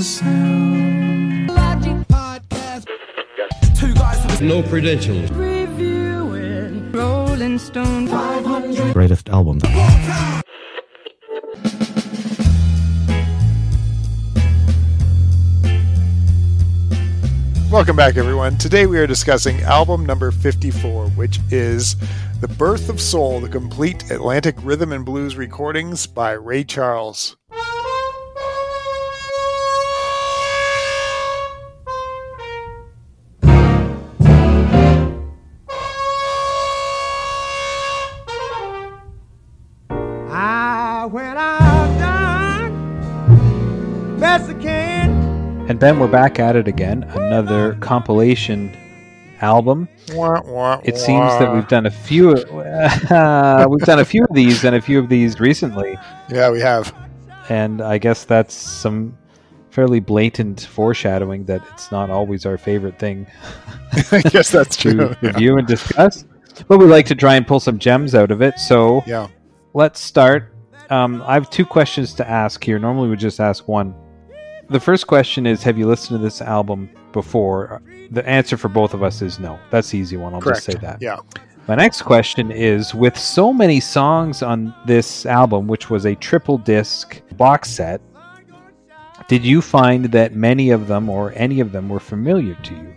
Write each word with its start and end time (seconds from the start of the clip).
the 0.00 0.04
sound. 0.04 1.48
Logic 1.48 2.08
podcast. 2.08 2.86
Two 3.78 3.92
guys 3.92 4.24
with 4.24 4.40
No 4.40 4.62
credentials. 4.62 5.30
Reviewing 5.32 6.90
Rolling 6.90 7.58
Stone 7.58 8.08
500. 8.08 8.94
greatest 8.94 9.28
album. 9.28 9.58
Welcome 17.70 17.94
back, 17.94 18.16
everyone. 18.16 18.56
Today 18.56 18.86
we 18.86 18.98
are 18.98 19.06
discussing 19.06 19.60
album 19.64 20.06
number 20.06 20.30
54, 20.30 21.08
which 21.10 21.40
is 21.50 21.96
The 22.40 22.48
Birth 22.48 22.88
of 22.88 23.02
Soul, 23.02 23.40
the 23.40 23.50
complete 23.50 24.10
Atlantic 24.10 24.56
rhythm 24.62 24.94
and 24.94 25.04
blues 25.04 25.36
recordings 25.36 26.06
by 26.06 26.32
Ray 26.32 26.64
Charles. 26.64 27.36
And 45.70 45.78
Ben, 45.78 46.00
we're 46.00 46.08
back 46.08 46.40
at 46.40 46.56
it 46.56 46.66
again. 46.66 47.04
Another 47.04 47.74
compilation 47.74 48.76
album. 49.40 49.88
Wah, 50.12 50.42
wah, 50.44 50.80
It 50.82 50.98
seems 50.98 51.30
that 51.38 51.54
we've 51.54 51.68
done 51.68 51.86
a 51.86 51.90
few. 51.92 52.30
we've 53.70 53.86
done 53.86 54.00
a 54.00 54.04
few 54.04 54.24
of 54.24 54.34
these 54.34 54.64
and 54.64 54.74
a 54.74 54.80
few 54.80 54.98
of 54.98 55.08
these 55.08 55.38
recently, 55.38 55.96
Yeah, 56.28 56.50
we 56.50 56.58
have. 56.58 56.92
and 57.48 57.80
I 57.80 57.98
guess 57.98 58.24
that's 58.24 58.52
some 58.52 59.16
fairly 59.70 60.00
blatant 60.00 60.62
foreshadowing 60.62 61.44
that 61.44 61.62
it's 61.72 61.92
not 61.92 62.10
always 62.10 62.46
our 62.46 62.58
favorite 62.58 62.98
thing 62.98 63.24
I 64.10 64.22
guess 64.22 64.50
that's 64.50 64.74
to 64.78 64.92
true. 64.92 65.14
Yeah. 65.22 65.28
review 65.28 65.56
and 65.58 65.68
discuss. 65.68 66.24
But 66.66 66.78
we 66.78 66.86
like 66.86 67.06
to 67.06 67.14
try 67.14 67.36
and 67.36 67.46
pull 67.46 67.60
some 67.60 67.78
gems 67.78 68.16
out 68.16 68.32
of 68.32 68.42
it. 68.42 68.58
So 68.58 69.04
yeah. 69.06 69.28
let's 69.74 70.00
start. 70.00 70.52
Um, 70.90 71.22
I 71.24 71.34
have 71.34 71.48
two 71.48 71.64
questions 71.64 72.12
to 72.14 72.28
ask 72.28 72.64
here. 72.64 72.80
Normally, 72.80 73.08
we 73.08 73.14
just 73.14 73.38
ask 73.38 73.68
one. 73.68 73.94
The 74.70 74.78
first 74.78 75.08
question 75.08 75.46
is 75.46 75.64
Have 75.64 75.76
you 75.76 75.86
listened 75.86 76.18
to 76.18 76.22
this 76.22 76.40
album 76.40 76.88
before? 77.12 77.82
The 78.12 78.26
answer 78.26 78.56
for 78.56 78.68
both 78.68 78.94
of 78.94 79.02
us 79.02 79.20
is 79.20 79.40
no. 79.40 79.58
That's 79.70 79.90
the 79.90 79.98
easy 79.98 80.16
one. 80.16 80.32
I'll 80.32 80.40
Correct. 80.40 80.64
just 80.64 80.66
say 80.66 80.78
that. 80.86 81.02
Yeah. 81.02 81.18
My 81.66 81.74
next 81.74 82.02
question 82.02 82.52
is 82.52 82.94
With 82.94 83.18
so 83.18 83.52
many 83.52 83.80
songs 83.80 84.42
on 84.42 84.72
this 84.86 85.26
album, 85.26 85.66
which 85.66 85.90
was 85.90 86.06
a 86.06 86.14
triple 86.14 86.56
disc 86.56 87.20
box 87.36 87.68
set, 87.68 88.00
did 89.26 89.44
you 89.44 89.60
find 89.60 90.06
that 90.06 90.34
many 90.34 90.70
of 90.70 90.86
them 90.86 91.10
or 91.10 91.32
any 91.34 91.58
of 91.58 91.72
them 91.72 91.88
were 91.88 92.00
familiar 92.00 92.54
to 92.54 92.74
you, 92.74 92.94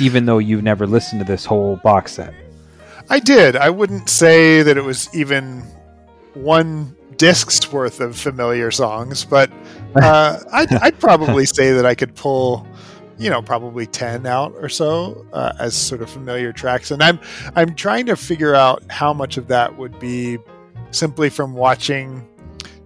even 0.00 0.26
though 0.26 0.38
you've 0.38 0.62
never 0.62 0.86
listened 0.86 1.20
to 1.20 1.26
this 1.26 1.46
whole 1.46 1.76
box 1.76 2.12
set? 2.12 2.34
I 3.08 3.20
did. 3.20 3.56
I 3.56 3.70
wouldn't 3.70 4.10
say 4.10 4.62
that 4.62 4.76
it 4.76 4.84
was 4.84 5.08
even 5.14 5.62
one 6.34 6.94
disc's 7.16 7.70
worth 7.72 8.00
of 8.00 8.16
familiar 8.16 8.70
songs, 8.70 9.24
but 9.24 9.50
uh, 9.96 10.38
I'd, 10.52 10.72
I'd 10.74 10.98
probably 10.98 11.46
say 11.46 11.72
that 11.72 11.86
I 11.86 11.94
could 11.94 12.14
pull, 12.14 12.66
you 13.18 13.30
know, 13.30 13.42
probably 13.42 13.86
ten 13.86 14.26
out 14.26 14.52
or 14.56 14.68
so 14.68 15.26
uh, 15.32 15.52
as 15.58 15.74
sort 15.74 16.02
of 16.02 16.10
familiar 16.10 16.52
tracks. 16.52 16.90
And 16.90 17.02
I'm 17.02 17.18
I'm 17.56 17.74
trying 17.74 18.06
to 18.06 18.16
figure 18.16 18.54
out 18.54 18.82
how 18.90 19.12
much 19.12 19.36
of 19.36 19.48
that 19.48 19.76
would 19.78 19.98
be 19.98 20.38
simply 20.90 21.28
from 21.30 21.54
watching 21.54 22.26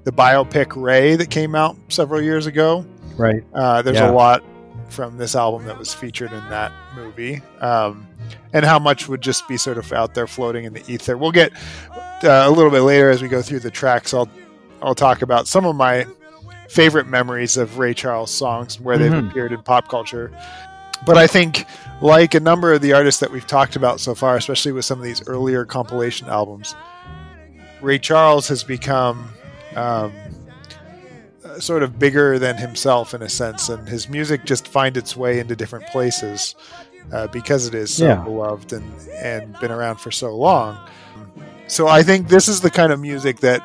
the 0.04 0.12
biopic 0.12 0.80
Ray 0.80 1.16
that 1.16 1.30
came 1.30 1.54
out 1.54 1.76
several 1.88 2.20
years 2.20 2.46
ago. 2.46 2.84
Right. 3.16 3.42
Uh, 3.54 3.80
there's 3.82 3.96
Yeah. 3.96 4.10
a 4.10 4.12
lot 4.12 4.42
from 4.90 5.16
this 5.16 5.34
album 5.34 5.66
that 5.66 5.78
was 5.78 5.94
featured 5.94 6.30
in 6.32 6.48
that 6.50 6.70
movie, 6.94 7.40
um, 7.60 8.06
and 8.52 8.64
how 8.64 8.78
much 8.78 9.08
would 9.08 9.20
just 9.22 9.48
be 9.48 9.56
sort 9.56 9.78
of 9.78 9.90
out 9.92 10.14
there 10.14 10.26
floating 10.26 10.64
in 10.66 10.72
the 10.74 10.82
ether. 10.92 11.16
We'll 11.16 11.32
get 11.32 11.52
uh, 12.22 12.44
a 12.46 12.50
little 12.50 12.70
bit 12.70 12.82
later 12.82 13.10
as 13.10 13.22
we 13.22 13.28
go 13.28 13.40
through 13.42 13.60
the 13.60 13.70
tracks. 13.70 14.12
I'll 14.14 14.28
I'll 14.82 14.94
talk 14.94 15.22
about 15.22 15.48
some 15.48 15.64
of 15.64 15.74
my 15.74 16.06
favorite 16.74 17.06
memories 17.06 17.56
of 17.56 17.78
Ray 17.78 17.94
Charles 17.94 18.32
songs 18.32 18.80
where 18.80 18.98
they've 18.98 19.12
Mhm. 19.12 19.30
appeared 19.30 19.52
in 19.52 19.62
pop 19.62 19.88
culture. 19.88 20.30
But 21.06 21.16
I 21.16 21.26
think, 21.26 21.66
like 22.00 22.34
a 22.34 22.40
number 22.40 22.72
of 22.72 22.80
the 22.82 22.92
artists 22.94 23.20
that 23.20 23.30
we've 23.30 23.46
talked 23.46 23.76
about 23.76 24.00
so 24.00 24.14
far, 24.14 24.36
especially 24.36 24.72
with 24.72 24.84
some 24.84 24.98
of 24.98 25.04
these 25.04 25.22
earlier 25.28 25.64
compilation 25.64 26.28
albums, 26.28 26.74
Ray 27.80 27.98
Charles 27.98 28.48
has 28.48 28.64
become 28.64 29.28
um, 29.76 30.12
uh, 31.44 31.58
sort 31.58 31.82
of 31.82 31.98
bigger 31.98 32.38
than 32.38 32.56
himself 32.56 33.12
in 33.14 33.22
a 33.22 33.28
sense, 33.28 33.68
and 33.68 33.88
his 33.88 34.08
music 34.08 34.44
just 34.44 34.66
find 34.68 34.96
its 34.96 35.16
way 35.16 35.40
into 35.40 35.54
different 35.56 35.86
places 35.88 36.54
uh, 37.12 37.26
because 37.28 37.66
it 37.66 37.74
is 37.74 37.92
so 37.94 38.06
Yeah. 38.06 38.14
beloved 38.16 38.72
and 38.72 38.84
and 39.22 39.58
been 39.60 39.70
around 39.72 39.96
for 39.96 40.10
so 40.10 40.34
long. 40.34 40.78
So 41.66 41.86
I 41.88 42.02
think 42.02 42.28
this 42.28 42.46
is 42.48 42.60
the 42.60 42.70
kind 42.70 42.92
of 42.92 43.00
music 43.00 43.40
that 43.40 43.60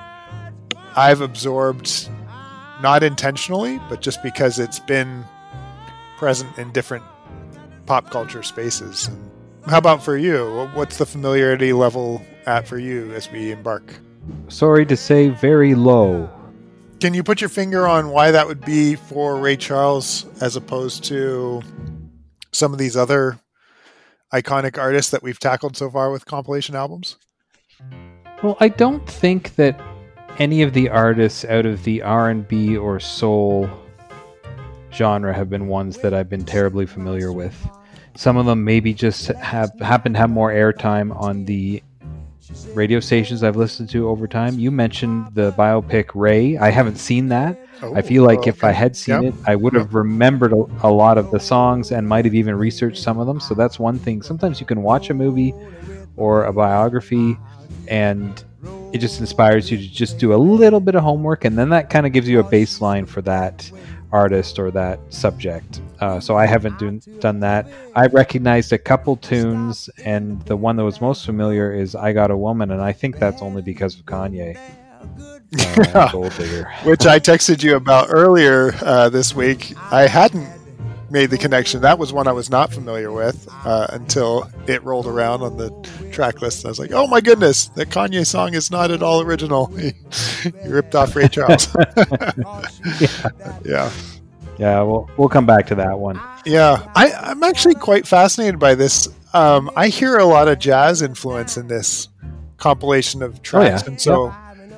I've 0.96 1.22
absorbed, 1.22 2.09
not 2.82 3.04
intentionally, 3.04 3.80
but 3.90 4.02
just 4.02 4.22
because 4.24 4.60
it's 4.60 4.80
been 4.80 5.26
present 6.18 6.58
in 6.58 6.72
different 6.72 7.04
pop 7.86 8.10
culture 8.10 8.44
spaces. 8.44 9.08
And 9.08 9.32
how 9.66 9.78
about 9.78 10.04
for 10.04 10.18
you? 10.18 10.70
What's 10.74 10.98
the 10.98 11.06
familiarity 11.06 11.74
level 11.74 12.22
at 12.46 12.68
for 12.68 12.78
you 12.78 13.12
as 13.14 13.32
we 13.32 13.52
embark? 13.52 13.94
Sorry 14.48 14.86
to 14.86 14.98
say, 14.98 15.30
very 15.30 15.76
low. 15.76 16.30
Can 17.00 17.14
you 17.14 17.24
put 17.24 17.40
your 17.40 17.50
finger 17.50 17.88
on 17.88 18.10
why 18.10 18.32
that 18.32 18.48
would 18.48 18.62
be 18.66 18.96
for 18.96 19.38
Ray 19.38 19.56
Charles 19.56 20.26
as 20.42 20.56
opposed 20.56 21.04
to 21.06 21.62
some 22.52 22.74
of 22.74 22.80
these 22.80 22.98
other 22.98 23.40
iconic 24.34 24.78
artists 24.78 25.12
that 25.12 25.24
we've 25.24 25.40
tackled 25.40 25.78
so 25.78 25.90
far 25.90 26.12
with 26.12 26.26
compilation 26.26 26.76
albums? 26.76 27.16
Well, 28.44 28.58
I 28.60 28.68
don't 28.70 29.10
think 29.10 29.56
that 29.56 29.80
any 30.40 30.62
of 30.62 30.74
the 30.74 30.90
artists 30.90 31.44
out 31.46 31.66
of 31.66 31.84
the 31.84 32.02
R&B 32.02 32.78
or 32.78 33.00
soul 33.00 33.70
genre 34.94 35.34
have 35.34 35.50
been 35.50 35.68
ones 35.68 35.98
that 35.98 36.14
I've 36.14 36.30
been 36.30 36.46
terribly 36.46 36.86
familiar 36.86 37.32
with. 37.32 37.70
Some 38.16 38.38
of 38.38 38.46
them 38.46 38.64
maybe 38.64 38.94
just 38.94 39.28
have 39.28 39.72
happen 39.80 40.14
to 40.14 40.20
have 40.20 40.30
more 40.30 40.52
airtime 40.52 41.16
on 41.16 41.46
the 41.46 41.84
radio 42.74 43.00
stations 43.00 43.44
I've 43.44 43.56
listened 43.56 43.90
to 43.92 44.10
over 44.10 44.28
time. 44.28 44.58
You 44.58 44.72
mentioned 44.72 45.28
the 45.36 45.52
biopic 45.52 46.10
Ray. 46.16 46.58
I 46.58 46.70
haven't 46.70 46.98
seen 46.98 47.28
that. 47.30 47.60
I 47.82 47.86
oh, 47.86 48.02
feel 48.02 48.24
like 48.24 48.48
if 48.48 48.64
I 48.64 48.72
had 48.72 48.98
seen 48.98 49.26
it, 49.26 49.34
I 49.46 49.56
would 49.56 49.74
have 49.74 49.94
remembered 49.94 50.52
a, 50.52 50.66
a 50.84 50.92
lot 50.92 51.18
of 51.18 51.32
the 51.32 51.40
songs 51.40 51.92
and 51.92 52.08
might 52.08 52.26
have 52.26 52.34
even 52.34 52.56
researched 52.56 53.02
some 53.02 53.20
of 53.20 53.28
them. 53.28 53.40
So 53.40 53.54
that's 53.54 53.78
one 53.78 54.00
thing. 54.00 54.22
Sometimes 54.22 54.60
you 54.60 54.66
can 54.66 54.82
watch 54.82 55.10
a 55.10 55.14
movie 55.14 55.54
or 56.18 56.46
a 56.46 56.52
biography 56.52 57.38
and 57.88 58.44
it 58.92 59.00
just 59.00 59.20
inspires 59.20 59.70
you 59.70 59.78
to 59.78 59.88
just 59.88 60.18
do 60.18 60.34
a 60.34 60.38
little 60.38 60.80
bit 60.80 60.96
of 60.96 61.04
homework 61.04 61.46
and 61.46 61.58
then 61.58 61.70
that 61.70 61.90
kind 61.90 62.06
of 62.06 62.14
gives 62.14 62.28
you 62.28 62.40
a 62.40 62.44
baseline 62.44 63.08
for 63.08 63.22
that 63.22 63.72
artist 64.12 64.58
or 64.58 64.72
that 64.72 65.00
subject. 65.10 65.82
Uh, 66.00 66.20
so 66.20 66.36
I 66.36 66.46
haven't 66.46 66.80
do, 66.80 67.00
done 67.20 67.40
that. 67.42 67.68
I 67.96 68.08
recognized 68.08 68.74
a 68.74 68.78
couple 68.78 69.16
tunes 69.18 69.90
and 70.04 70.42
the 70.44 70.56
one 70.56 70.76
that 70.78 70.84
was 70.84 71.02
most 71.02 71.26
familiar 71.26 71.72
is 71.72 71.96
I 71.96 72.14
Got 72.14 72.32
a 72.32 72.38
Woman 72.38 72.72
and 72.72 72.82
I 72.82 72.92
think 72.92 73.20
that's 73.20 73.42
only 73.42 73.62
because 73.62 73.96
of 73.96 74.06
Kanye. 74.06 74.58
Uh, 75.96 76.10
which 76.84 77.06
I 77.06 77.20
texted 77.20 77.64
you 77.64 77.76
about 77.76 78.08
earlier 78.10 78.74
uh, 78.82 79.10
this 79.10 79.34
week. 79.34 79.74
I 79.92 80.08
hadn't 80.08 80.48
made 81.12 81.30
the 81.31 81.38
connection. 81.38 81.81
That 81.81 81.97
was 82.00 82.12
one 82.14 82.28
I 82.28 82.31
was 82.31 82.50
not 82.50 82.72
familiar 82.74 83.12
with 83.12 83.47
uh, 83.66 83.88
until 83.90 84.50
it 84.68 84.84
rolled 84.84 85.08
around 85.08 85.42
on 85.42 85.58
the 85.58 85.70
track 86.12 86.42
list. 86.42 86.66
I 86.66 86.70
was 86.70 86.80
like, 86.80 86.92
"Oh 86.92 87.08
my 87.08 87.22
goodness, 87.22 87.68
that 87.70 87.90
Kanye 87.90 88.25
song 88.25 88.53
is 88.53 88.70
not 88.72 88.92
at 88.92 89.02
all 89.03 89.22
original. 89.22 89.68
He, 89.68 89.94
he 90.44 90.68
ripped 90.68 90.96
off 90.96 91.16
Ray 91.16 91.28
Charles." 91.28 91.68
yeah, 93.66 93.92
Yeah, 94.57 94.81
we'll 94.81 95.10
we'll 95.18 95.30
come 95.30 95.45
back 95.45 95.68
to 95.68 95.75
that 95.75 96.00
one. 96.00 96.19
yeah. 96.45 96.92
I, 96.95 97.12
I'm 97.12 97.44
actually 97.44 97.75
quite 97.75 98.07
fascinated 98.07 98.60
by 98.60 98.75
this. 98.75 99.07
Um, 99.34 99.69
I 99.75 99.88
hear 99.89 100.18
a 100.18 100.25
lot 100.25 100.48
of 100.48 100.60
jazz 100.60 101.01
influence 101.01 101.56
in 101.57 101.68
this 101.68 102.10
compilation 102.57 103.22
of 103.22 103.42
tracks, 103.42 103.84
yeah. 103.84 103.88
and 103.89 104.01
so 104.01 104.34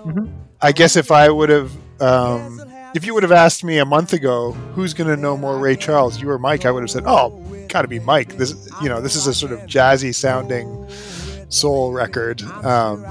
Mhm. 0.06 0.32
I 0.62 0.72
guess 0.72 0.96
if 0.96 1.10
I 1.12 1.30
would 1.30 1.50
have, 1.50 1.72
um, 2.02 2.60
if 2.96 3.06
you 3.06 3.14
would 3.14 3.24
have 3.24 3.32
asked 3.32 3.64
me 3.64 3.78
a 3.78 3.86
month 3.86 4.14
ago, 4.14 4.52
who's 4.76 4.94
going 4.94 5.10
to 5.10 5.18
know 5.22 5.38
more 5.38 5.58
Ray 5.58 5.76
Charles, 5.76 6.22
you 6.22 6.30
or 6.30 6.38
Mike, 6.40 6.66
I 6.66 6.72
would 6.72 6.84
have 6.84 6.92
said, 6.92 7.04
"Oh, 7.06 7.30
got 7.70 7.84
to 7.84 7.88
be 7.88 8.00
Mike." 8.00 8.38
This, 8.38 8.70
you 8.82 8.90
know, 8.90 9.02
this 9.02 9.16
is 9.16 9.28
a 9.28 9.34
sort 9.34 9.52
of 9.52 9.60
jazzy 9.62 10.14
sounding 10.14 10.88
soul 11.50 11.92
record, 11.92 12.42
um, 12.64 13.06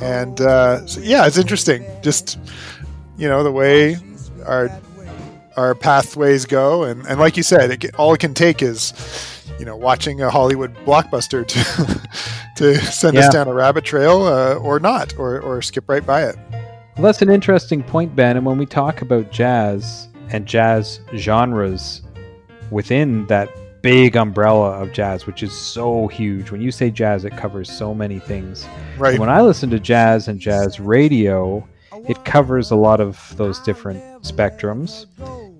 and 0.00 0.40
uh, 0.40 0.86
so, 0.86 1.00
yeah, 1.00 1.26
it's 1.26 1.38
interesting. 1.38 1.84
Just 2.02 2.38
you 3.18 3.28
know 3.28 3.42
the 3.42 3.52
way 3.52 3.96
our 4.44 4.70
our 5.56 5.74
pathways 5.74 6.44
go, 6.44 6.82
and, 6.84 7.06
and 7.06 7.18
like 7.18 7.36
you 7.36 7.42
said, 7.42 7.70
it, 7.84 7.94
all 7.96 8.12
it 8.14 8.18
can 8.20 8.34
take 8.34 8.62
is 8.62 8.92
you 9.58 9.64
know 9.64 9.76
watching 9.76 10.20
a 10.22 10.30
Hollywood 10.30 10.74
blockbuster 10.84 11.46
to 11.46 12.08
to 12.56 12.74
send 12.80 13.14
Yeah. 13.14 13.26
us 13.26 13.32
down 13.32 13.48
a 13.48 13.54
rabbit 13.54 13.84
trail, 13.84 14.22
uh, 14.24 14.54
or 14.56 14.78
not, 14.80 15.16
or 15.18 15.40
or 15.40 15.62
skip 15.62 15.88
right 15.88 16.04
by 16.04 16.24
it. 16.24 16.36
Well, 16.96 17.04
that's 17.04 17.22
an 17.22 17.30
interesting 17.30 17.82
point, 17.82 18.16
Ben. 18.16 18.36
And 18.36 18.46
when 18.46 18.56
we 18.56 18.64
talk 18.66 19.02
about 19.02 19.30
jazz, 19.30 20.08
and 20.30 20.46
jazz 20.46 21.00
genres 21.14 22.02
within 22.70 23.26
that 23.26 23.50
big 23.82 24.16
umbrella 24.16 24.70
of 24.82 24.92
jazz, 24.92 25.26
which 25.26 25.42
is 25.42 25.52
so 25.52 26.08
huge. 26.08 26.50
When 26.50 26.60
you 26.60 26.70
say 26.70 26.90
jazz, 26.90 27.24
it 27.24 27.36
covers 27.36 27.70
so 27.70 27.94
many 27.94 28.18
things. 28.18 28.66
Right. 28.98 29.18
When 29.18 29.28
I 29.28 29.42
listen 29.42 29.70
to 29.70 29.78
jazz 29.78 30.28
and 30.28 30.40
jazz 30.40 30.80
radio, 30.80 31.66
it 32.08 32.24
covers 32.24 32.70
a 32.70 32.76
lot 32.76 33.00
of 33.00 33.36
those 33.36 33.60
different 33.60 34.02
spectrums. 34.22 35.06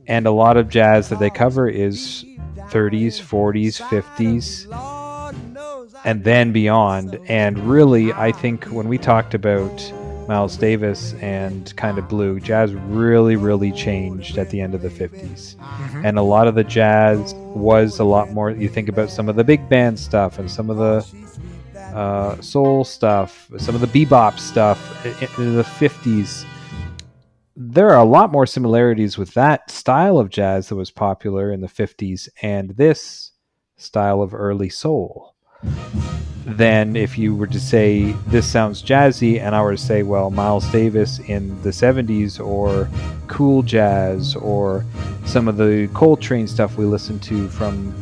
And 0.08 0.26
a 0.26 0.30
lot 0.30 0.56
of 0.56 0.68
jazz 0.68 1.08
that 1.08 1.18
they 1.18 1.30
cover 1.30 1.68
is 1.68 2.24
30s, 2.70 3.20
40s, 3.20 3.80
50s, 3.82 4.66
and 6.04 6.24
then 6.24 6.52
beyond. 6.52 7.18
And 7.28 7.58
really, 7.58 8.12
I 8.12 8.32
think 8.32 8.64
when 8.66 8.88
we 8.88 8.98
talked 8.98 9.34
about 9.34 9.92
Miles 10.28 10.56
Davis 10.56 11.14
and 11.14 11.74
kind 11.76 11.98
of 11.98 12.08
blue, 12.08 12.40
jazz 12.40 12.72
really, 12.72 13.36
really 13.36 13.72
changed 13.72 14.38
at 14.38 14.50
the 14.50 14.60
end 14.60 14.74
of 14.74 14.82
the 14.82 14.88
50s. 14.88 15.56
And 16.04 16.18
a 16.18 16.22
lot 16.22 16.48
of 16.48 16.54
the 16.54 16.64
jazz 16.64 17.34
was 17.34 17.98
a 17.98 18.04
lot 18.04 18.30
more. 18.32 18.50
You 18.50 18.68
think 18.68 18.88
about 18.88 19.10
some 19.10 19.28
of 19.28 19.36
the 19.36 19.44
big 19.44 19.68
band 19.68 19.98
stuff 19.98 20.38
and 20.38 20.50
some 20.50 20.70
of 20.70 20.76
the 20.76 21.06
uh, 21.96 22.40
soul 22.40 22.84
stuff, 22.84 23.50
some 23.58 23.74
of 23.74 23.80
the 23.80 23.86
bebop 23.86 24.38
stuff 24.38 25.06
in 25.38 25.56
the 25.56 25.62
50s. 25.62 26.44
There 27.56 27.90
are 27.90 27.98
a 27.98 28.04
lot 28.04 28.32
more 28.32 28.46
similarities 28.46 29.16
with 29.16 29.32
that 29.34 29.70
style 29.70 30.18
of 30.18 30.28
jazz 30.28 30.68
that 30.68 30.76
was 30.76 30.90
popular 30.90 31.52
in 31.52 31.60
the 31.62 31.68
50s 31.68 32.28
and 32.42 32.70
this 32.70 33.32
style 33.76 34.20
of 34.20 34.34
early 34.34 34.68
soul 34.68 35.34
than 36.46 36.94
if 36.94 37.18
you 37.18 37.34
were 37.34 37.48
to 37.48 37.58
say 37.58 38.12
this 38.28 38.46
sounds 38.46 38.80
jazzy 38.80 39.40
and 39.40 39.54
I 39.54 39.62
were 39.62 39.72
to 39.72 39.82
say, 39.82 40.04
well, 40.04 40.30
Miles 40.30 40.70
Davis 40.70 41.18
in 41.18 41.60
the 41.62 41.70
70s 41.70 42.38
or 42.38 42.88
cool 43.26 43.64
jazz 43.64 44.36
or 44.36 44.84
some 45.24 45.48
of 45.48 45.56
the 45.56 45.90
Coltrane 45.92 46.46
stuff 46.46 46.78
we 46.78 46.84
listened 46.84 47.20
to 47.24 47.48
from 47.48 47.92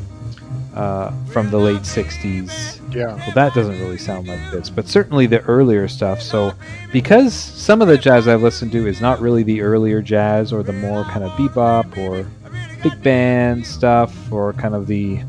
uh, 0.75 1.13
from 1.27 1.51
the 1.51 1.57
late 1.57 1.83
60s. 1.83 2.81
Yeah. 2.93 3.15
Well, 3.15 3.33
that 3.35 3.55
doesn't 3.55 3.79
really 3.79 3.97
sound 3.97 4.27
like 4.27 4.41
this, 4.51 4.69
but 4.69 4.89
certainly 4.89 5.27
the 5.27 5.41
earlier 5.43 5.87
stuff. 5.89 6.21
So, 6.21 6.53
because 6.93 7.33
some 7.33 7.81
of 7.81 7.89
the 7.89 7.97
jazz 7.97 8.29
I've 8.29 8.43
listened 8.43 8.73
to 8.73 8.87
is 8.87 9.01
not 9.01 9.21
really 9.21 9.45
the 9.45 9.63
earlier 9.63 10.03
jazz 10.03 10.53
or 10.53 10.63
the 10.63 10.73
more 10.73 11.05
kind 11.05 11.25
of 11.25 11.31
bebop 11.33 11.97
or 11.97 12.29
big 12.83 13.03
band 13.03 13.67
stuff 13.67 14.33
or 14.33 14.53
kind 14.53 14.75
of 14.75 14.87
the 14.87 15.23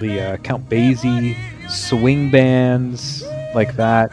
the 0.00 0.20
uh, 0.20 0.36
Count 0.38 0.68
Basie 0.68 1.36
swing 1.72 2.30
bands 2.30 3.24
like 3.54 3.76
that, 3.76 4.12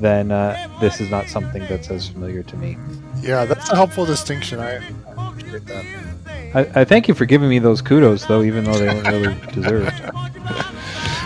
then 0.00 0.30
uh, 0.30 0.68
this 0.80 1.00
is 1.00 1.10
not 1.10 1.28
something 1.28 1.62
that's 1.68 1.90
as 1.90 2.08
familiar 2.08 2.42
to 2.44 2.56
me. 2.56 2.76
Yeah, 3.20 3.44
that's 3.44 3.70
a 3.70 3.76
helpful 3.76 4.04
distinction. 4.04 4.60
I 4.60 4.76
I 5.16 5.28
appreciate 5.28 5.66
that. 5.66 5.84
I, 6.54 6.80
I 6.80 6.84
thank 6.84 7.08
you 7.08 7.14
for 7.14 7.24
giving 7.24 7.48
me 7.48 7.58
those 7.58 7.82
kudos, 7.82 8.26
though, 8.26 8.42
even 8.42 8.64
though 8.64 8.78
they 8.78 8.86
weren't 8.86 9.08
really 9.08 9.34
deserved. 9.52 10.00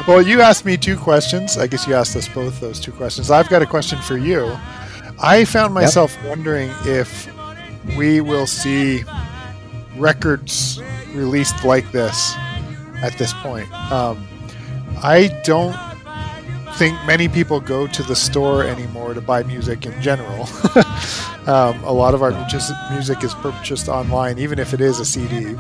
Well, 0.07 0.23
you 0.23 0.41
asked 0.41 0.65
me 0.65 0.77
two 0.77 0.97
questions. 0.97 1.59
I 1.59 1.67
guess 1.67 1.87
you 1.87 1.95
asked 1.95 2.17
us 2.17 2.29
both 2.29 2.59
those 2.61 2.81
two 2.81 2.93
questions. 2.93 3.31
I've 3.31 3.49
got 3.49 3.62
a 3.62 3.67
question 3.67 4.01
for 4.01 4.17
you. 4.17 4.57
I 5.23 5.45
found 5.45 5.75
myself 5.75 6.17
wondering 6.25 6.71
if 6.85 7.31
we 7.97 8.21
will 8.21 8.47
see 8.47 9.05
records 9.97 10.81
released 11.12 11.65
like 11.65 11.91
this 11.93 12.35
at 13.03 13.15
this 13.19 13.33
point. 13.35 13.71
Um, 13.93 14.27
I 15.02 15.29
don't 15.44 15.76
think 16.75 16.99
many 17.05 17.29
people 17.29 17.61
go 17.61 17.87
to 17.87 18.02
the 18.02 18.17
store 18.17 18.64
anymore 18.64 19.14
to 19.14 19.20
buy 19.20 19.43
music 19.43 19.87
in 19.87 20.00
general. 20.00 20.49
um, 21.47 21.82
a 21.85 21.93
lot 21.93 22.14
of 22.14 22.23
our 22.23 22.32
music 22.91 23.25
is 23.25 23.35
purchased 23.35 23.88
online, 23.88 24.38
even 24.38 24.58
if 24.58 24.75
it 24.75 24.81
is 24.81 25.00
a 25.00 25.05
CD. 25.05 25.56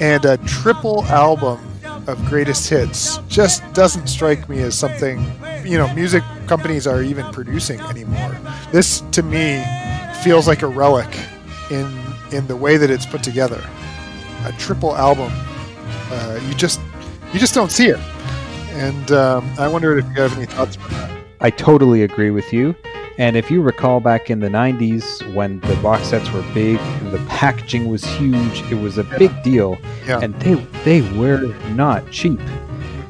And 0.00 0.24
a 0.24 0.36
triple 0.38 1.04
album 1.06 1.60
of 2.06 2.24
greatest 2.26 2.70
hits 2.70 3.18
just 3.28 3.62
doesn't 3.74 4.06
strike 4.06 4.48
me 4.48 4.60
as 4.60 4.76
something 4.76 5.24
you 5.64 5.76
know 5.76 5.92
music 5.94 6.22
companies 6.46 6.86
are 6.86 7.02
even 7.02 7.30
producing 7.32 7.80
anymore. 7.80 8.36
This 8.72 9.02
to 9.12 9.22
me 9.22 9.62
feels 10.22 10.48
like 10.48 10.62
a 10.62 10.66
relic 10.66 11.08
in 11.70 11.86
in 12.32 12.46
the 12.46 12.56
way 12.56 12.76
that 12.78 12.90
it's 12.90 13.04
put 13.06 13.22
together. 13.22 13.62
A 14.44 14.52
triple 14.52 14.96
album, 14.96 15.30
uh, 16.10 16.40
you 16.48 16.54
just 16.54 16.80
you 17.32 17.38
just 17.38 17.54
don't 17.54 17.70
see 17.70 17.88
it. 17.88 18.00
And 18.78 19.12
um, 19.12 19.50
I 19.58 19.68
wondered 19.68 19.98
if 19.98 20.04
you 20.06 20.22
have 20.22 20.36
any 20.36 20.46
thoughts 20.46 20.76
about 20.76 20.90
that. 20.90 21.24
I 21.40 21.50
totally 21.50 22.02
agree 22.02 22.30
with 22.30 22.52
you. 22.52 22.74
And 23.18 23.36
if 23.36 23.50
you 23.50 23.60
recall 23.60 23.98
back 23.98 24.30
in 24.30 24.38
the 24.38 24.48
90s 24.48 25.34
when 25.34 25.58
the 25.60 25.74
box 25.76 26.06
sets 26.06 26.30
were 26.30 26.42
big 26.54 26.78
and 26.78 27.10
the 27.10 27.18
packaging 27.26 27.88
was 27.88 28.04
huge, 28.04 28.62
it 28.70 28.80
was 28.80 28.96
a 28.96 29.02
big 29.02 29.42
deal. 29.42 29.76
Yeah. 30.06 30.20
And 30.20 30.34
they, 30.40 30.54
they 30.84 31.18
were 31.18 31.46
not 31.70 32.08
cheap. 32.12 32.40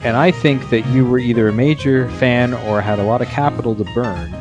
And 0.01 0.17
I 0.17 0.31
think 0.31 0.71
that 0.71 0.87
you 0.87 1.05
were 1.05 1.19
either 1.19 1.49
a 1.49 1.53
major 1.53 2.11
fan 2.13 2.55
or 2.55 2.81
had 2.81 2.99
a 2.99 3.03
lot 3.03 3.21
of 3.21 3.29
capital 3.29 3.75
to 3.75 3.85
burn 3.95 4.33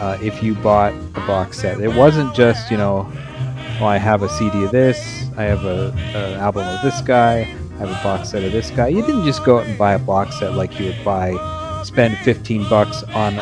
uh, 0.00 0.18
if 0.20 0.42
you 0.42 0.54
bought 0.56 0.92
a 1.14 1.20
box 1.26 1.60
set. 1.60 1.80
It 1.80 1.94
wasn't 1.94 2.34
just, 2.34 2.70
you 2.70 2.76
know, 2.76 3.10
well, 3.78 3.88
I 3.88 3.98
have 3.98 4.22
a 4.22 4.28
CD 4.28 4.64
of 4.64 4.72
this, 4.72 5.28
I 5.36 5.44
have 5.44 5.64
a, 5.64 5.92
an 6.16 6.40
album 6.40 6.66
of 6.66 6.82
this 6.82 7.00
guy, 7.02 7.42
I 7.74 7.78
have 7.78 7.90
a 7.90 8.02
box 8.04 8.30
set 8.30 8.44
of 8.44 8.52
this 8.52 8.70
guy. 8.70 8.88
You 8.88 9.02
didn't 9.02 9.24
just 9.24 9.44
go 9.44 9.58
out 9.58 9.66
and 9.66 9.76
buy 9.76 9.94
a 9.94 9.98
box 9.98 10.38
set 10.38 10.52
like 10.54 10.78
you 10.78 10.86
would 10.86 11.04
buy, 11.04 11.32
spend 11.84 12.16
15 12.18 12.68
bucks 12.68 13.02
on 13.14 13.38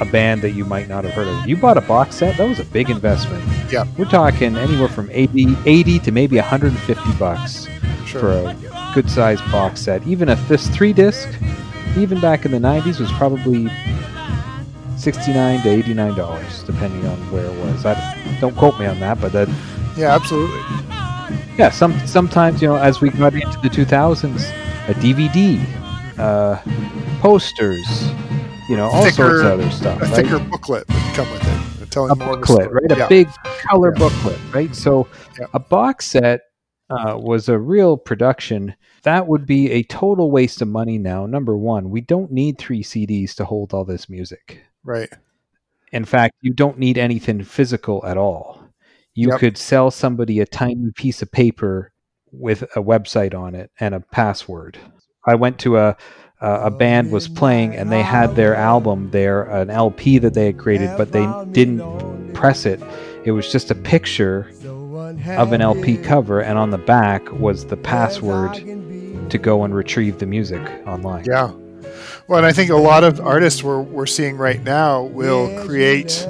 a 0.00 0.04
band 0.04 0.42
that 0.42 0.50
you 0.50 0.64
might 0.64 0.88
not 0.88 1.04
have 1.04 1.12
heard 1.14 1.28
of. 1.28 1.48
You 1.48 1.56
bought 1.56 1.76
a 1.76 1.80
box 1.82 2.16
set, 2.16 2.36
that 2.38 2.48
was 2.48 2.58
a 2.60 2.64
big 2.64 2.90
investment. 2.90 3.44
Yeah. 3.70 3.84
We're 3.96 4.04
talking 4.06 4.56
anywhere 4.56 4.88
from 4.88 5.08
80, 5.12 5.56
80 5.64 5.98
to 6.00 6.12
maybe 6.12 6.36
150 6.36 7.12
bucks 7.18 7.66
Sure. 8.06 8.20
for 8.20 8.30
a 8.32 8.90
good 8.94 9.10
sized 9.10 9.44
box 9.52 9.80
set. 9.82 10.06
Even 10.06 10.28
a 10.30 10.34
this 10.48 10.68
three 10.68 10.92
disc, 10.92 11.28
even 11.96 12.20
back 12.20 12.44
in 12.44 12.52
the 12.52 12.58
90s, 12.58 12.98
was 13.00 13.10
probably 13.12 13.68
69 14.96 15.62
to 15.62 15.68
89 15.68 16.14
dollars, 16.14 16.62
depending 16.64 17.06
on 17.06 17.16
where 17.30 17.44
it 17.44 17.64
was. 17.64 17.84
I, 17.86 17.94
don't 18.40 18.56
quote 18.56 18.78
me 18.80 18.86
on 18.86 18.98
that, 19.00 19.20
but 19.20 19.32
that 19.32 19.48
Yeah, 19.96 20.14
absolutely. 20.14 20.60
Yeah. 21.58 21.70
Some 21.70 21.98
sometimes 22.06 22.62
you 22.62 22.68
know, 22.68 22.76
as 22.76 23.00
we 23.00 23.10
got 23.10 23.34
into 23.34 23.58
the 23.60 23.68
2000s, 23.68 24.50
a 24.88 24.94
DVD, 24.94 25.58
uh, 26.18 26.60
posters, 27.20 27.86
you 28.68 28.76
know, 28.76 28.86
all 28.86 29.02
sorts 29.10 29.40
of 29.40 29.46
other 29.46 29.70
stuff. 29.70 30.00
A 30.00 30.04
right? 30.06 30.14
thicker 30.14 30.38
booklet 30.38 30.86
would 30.88 31.14
come 31.14 31.30
with 31.30 31.82
it, 31.82 31.90
telling 31.90 32.10
a 32.10 32.16
booklet, 32.16 32.70
right? 32.70 32.90
A 32.92 33.06
big 33.08 33.28
color 33.68 33.92
Yeah. 33.94 33.98
booklet, 33.98 34.38
right? 34.54 34.74
So 34.74 35.06
Yeah. 35.38 35.46
a 35.52 35.58
box 35.58 36.06
set 36.06 36.40
uh, 36.90 37.18
was 37.18 37.48
a 37.50 37.58
real 37.58 37.98
production. 37.98 38.74
That 39.02 39.26
would 39.28 39.44
be 39.44 39.70
a 39.72 39.82
total 39.82 40.30
waste 40.30 40.62
of 40.62 40.68
money 40.68 40.96
now. 40.96 41.26
Number 41.26 41.54
one, 41.56 41.90
we 41.90 42.00
don't 42.00 42.32
need 42.32 42.56
three 42.58 42.82
CDs 42.82 43.34
to 43.34 43.44
hold 43.44 43.74
all 43.74 43.84
this 43.84 44.08
music. 44.08 44.62
Right. 44.84 45.10
In 45.92 46.04
fact, 46.06 46.36
you 46.40 46.52
don't 46.54 46.78
need 46.78 46.96
anything 46.96 47.42
physical 47.44 48.04
at 48.06 48.16
all. 48.16 48.57
You 49.18 49.30
Yep. 49.30 49.40
could 49.40 49.58
sell 49.58 49.90
somebody 49.90 50.38
a 50.38 50.46
tiny 50.46 50.92
piece 50.94 51.22
of 51.22 51.32
paper 51.32 51.90
with 52.30 52.62
a 52.76 52.80
website 52.80 53.34
on 53.34 53.56
it 53.56 53.72
and 53.80 53.92
a 53.92 53.98
password. 53.98 54.78
I 55.26 55.34
went 55.34 55.58
to 55.60 55.76
a 55.76 55.96
a 56.40 56.66
a 56.66 56.70
band 56.70 57.10
was 57.10 57.26
playing 57.26 57.74
and 57.74 57.90
they 57.90 58.02
had 58.02 58.36
their 58.36 58.54
album 58.54 59.08
there, 59.10 59.42
an 59.42 59.70
LP 59.70 60.18
that 60.18 60.34
they 60.34 60.46
had 60.46 60.58
created, 60.58 60.90
but 60.96 61.10
they 61.10 61.26
didn't 61.50 62.32
press 62.32 62.64
it. 62.64 62.80
It 63.24 63.32
was 63.32 63.50
just 63.50 63.72
a 63.72 63.74
picture 63.74 64.46
of 65.36 65.52
an 65.52 65.62
LP 65.62 65.96
cover, 65.96 66.38
and 66.38 66.56
on 66.56 66.70
the 66.70 66.78
back 66.78 67.28
was 67.40 67.64
the 67.64 67.76
password 67.76 68.52
to 69.30 69.36
go 69.36 69.64
and 69.64 69.74
retrieve 69.74 70.18
the 70.20 70.26
music 70.26 70.62
online. 70.86 71.24
Yeah. 71.28 71.50
Well, 72.28 72.36
and 72.36 72.46
I 72.46 72.52
think 72.52 72.70
a 72.70 72.76
lot 72.76 73.04
of 73.04 73.20
artists 73.20 73.62
we're, 73.62 73.80
we're 73.80 74.04
seeing 74.04 74.36
right 74.36 74.62
now 74.62 75.04
will 75.04 75.64
create 75.64 76.26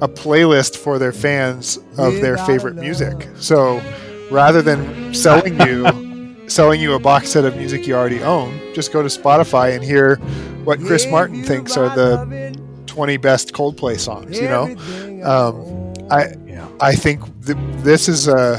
a 0.00 0.08
playlist 0.08 0.76
for 0.76 0.98
their 0.98 1.12
fans 1.12 1.78
of 1.98 2.14
their 2.22 2.38
favorite 2.38 2.74
music. 2.76 3.28
So 3.38 3.82
rather 4.30 4.62
than 4.62 5.12
selling 5.12 5.60
you 5.60 6.46
selling 6.48 6.80
you 6.80 6.94
a 6.94 6.98
box 6.98 7.28
set 7.28 7.44
of 7.44 7.54
music 7.56 7.86
you 7.86 7.94
already 7.94 8.22
own, 8.22 8.58
just 8.72 8.92
go 8.92 9.02
to 9.02 9.08
Spotify 9.08 9.74
and 9.74 9.84
hear 9.84 10.16
what 10.64 10.80
Chris 10.80 11.06
Martin 11.06 11.44
thinks 11.44 11.76
are 11.76 11.94
the 11.94 12.58
20 12.86 13.16
best 13.18 13.52
Coldplay 13.52 13.98
songs. 13.98 14.38
You 14.38 14.48
know, 14.48 15.22
um, 15.22 16.08
I 16.10 16.34
I 16.80 16.94
think 16.94 17.20
th- 17.44 17.58
this 17.82 18.08
is 18.08 18.26
a 18.26 18.56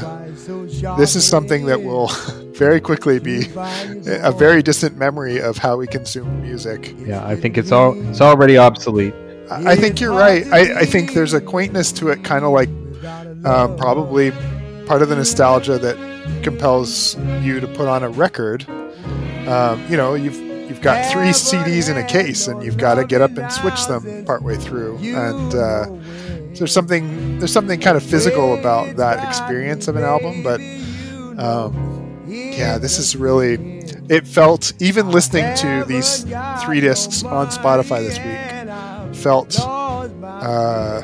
this 0.96 1.16
is 1.16 1.26
something 1.26 1.66
that 1.66 1.82
will 1.82 2.08
very 2.58 2.80
quickly 2.80 3.20
be 3.20 3.46
a 4.06 4.32
very 4.32 4.62
distant 4.62 4.96
memory 4.96 5.40
of 5.40 5.56
how 5.56 5.76
we 5.76 5.86
consume 5.86 6.42
music. 6.42 6.94
Yeah, 6.98 7.24
I 7.24 7.36
think 7.36 7.56
it's 7.56 7.70
all 7.70 7.94
it's 8.10 8.20
already 8.20 8.58
obsolete. 8.58 9.14
I 9.50 9.72
I 9.72 9.76
think 9.76 10.00
you're 10.00 10.12
right. 10.12 10.44
I, 10.48 10.80
I 10.80 10.84
think 10.84 11.14
there's 11.14 11.32
a 11.34 11.40
quaintness 11.40 11.92
to 11.92 12.08
it, 12.08 12.24
kind 12.24 12.44
of 12.44 12.50
like 12.50 12.68
um, 13.46 13.76
probably 13.76 14.32
part 14.86 15.02
of 15.02 15.08
the 15.08 15.16
nostalgia 15.16 15.78
that 15.78 15.96
compels 16.42 17.16
you 17.42 17.60
to 17.60 17.68
put 17.68 17.86
on 17.86 18.02
a 18.02 18.10
record. 18.10 18.68
Um, 19.46 19.84
you 19.88 19.96
know, 19.96 20.14
you've 20.14 20.36
you've 20.68 20.82
got 20.82 21.10
three 21.12 21.28
CDs 21.28 21.88
in 21.88 21.96
a 21.96 22.06
case, 22.06 22.48
and 22.48 22.62
you've 22.62 22.76
got 22.76 22.96
to 22.96 23.04
get 23.04 23.20
up 23.20 23.36
and 23.38 23.50
switch 23.52 23.86
them 23.86 24.24
partway 24.24 24.56
through. 24.56 24.98
And 24.98 25.54
uh, 25.54 25.86
there's 26.58 26.72
something 26.72 27.38
there's 27.38 27.52
something 27.52 27.80
kind 27.80 27.96
of 27.96 28.02
physical 28.02 28.58
about 28.58 28.96
that 28.96 29.26
experience 29.26 29.86
of 29.86 29.96
an 29.96 30.02
album, 30.02 30.42
but 30.42 30.60
um, 31.38 31.97
yeah, 32.28 32.78
this 32.78 32.98
is 32.98 33.16
really. 33.16 33.78
It 34.08 34.26
felt 34.26 34.72
even 34.80 35.10
listening 35.10 35.54
to 35.56 35.84
these 35.86 36.24
three 36.64 36.80
discs 36.80 37.22
on 37.24 37.48
Spotify 37.48 38.00
this 38.00 38.18
week 38.18 39.14
felt 39.14 39.58
uh, 39.60 41.02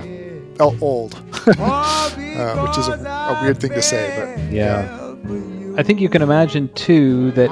old, 0.81 1.15
uh, 1.59 2.67
which 2.67 2.79
is 2.79 2.89
a, 2.89 2.93
a 3.05 3.39
weird 3.43 3.61
thing 3.61 3.73
to 3.73 3.83
say, 3.83 4.37
but 4.37 4.53
Yeah. 4.53 5.01
I 5.77 5.83
think 5.83 6.01
you 6.01 6.09
can 6.09 6.23
imagine 6.23 6.69
too 6.75 7.33
that 7.33 7.51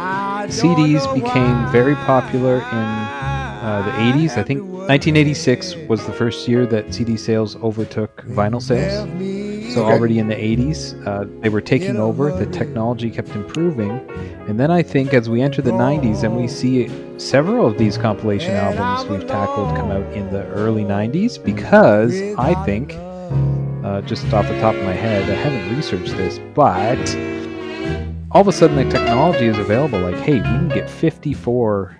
CDs 0.48 1.12
became 1.12 1.70
very 1.72 1.96
popular 1.96 2.56
in 2.56 2.62
uh, 2.62 3.82
the 3.84 3.90
80s. 3.92 4.36
I 4.36 4.44
think 4.44 4.62
1986 4.62 5.74
was 5.88 6.06
the 6.06 6.12
first 6.12 6.46
year 6.46 6.64
that 6.66 6.94
CD 6.94 7.16
sales 7.16 7.56
overtook 7.56 8.24
vinyl 8.26 8.62
sales. 8.62 9.08
So 9.72 9.84
Okay. 9.84 9.94
already 9.94 10.18
in 10.18 10.28
the 10.28 10.34
80s, 10.34 10.94
uh, 11.06 11.24
they 11.40 11.48
were 11.48 11.62
taking 11.62 11.96
over. 11.96 12.30
The 12.30 12.44
technology 12.46 13.10
kept 13.10 13.30
improving, 13.30 13.90
and 14.46 14.60
then 14.60 14.70
I 14.70 14.82
think 14.82 15.14
as 15.14 15.30
we 15.30 15.40
enter 15.40 15.62
the 15.62 15.72
90s 15.72 16.24
and 16.24 16.36
we 16.36 16.46
see 16.46 16.90
several 17.18 17.66
of 17.66 17.78
these 17.78 17.96
compilation 17.96 18.54
albums 18.54 19.08
we've 19.08 19.26
tackled 19.26 19.74
come 19.76 19.90
out 19.90 20.04
in 20.14 20.30
the 20.30 20.44
early 20.48 20.84
90s, 20.84 21.38
because 21.42 22.12
I 22.38 22.54
think, 22.66 22.94
uh, 23.84 24.02
just 24.02 24.30
off 24.34 24.46
the 24.46 24.58
top 24.60 24.74
of 24.74 24.84
my 24.84 24.92
head, 24.92 25.22
I 25.30 25.34
haven't 25.34 25.74
researched 25.74 26.16
this, 26.18 26.38
but 26.54 26.98
all 28.32 28.42
of 28.42 28.48
a 28.48 28.52
sudden 28.52 28.76
the 28.76 28.84
technology 28.90 29.46
is 29.46 29.56
available. 29.58 30.00
Like, 30.00 30.16
hey, 30.16 30.34
we 30.34 30.40
can 30.42 30.68
get 30.68 30.90
54 30.90 31.96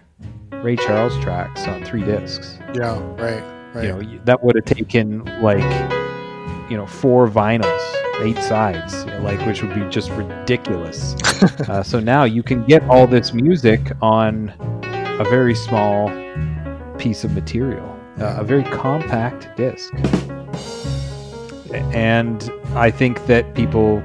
Ray 0.62 0.76
Charles 0.76 1.18
tracks 1.20 1.66
on 1.66 1.82
three 1.84 2.04
discs. 2.04 2.58
yeah, 2.74 2.98
right, 3.16 3.42
right. 3.74 3.84
You 3.84 3.92
know, 3.92 4.20
that 4.24 4.44
would 4.44 4.56
have 4.56 4.64
taken 4.66 5.24
like, 5.42 5.91
you 6.72 6.78
know, 6.78 6.86
four 6.86 7.28
vinyls, 7.28 8.22
eight 8.22 8.38
sides, 8.38 9.04
you 9.04 9.10
know, 9.10 9.20
like 9.20 9.38
which 9.46 9.62
would 9.62 9.74
be 9.74 9.86
just 9.90 10.10
ridiculous. 10.12 11.14
uh, 11.68 11.82
so 11.82 12.00
now 12.00 12.24
you 12.24 12.42
can 12.42 12.64
get 12.64 12.82
all 12.84 13.06
this 13.06 13.34
music 13.34 13.92
on 14.00 14.48
a 15.20 15.24
very 15.28 15.54
small 15.54 16.08
piece 16.96 17.24
of 17.24 17.32
material, 17.34 17.84
uh, 18.20 18.36
a 18.38 18.42
very 18.42 18.64
compact 18.64 19.54
disc. 19.54 19.92
And 21.92 22.50
I 22.74 22.90
think 22.90 23.26
that 23.26 23.54
people, 23.54 24.02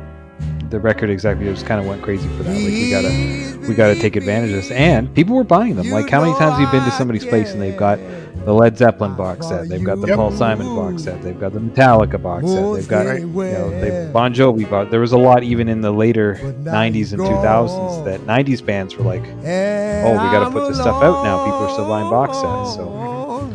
the 0.69 0.79
record 0.79 1.09
executives, 1.09 1.63
kind 1.63 1.79
of 1.79 1.87
went 1.87 2.01
crazy 2.01 2.27
for 2.29 2.43
that. 2.43 2.53
Like 2.53 2.63
we 2.63 2.89
gotta, 2.89 3.67
we 3.67 3.75
gotta 3.75 3.95
take 3.95 4.15
advantage 4.15 4.51
of 4.51 4.57
this. 4.57 4.71
And 4.71 5.13
people 5.13 5.35
were 5.35 5.43
buying 5.43 5.75
them. 5.75 5.89
Like 5.89 6.09
how 6.09 6.21
many 6.21 6.33
times 6.37 6.57
have 6.57 6.61
you 6.61 6.67
been 6.71 6.83
to 6.83 6.91
somebody's 6.91 7.25
place 7.25 7.51
and 7.53 7.61
they've 7.61 7.77
got 7.77 7.99
the 8.45 8.53
Led 8.53 8.77
Zeppelin 8.77 9.13
box 9.15 9.47
set, 9.47 9.67
they've 9.67 9.83
got 9.83 9.99
the 9.99 10.07
Yep. 10.07 10.15
Paul 10.15 10.31
Simon 10.31 10.67
box 10.73 11.03
set, 11.03 11.21
they've 11.21 11.37
got 11.37 11.51
the 11.51 11.59
Metallica 11.59 12.21
box 12.21 12.47
set, 12.47 12.73
they've 12.75 12.87
got 12.87 13.05
Right. 13.05 13.19
you 13.21 13.27
know, 13.27 13.69
they 13.81 14.09
Bon 14.13 14.33
Jovi 14.33 14.69
bought. 14.69 14.89
There 14.89 15.01
was 15.01 15.11
a 15.11 15.17
lot 15.17 15.43
even 15.43 15.67
in 15.67 15.81
the 15.81 15.91
later 15.91 16.39
'90s 16.63 17.11
and 17.11 17.21
2000s 17.21 18.05
that 18.05 18.25
'90s 18.25 18.61
bands 18.61 18.95
were 18.95 19.03
like, 19.03 19.23
"Oh, 19.23 20.11
we 20.11 20.31
got 20.31 20.45
to 20.45 20.51
put 20.51 20.69
this 20.69 20.77
stuff 20.77 21.03
out 21.03 21.23
now." 21.25 21.43
People 21.43 21.59
are 21.59 21.69
still 21.73 21.87
buying 21.89 22.09
box 22.09 22.37
sets. 22.37 22.75
So 22.75 23.53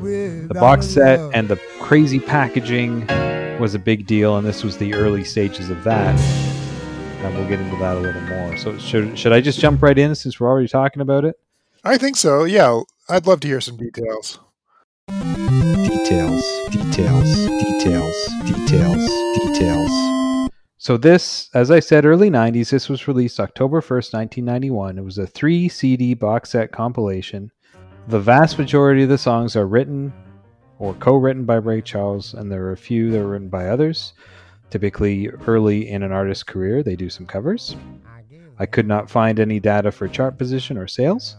the 0.49 0.55
box 0.55 0.87
set 0.87 1.21
and 1.33 1.49
the 1.49 1.57
crazy 1.81 2.19
packaging 2.21 3.07
was 3.59 3.75
a 3.75 3.79
big 3.79 4.07
deal, 4.07 4.37
and 4.37 4.47
this 4.47 4.63
was 4.63 4.77
the 4.77 4.93
early 4.93 5.25
stages 5.25 5.71
of 5.71 5.83
that. 5.85 6.19
And 7.23 7.35
we'll 7.37 7.49
get 7.49 7.61
into 7.61 7.77
that 7.77 7.97
a 7.97 8.01
little 8.01 8.21
more. 8.23 8.57
So 8.57 8.77
should 8.79 9.19
should 9.19 9.33
I 9.33 9.41
just 9.41 9.61
jump 9.61 9.83
right 9.83 9.97
in 9.97 10.15
since 10.15 10.41
we're 10.41 10.49
already 10.49 10.69
talking 10.69 11.03
about 11.03 11.25
it? 11.25 11.37
I 11.85 11.97
think 11.97 12.17
so. 12.17 12.45
Yeah, 12.45 12.81
I'd 13.09 13.27
love 13.27 13.41
to 13.41 13.49
hear 13.49 13.61
some 13.61 13.77
details. 13.77 14.41
Details, 15.09 16.45
details, 16.71 17.47
details, 17.47 18.17
details, 18.45 19.09
details. 19.39 20.51
So 20.79 20.97
this, 20.97 21.49
as 21.55 21.71
I 21.71 21.79
said, 21.79 22.05
early 22.05 22.29
90s, 22.29 22.71
this 22.71 22.89
was 22.89 23.07
released 23.07 23.39
October 23.39 23.81
1st, 23.81 24.15
1991. 24.15 24.99
It 24.99 25.05
was 25.05 25.19
a 25.19 25.29
3 25.29 25.69
CD 25.69 26.15
box 26.15 26.51
set 26.51 26.73
compilation. 26.73 27.53
The 28.09 28.19
vast 28.19 28.59
majority 28.59 29.05
of 29.05 29.09
the 29.09 29.17
songs 29.17 29.55
are 29.55 29.69
written 29.69 30.13
or 30.81 30.95
co-written 30.95 31.45
by 31.45 31.55
Ray 31.55 31.83
Charles, 31.83 32.35
and 32.35 32.51
there 32.51 32.65
are 32.65 32.73
a 32.73 32.77
few 32.77 33.13
that 33.13 33.21
are 33.21 33.29
written 33.29 33.49
by 33.49 33.69
others. 33.69 34.13
Typically 34.73 35.29
early 35.47 35.87
in 35.87 36.03
an 36.03 36.13
artist's 36.13 36.43
career, 36.43 36.83
they 36.83 36.97
do 36.97 37.11
some 37.11 37.27
covers. 37.27 37.77
I 38.59 38.65
could 38.65 38.87
not 38.87 39.11
find 39.11 39.39
any 39.39 39.61
data 39.61 39.93
for 39.93 40.09
chart 40.09 40.39
position 40.39 40.79
or 40.79 40.89
sales. 40.89 41.37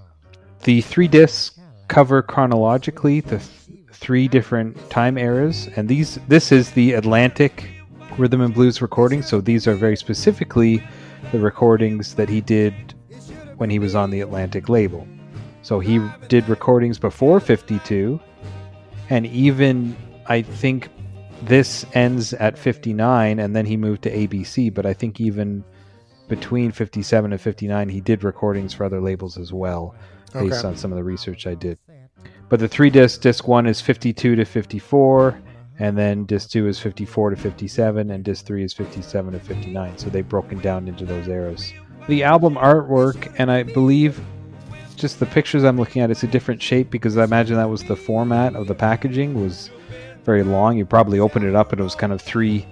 The 0.65 0.81
three 0.81 1.07
discs 1.07 1.59
cover 1.87 2.21
chronologically 2.21 3.21
the 3.21 3.39
th- 3.39 3.49
three 3.91 4.27
different 4.27 4.77
time 4.91 5.17
eras, 5.17 5.67
and 5.75 5.89
these 5.89 6.19
this 6.27 6.51
is 6.51 6.69
the 6.73 6.93
Atlantic 6.93 7.71
rhythm 8.19 8.39
and 8.39 8.53
blues 8.53 8.83
recording. 8.83 9.23
So 9.23 9.41
these 9.41 9.67
are 9.67 9.73
very 9.73 9.97
specifically 9.97 10.83
the 11.31 11.39
recordings 11.39 12.13
that 12.13 12.29
he 12.29 12.39
did 12.39 12.93
when 13.57 13.71
he 13.71 13.79
was 13.79 13.95
on 13.95 14.11
the 14.11 14.21
Atlantic 14.21 14.69
label. 14.69 15.07
So 15.63 15.79
he 15.79 16.07
did 16.27 16.47
recordings 16.47 16.99
before 16.99 17.39
52, 17.39 18.19
and 19.09 19.25
even 19.25 19.95
I 20.27 20.43
think 20.43 20.89
this 21.45 21.85
ends 21.93 22.33
at 22.33 22.57
59, 22.57 23.39
and 23.39 23.55
then 23.55 23.65
he 23.65 23.77
moved 23.77 24.03
to 24.03 24.11
ABC. 24.11 24.73
But 24.73 24.85
I 24.85 24.93
think 24.93 25.19
even 25.19 25.63
between 26.27 26.71
57 26.71 27.31
and 27.31 27.41
59, 27.41 27.89
he 27.89 28.01
did 28.01 28.23
recordings 28.23 28.73
for 28.73 28.85
other 28.85 29.01
labels 29.01 29.37
as 29.37 29.51
well, 29.53 29.95
based 30.33 30.59
Okay. 30.59 30.67
on 30.67 30.75
some 30.75 30.91
of 30.91 30.97
the 30.97 31.03
research 31.03 31.45
I 31.47 31.55
did. 31.55 31.77
But 32.49 32.59
the 32.59 32.67
three 32.67 32.89
disc, 32.89 33.21
disc 33.21 33.47
one 33.47 33.65
is 33.65 33.81
52 33.81 34.35
to 34.35 34.45
54, 34.45 35.39
and 35.79 35.97
then 35.97 36.25
disc 36.25 36.49
two 36.51 36.67
is 36.67 36.79
54 36.79 37.31
to 37.31 37.35
57, 37.35 38.11
and 38.11 38.23
disc 38.23 38.45
three 38.45 38.63
is 38.63 38.73
57 38.73 39.33
to 39.33 39.39
59. 39.39 39.97
So 39.97 40.09
they've 40.09 40.27
broken 40.27 40.59
down 40.59 40.87
into 40.87 41.05
those 41.05 41.27
eras. 41.27 41.73
The 42.07 42.23
album 42.23 42.55
artwork, 42.55 43.33
and 43.37 43.51
I 43.51 43.63
believe 43.63 44.21
just 44.95 45.19
the 45.19 45.25
pictures 45.25 45.63
I'm 45.63 45.77
looking 45.77 46.01
at, 46.01 46.11
it's 46.11 46.23
a 46.23 46.27
different 46.27 46.61
shape 46.61 46.89
because 46.89 47.17
I 47.17 47.23
imagine 47.23 47.57
that 47.57 47.69
was 47.69 47.83
the 47.83 47.95
format 47.95 48.55
of 48.55 48.67
the 48.67 48.75
packaging 48.75 49.41
was 49.41 49.69
very 50.23 50.43
long. 50.43 50.77
You 50.77 50.85
probably 50.85 51.19
opened 51.19 51.45
it 51.45 51.55
up 51.55 51.71
and 51.71 51.79
it 51.79 51.83
was 51.83 51.95
kind 51.95 52.13
of 52.13 52.21
three 52.21 52.65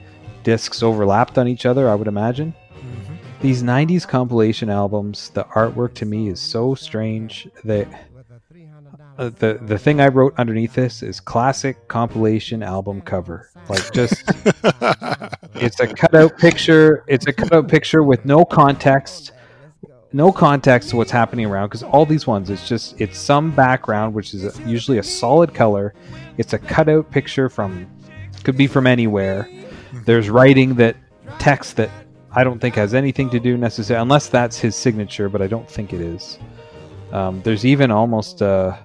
discs 0.43 0.81
overlapped 0.84 1.38
on 1.38 1.48
each 1.48 1.65
other. 1.65 1.89
I 1.89 1.96
would 1.96 2.08
imagine. 2.08 2.53
These 3.41 3.63
'90s 3.63 4.08
compilation 4.08 4.70
albums, 4.70 5.29
the 5.29 5.46
artwork 5.46 5.96
to 5.96 6.05
me 6.05 6.29
is 6.29 6.39
so 6.39 6.75
strange 6.75 7.50
that 7.63 7.88
uh, 9.17 9.29
the 9.39 9.60
the 9.62 9.77
thing 9.77 10.00
I 10.00 10.08
wrote 10.08 10.34
underneath 10.38 10.74
this 10.74 11.03
is 11.03 11.20
classic 11.20 11.88
compilation 11.88 12.63
album 12.63 13.01
cover. 13.01 13.50
Like 13.67 13.91
just 13.93 14.24
it's 15.55 15.79
a 15.79 15.88
cutout 15.88 16.38
picture. 16.38 17.03
It's 17.08 17.27
a 17.27 17.34
cutout 17.34 17.67
picture 17.67 18.03
with 18.03 18.25
no 18.25 18.46
context, 18.46 19.31
no 20.13 20.32
context 20.32 20.89
to 20.89 20.96
what's 20.98 21.12
happening 21.12 21.46
around. 21.46 21.68
Because 21.68 21.84
all 21.84 22.06
these 22.06 22.27
ones, 22.27 22.50
it's 22.50 22.68
just 22.68 23.00
it's 23.00 23.18
some 23.18 23.51
background, 23.51 24.13
which 24.13 24.34
is 24.34 24.44
a, 24.44 24.70
usually 24.70 24.98
a 24.98 25.03
solid 25.03 25.53
color. 25.53 25.94
It's 26.38 26.53
a 26.53 26.60
cutout 26.60 27.12
picture 27.12 27.50
from 27.50 27.89
could 28.44 28.58
be 28.58 28.68
from 28.68 28.88
anywhere. 28.88 29.50
There's 30.06 30.30
writing 30.30 30.75
that 30.75 30.96
text 31.39 31.75
that 31.77 31.89
I 32.32 32.44
don't 32.44 32.60
think 32.60 32.75
has 32.75 32.94
anything 32.94 33.30
to 33.32 33.39
do 33.39 33.58
necessarily, 33.58 34.01
unless 34.01 34.27
that's 34.27 34.58
his 34.58 34.75
signature, 34.75 35.30
but 35.30 35.41
I 35.41 35.48
don't 35.48 35.70
think 35.70 35.94
it 35.94 36.01
is. 36.01 36.39
Um, 37.12 37.41
there's 37.41 37.65
even 37.65 37.91
almost 37.91 38.41
uh, 38.41 38.77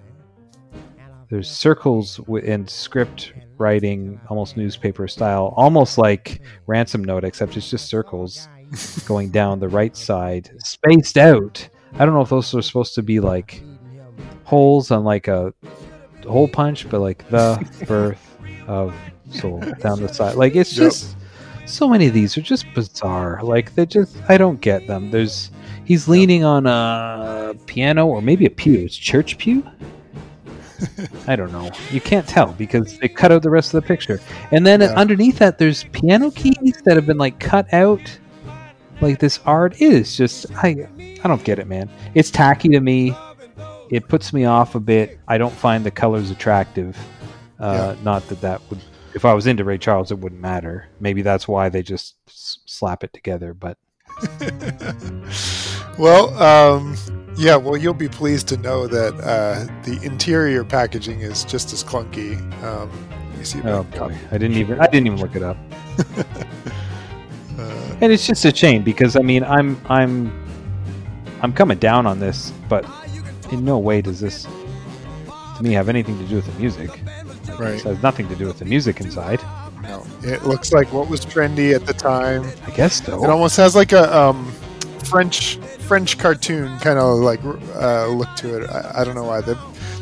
there's 1.30 1.49
circles 1.49 2.21
in 2.42 2.66
script 2.66 3.33
writing, 3.56 4.21
almost 4.28 4.56
newspaper 4.56 5.09
style, 5.09 5.54
almost 5.56 5.97
like 5.97 6.40
ransom 6.66 7.02
note, 7.02 7.25
except 7.25 7.56
it's 7.56 7.71
just 7.71 7.87
circles 7.87 8.49
going 9.06 9.30
down 9.30 9.61
the 9.61 9.68
right 9.68 9.96
side, 9.96 10.50
spaced 10.58 11.16
out. 11.18 11.68
I 11.94 12.04
don't 12.04 12.14
know 12.14 12.20
if 12.23 12.28
those 12.28 12.54
are 12.54 12.62
supposed 12.62 12.94
to 12.96 13.02
be 13.02 13.20
like 13.20 13.62
holes 14.44 14.90
on 14.90 15.04
like 15.04 15.28
a 15.28 15.52
hole 16.26 16.49
punch, 16.49 16.88
but 16.88 17.00
like 17.00 17.28
the 17.30 17.64
birth 17.87 18.37
of 18.66 18.94
soul 19.30 19.61
down 19.80 20.00
the 20.02 20.08
side. 20.12 20.35
Like 20.37 20.54
it's 20.56 20.76
Yep. 20.76 20.87
just 20.90 21.16
so 21.66 21.88
many 21.88 22.06
of 22.06 22.14
these 22.14 22.37
are 22.37 22.42
just 22.42 22.66
bizarre. 22.75 23.40
Like 23.42 23.75
they 23.75 23.87
just 23.87 24.16
I 24.28 24.37
don't 24.38 24.61
get 24.61 24.87
them. 24.87 25.11
There's 25.11 25.50
he's 25.85 26.06
leaning 26.08 26.44
on 26.44 26.66
a 26.66 27.54
piano 27.66 28.06
or 28.06 28.20
maybe 28.23 28.46
a 28.46 28.50
pew. 28.50 28.75
It's 28.85 28.96
church 28.96 29.38
pew. 29.38 29.64
I 31.26 31.37
don't 31.37 31.52
know. 31.52 31.70
You 31.90 32.00
can't 32.00 32.28
tell 32.28 32.52
because 32.52 32.99
they 32.99 33.08
cut 33.08 33.32
out 33.32 33.42
the 33.42 33.50
rest 33.50 33.73
of 33.73 33.82
the 33.82 33.88
picture. 33.88 34.20
And 34.50 34.66
then 34.66 34.80
Yeah. 34.82 34.92
underneath 34.94 35.38
that, 35.38 35.58
there's 35.58 35.85
piano 35.85 36.30
keys 36.30 36.82
that 36.85 36.96
have 36.96 37.06
been 37.06 37.16
like 37.18 37.40
cut 37.40 37.73
out. 37.73 38.18
Like 39.00 39.19
this 39.19 39.41
art 39.45 39.81
is 39.81 40.17
just 40.17 40.47
I 40.57 40.88
I 41.23 41.29
don't 41.29 41.45
get 41.45 41.59
it, 41.59 41.67
man. 41.67 41.91
It's 42.15 42.31
tacky 42.31 42.69
to 42.71 42.81
me. 42.81 43.15
It 43.91 44.09
puts 44.09 44.33
me 44.33 44.45
off 44.47 44.75
a 44.75 44.81
bit. 44.81 45.19
I 45.29 45.38
don't 45.38 45.55
find 45.55 45.85
the 45.85 45.91
colors 45.91 46.31
attractive. 46.31 46.97
Uh, 47.61 47.95
Not 48.03 48.26
that 48.29 48.41
that 48.41 48.61
would. 48.71 48.81
If 49.15 49.25
I 49.25 49.33
was 49.33 49.47
into 49.47 49.65
Ray 49.65 49.79
Charles, 49.79 50.11
it 50.11 50.19
wouldn't 50.19 50.41
matter. 50.41 50.88
Maybe 51.00 51.23
that's 51.23 51.47
why 51.49 51.69
they 51.69 51.83
just 51.83 52.17
s- 52.29 52.59
slap 52.67 53.03
it 53.05 53.12
together. 53.15 53.55
But 53.55 53.79
well, 55.99 56.35
um, 56.43 56.97
yeah. 57.37 57.57
Well, 57.57 57.76
you'll 57.76 57.95
be 57.95 58.09
pleased 58.09 58.49
to 58.49 58.57
know 58.57 58.87
that 58.87 59.15
uh, 59.21 59.65
the 59.85 59.99
interior 60.03 60.65
packaging 60.65 61.21
is 61.21 61.45
just 61.45 61.73
as 61.73 61.83
clunky. 61.85 62.37
Um, 62.62 62.91
Let 63.31 63.38
me 63.38 63.45
see. 63.45 63.61
Oh 63.65 63.85
boy. 63.85 64.17
I 64.31 64.38
didn't 64.38 64.57
even 64.57 64.81
I 64.81 64.87
didn't 64.87 65.07
even 65.07 65.21
look 65.21 65.37
it 65.37 65.43
up. 65.43 65.57
And 68.00 68.12
it's 68.12 68.26
just 68.26 68.45
a 68.45 68.55
shame 68.55 68.83
because 68.83 69.17
I 69.17 69.21
mean 69.21 69.43
I'm 69.45 69.81
I'm 69.87 70.31
I'm 71.43 71.53
coming 71.53 71.79
down 71.79 72.07
on 72.07 72.21
this, 72.21 72.53
but 72.69 72.85
in 73.50 73.65
no 73.65 73.79
way 73.79 74.03
does 74.03 74.21
this 74.21 74.47
to 75.57 75.62
me 75.62 75.73
have 75.73 75.88
anything 75.88 76.19
to 76.19 76.25
do 76.25 76.37
with 76.37 76.47
the 76.47 76.59
music. 76.61 76.91
right. 77.59 77.73
This 77.73 77.83
has 77.85 78.03
nothing 78.03 78.29
to 78.29 78.37
do 78.37 78.47
with 78.47 78.59
the 78.59 78.65
music 78.65 79.00
inside. 79.00 79.41
No. 79.83 80.05
It 80.23 80.45
looks 80.45 80.73
like 80.73 80.93
what 80.93 81.09
was 81.09 81.25
trendy 81.25 81.75
at 81.75 81.87
the 81.87 81.95
time. 81.95 82.45
I 82.67 82.71
guess 82.71 83.05
so. 83.05 83.23
It 83.25 83.31
almost 83.31 83.57
has 83.57 83.75
like 83.75 83.93
a 83.93 84.15
um, 84.15 84.53
French 85.05 85.57
French 85.87 86.19
cartoon 86.19 86.79
kind 86.81 86.99
of 86.99 87.19
like 87.19 87.43
uh, 87.45 88.09
look 88.09 88.35
to 88.37 88.61
it. 88.61 88.69
I, 88.69 89.00
I 89.00 89.05
don't 89.05 89.15
know 89.15 89.25
why 89.25 89.41
the, 89.41 89.55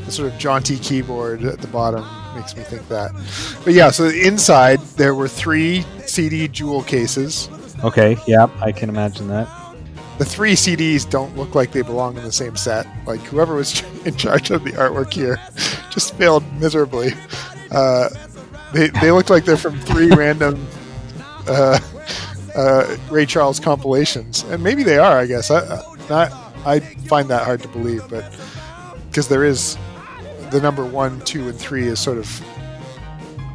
the 0.05 0.11
sort 0.11 0.33
of 0.33 0.39
jaunty 0.39 0.79
keyboard 0.79 1.45
at 1.45 1.61
the 1.61 1.69
bottom 1.69 2.05
makes 2.35 2.57
me 2.57 2.63
think 2.63 2.89
that. 2.89 3.13
But 3.65 3.75
yeah, 3.75 3.91
so 3.91 4.07
inside 4.09 4.81
there 4.97 5.15
were 5.15 5.29
three 5.29 5.85
CD 6.07 6.49
jewel 6.49 6.83
cases. 6.83 7.49
Okay, 7.85 8.17
yeah, 8.27 8.49
I 8.61 8.73
can 8.73 8.89
imagine 8.89 9.29
that. 9.29 9.49
The 10.19 10.25
three 10.25 10.55
CDs 10.55 11.09
don't 11.09 11.37
look 11.37 11.55
like 11.55 11.73
they 11.73 11.83
belong 11.83 12.17
in 12.17 12.23
the 12.25 12.33
same 12.33 12.57
set. 12.57 12.87
Like 13.07 13.21
whoever 13.21 13.55
was 13.55 13.83
in 14.07 14.17
charge 14.17 14.51
of 14.51 14.65
the 14.65 14.73
artwork 14.73 15.13
here 15.13 15.39
just 15.91 16.15
failed 16.15 16.45
miserably. 16.61 17.11
Uh, 17.71 18.09
they 18.73 18.89
they 18.89 19.11
look 19.11 19.29
like 19.31 19.45
they're 19.45 19.57
from 19.57 19.79
three 19.81 20.09
random 20.17 20.67
uh, 21.47 21.79
uh, 22.55 22.97
Ray 23.11 23.27
Charles 23.27 23.61
compilations, 23.61 24.45
and 24.45 24.63
maybe 24.63 24.83
they 24.83 24.99
are. 24.99 25.19
I 25.19 25.27
guess 25.27 25.51
I 25.51 25.61
I- 25.61 25.95
not. 26.09 26.33
I 26.67 26.81
find 26.81 27.29
that 27.29 27.45
hard 27.45 27.61
to 27.63 27.69
believe, 27.69 28.03
but 28.09 28.25
because 29.11 29.29
there 29.29 29.45
is 29.45 29.77
the 30.51 30.61
number 30.63 30.87
one, 30.87 31.21
two, 31.21 31.49
and 31.49 31.59
three 31.59 31.87
is 31.87 32.01
sort 32.01 32.17
of 32.17 32.43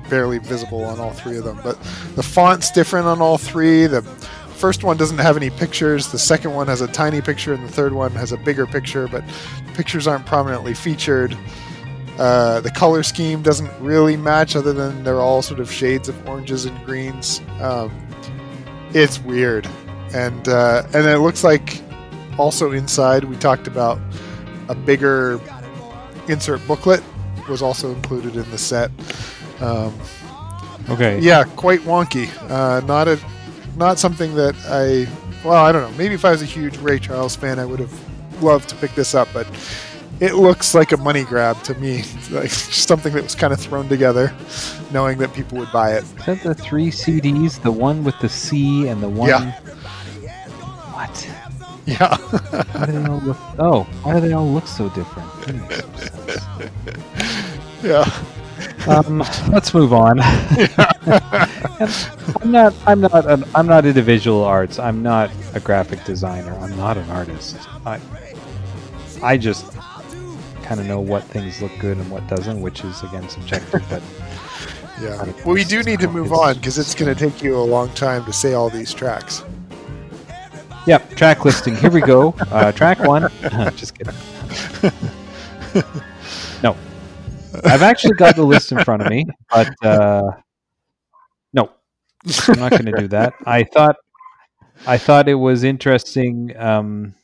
barely 0.09 0.39
visible 0.39 0.83
on 0.83 0.99
all 0.99 1.11
three 1.11 1.37
of 1.37 1.43
them. 1.43 1.59
But 1.63 1.79
the 2.15 2.23
font's 2.23 2.71
different 2.71 3.07
on 3.07 3.21
all 3.21 3.37
three. 3.37 3.87
The 3.87 4.01
first 4.01 4.83
one 4.83 4.97
doesn't 4.97 5.19
have 5.19 5.37
any 5.37 5.49
pictures. 5.49 6.11
The 6.11 6.19
second 6.19 6.53
one 6.53 6.67
has 6.67 6.81
a 6.81 6.87
tiny 6.87 7.21
picture, 7.21 7.53
and 7.53 7.63
the 7.63 7.71
third 7.71 7.93
one 7.93 8.11
has 8.11 8.31
a 8.31 8.37
bigger 8.37 8.65
picture, 8.65 9.07
but 9.07 9.23
pictures 9.73 10.07
aren't 10.07 10.25
prominently 10.25 10.73
featured. 10.73 11.37
Uh, 12.17 12.59
the 12.59 12.71
color 12.71 13.01
scheme 13.01 13.41
doesn't 13.41 13.71
really 13.79 14.17
match, 14.17 14.55
other 14.55 14.73
than 14.73 15.03
they're 15.03 15.21
all 15.21 15.41
sort 15.41 15.61
of 15.61 15.71
shades 15.71 16.09
of 16.09 16.27
oranges 16.27 16.65
and 16.65 16.85
greens. 16.85 17.39
Um, 17.61 17.91
it's 18.93 19.19
weird, 19.19 19.69
and 20.13 20.49
uh, 20.49 20.83
and 20.93 21.07
it 21.07 21.19
looks 21.19 21.43
like 21.43 21.81
also 22.37 22.71
inside 22.71 23.23
we 23.23 23.35
talked 23.37 23.67
about 23.67 23.99
a 24.67 24.75
bigger 24.75 25.39
insert 26.27 26.65
booklet 26.67 27.03
was 27.49 27.61
also 27.61 27.91
included 27.91 28.35
in 28.35 28.49
the 28.51 28.57
set. 28.57 28.91
Um, 29.61 29.93
Okay. 30.89 31.19
yeah, 31.19 31.43
quite 31.43 31.81
wonky. 31.81 32.27
Uh, 32.49 32.79
not 32.87 33.07
a, 33.07 33.19
not 33.77 33.99
something 33.99 34.33
that 34.35 34.55
I. 34.67 35.07
Well, 35.47 35.63
I 35.63 35.71
don't 35.71 35.89
know. 35.91 35.97
Maybe 35.97 36.15
if 36.15 36.25
I 36.25 36.31
was 36.31 36.41
a 36.41 36.45
huge 36.45 36.77
Ray 36.77 36.97
Charles 36.99 37.35
fan, 37.35 37.59
I 37.59 37.65
would 37.65 37.79
have 37.79 38.41
loved 38.43 38.69
to 38.69 38.75
pick 38.75 38.95
this 38.95 39.13
up. 39.13 39.27
But 39.31 39.45
it 40.19 40.33
looks 40.35 40.73
like 40.73 40.91
a 40.91 40.97
money 40.97 41.23
grab 41.23 41.61
to 41.63 41.75
me. 41.75 42.03
Like 42.31 42.49
just 42.49 42.87
something 42.87 43.13
that 43.13 43.23
was 43.23 43.35
kind 43.35 43.51
of 43.53 43.59
thrown 43.59 43.87
together, 43.89 44.33
knowing 44.91 45.17
that 45.19 45.33
people 45.33 45.57
would 45.59 45.71
buy 45.71 45.93
it. 45.93 46.03
Is 46.03 46.13
that 46.25 46.41
the 46.43 46.53
three 46.55 46.89
CDs? 46.89 47.61
The 47.61 47.71
one 47.71 48.03
with 48.03 48.17
the 48.19 48.29
C 48.29 48.87
and 48.87 49.01
the 49.03 49.09
one. 49.09 49.29
Yeah. 49.29 49.59
What? 50.93 51.29
Yeah. 51.85 52.17
Why 52.17 52.85
do 52.85 52.91
they 52.91 53.05
all 53.05 53.19
look? 53.19 53.37
Oh, 53.57 53.83
why 54.03 54.13
do 54.13 54.19
they 54.21 54.33
all 54.33 54.47
look 54.51 54.67
so 54.67 54.89
different? 54.89 55.27
That 55.41 55.55
makes 55.55 55.83
no 55.89 56.35
sense. 56.35 57.83
yeah. 57.83 58.23
Um, 58.87 59.19
let's 59.51 59.73
move 59.73 59.93
on. 59.93 60.19
I'm 62.41 62.51
not. 62.51 62.73
I'm 62.85 63.01
not. 63.01 63.25
An, 63.25 63.43
I'm 63.55 63.67
not 63.67 63.85
into 63.85 64.01
visual 64.01 64.43
arts. 64.43 64.79
I'm 64.79 65.01
not 65.01 65.31
a 65.53 65.59
graphic 65.59 66.03
designer. 66.05 66.53
I'm 66.59 66.75
not 66.77 66.97
an 66.97 67.09
artist. 67.09 67.57
I. 67.85 67.99
I 69.21 69.37
just 69.37 69.73
kind 70.63 70.79
of 70.79 70.85
know 70.85 70.99
what 70.99 71.23
things 71.23 71.61
look 71.61 71.71
good 71.79 71.97
and 71.97 72.09
what 72.09 72.27
doesn't, 72.27 72.61
which 72.61 72.83
is 72.83 73.03
again 73.03 73.27
subjective. 73.27 73.83
But 73.89 74.01
Yeah. 75.01 75.23
Well, 75.45 75.55
we 75.55 75.63
do 75.63 75.81
need 75.81 75.99
to 76.01 76.09
move 76.09 76.33
on 76.33 76.55
because 76.55 76.77
it's 76.77 76.93
going 76.93 77.13
to 77.13 77.29
take 77.29 77.41
you 77.41 77.57
a 77.57 77.63
long 77.63 77.89
time 77.93 78.25
to 78.25 78.33
say 78.33 78.53
all 78.53 78.69
these 78.69 78.93
tracks. 78.93 79.43
Yep, 80.87 81.15
track 81.15 81.45
listing. 81.45 81.75
Here 81.75 81.89
we 81.89 82.01
go. 82.01 82.35
Uh, 82.51 82.71
track 82.73 82.99
one. 82.99 83.29
Just 83.75 83.97
kidding. 83.97 84.13
I've 87.63 87.81
actually 87.81 88.15
got 88.15 88.35
the 88.35 88.43
list 88.43 88.71
in 88.71 88.83
front 88.83 89.01
of 89.01 89.09
me, 89.09 89.25
but 89.49 89.73
uh, 89.83 90.31
no, 91.53 91.71
I'm 92.47 92.59
not 92.59 92.71
going 92.71 92.85
to 92.85 92.91
do 92.97 93.07
that. 93.09 93.33
I 93.45 93.63
thought, 93.63 93.95
I 94.87 94.97
thought 94.97 95.27
it 95.27 95.35
was 95.35 95.63
interesting. 95.63 96.55
Um, 96.57 97.15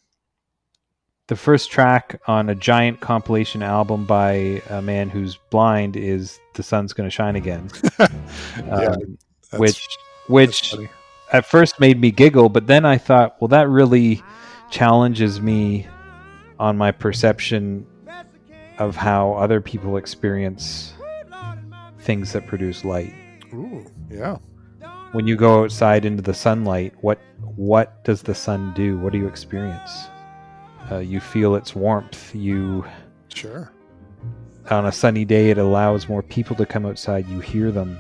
the 1.27 1.35
first 1.35 1.71
track 1.71 2.21
on 2.27 2.49
a 2.49 2.55
giant 2.55 2.99
compilation 2.99 3.63
album 3.63 4.05
by 4.05 4.61
a 4.69 4.81
man 4.81 5.09
who's 5.09 5.37
blind 5.49 5.95
is 5.95 6.39
"The 6.53 6.63
Sun's 6.63 6.93
Gonna 6.93 7.09
Shine 7.09 7.35
Again," 7.35 7.69
Yeah, 7.99 8.05
um, 8.71 9.17
That's- 9.51 9.59
which 9.59 9.87
which 10.27 10.75
at 11.33 11.45
first 11.45 11.79
made 11.79 11.99
me 11.99 12.11
giggle, 12.11 12.49
but 12.49 12.67
then 12.67 12.85
I 12.85 12.97
thought, 12.97 13.35
well, 13.41 13.47
that 13.49 13.69
really 13.69 14.23
challenges 14.69 15.41
me 15.41 15.87
on 16.59 16.77
my 16.77 16.91
perception 16.91 17.85
of 18.77 18.95
how 18.95 19.33
other 19.33 19.61
people 19.61 19.97
experience 19.97 20.93
things 21.99 22.33
that 22.33 22.45
produce 22.47 22.85
light. 22.85 23.13
Ooh, 23.53 23.85
yeah. 24.09 24.37
When 25.11 25.27
you 25.27 25.35
go 25.35 25.63
outside 25.63 26.03
into 26.05 26.21
the 26.21 26.33
sunlight, 26.33 26.93
what 27.01 27.19
what 27.55 28.03
does 28.03 28.21
the 28.21 28.35
sun 28.35 28.73
do? 28.73 28.97
What 28.97 29.13
do 29.13 29.17
you 29.19 29.27
experience? 29.27 30.07
Uh, 30.91 30.97
you 30.97 31.19
feel 31.19 31.55
its 31.55 31.73
warmth. 31.75 32.35
You 32.35 32.85
Sure. 33.33 33.71
on 34.69 34.85
a 34.85 34.91
sunny 34.91 35.25
day, 35.25 35.49
it 35.49 35.57
allows 35.57 36.07
more 36.09 36.21
people 36.21 36.55
to 36.57 36.65
come 36.65 36.85
outside. 36.85 37.27
You 37.27 37.39
hear 37.39 37.71
them. 37.71 37.97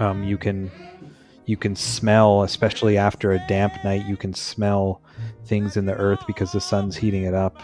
Um, 0.00 0.24
you 0.24 0.36
can 0.38 0.70
you 1.44 1.56
can 1.56 1.76
smell, 1.76 2.42
especially 2.42 2.98
after 2.98 3.32
a 3.32 3.46
damp 3.46 3.72
night. 3.84 4.04
You 4.06 4.16
can 4.16 4.34
smell 4.34 5.00
things 5.44 5.76
in 5.76 5.86
the 5.86 5.94
earth 5.94 6.20
because 6.26 6.50
the 6.52 6.60
sun's 6.60 6.96
heating 6.96 7.24
it 7.24 7.34
up. 7.34 7.60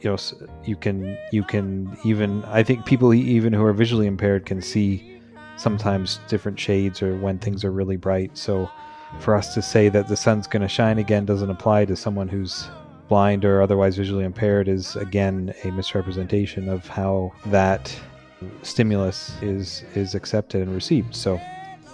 You 0.00 0.10
know, 0.10 0.16
you 0.64 0.76
can 0.76 1.18
you 1.30 1.42
can 1.42 1.96
even 2.04 2.42
I 2.44 2.62
think 2.62 2.86
people 2.86 3.12
even 3.12 3.52
who 3.52 3.64
are 3.64 3.72
visually 3.72 4.06
impaired 4.06 4.46
can 4.46 4.62
see 4.62 5.20
sometimes 5.56 6.20
different 6.28 6.58
shades 6.58 7.02
or 7.02 7.16
when 7.18 7.38
things 7.38 7.64
are 7.64 7.70
really 7.70 7.96
bright. 7.96 8.36
So 8.38 8.70
for 9.18 9.34
us 9.34 9.52
to 9.54 9.60
say 9.62 9.88
that 9.90 10.08
the 10.08 10.16
sun's 10.16 10.46
going 10.46 10.62
to 10.62 10.68
shine 10.68 10.98
again 10.98 11.26
doesn't 11.26 11.50
apply 11.50 11.84
to 11.86 11.96
someone 11.96 12.28
who's 12.28 12.68
blind 13.08 13.44
or 13.44 13.60
otherwise 13.60 13.96
visually 13.96 14.24
impaired 14.24 14.68
is 14.68 14.94
again 14.96 15.52
a 15.64 15.70
misrepresentation 15.72 16.68
of 16.68 16.86
how 16.86 17.32
that 17.46 17.94
stimulus 18.62 19.32
is 19.42 19.84
is 19.94 20.14
accepted 20.14 20.62
and 20.62 20.74
received. 20.74 21.14
So 21.14 21.34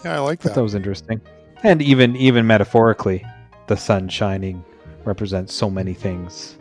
Yeah, 0.04 0.16
I 0.16 0.18
like 0.20 0.40
I 0.40 0.48
that. 0.48 0.54
that 0.54 0.62
was 0.62 0.74
interesting. 0.74 1.20
And 1.64 1.82
even 1.82 2.14
even 2.16 2.46
metaphorically, 2.46 3.24
the 3.66 3.76
sun 3.76 4.08
shining 4.08 4.64
represents 5.04 5.54
so 5.54 5.68
many 5.70 5.94
things. 5.94 6.56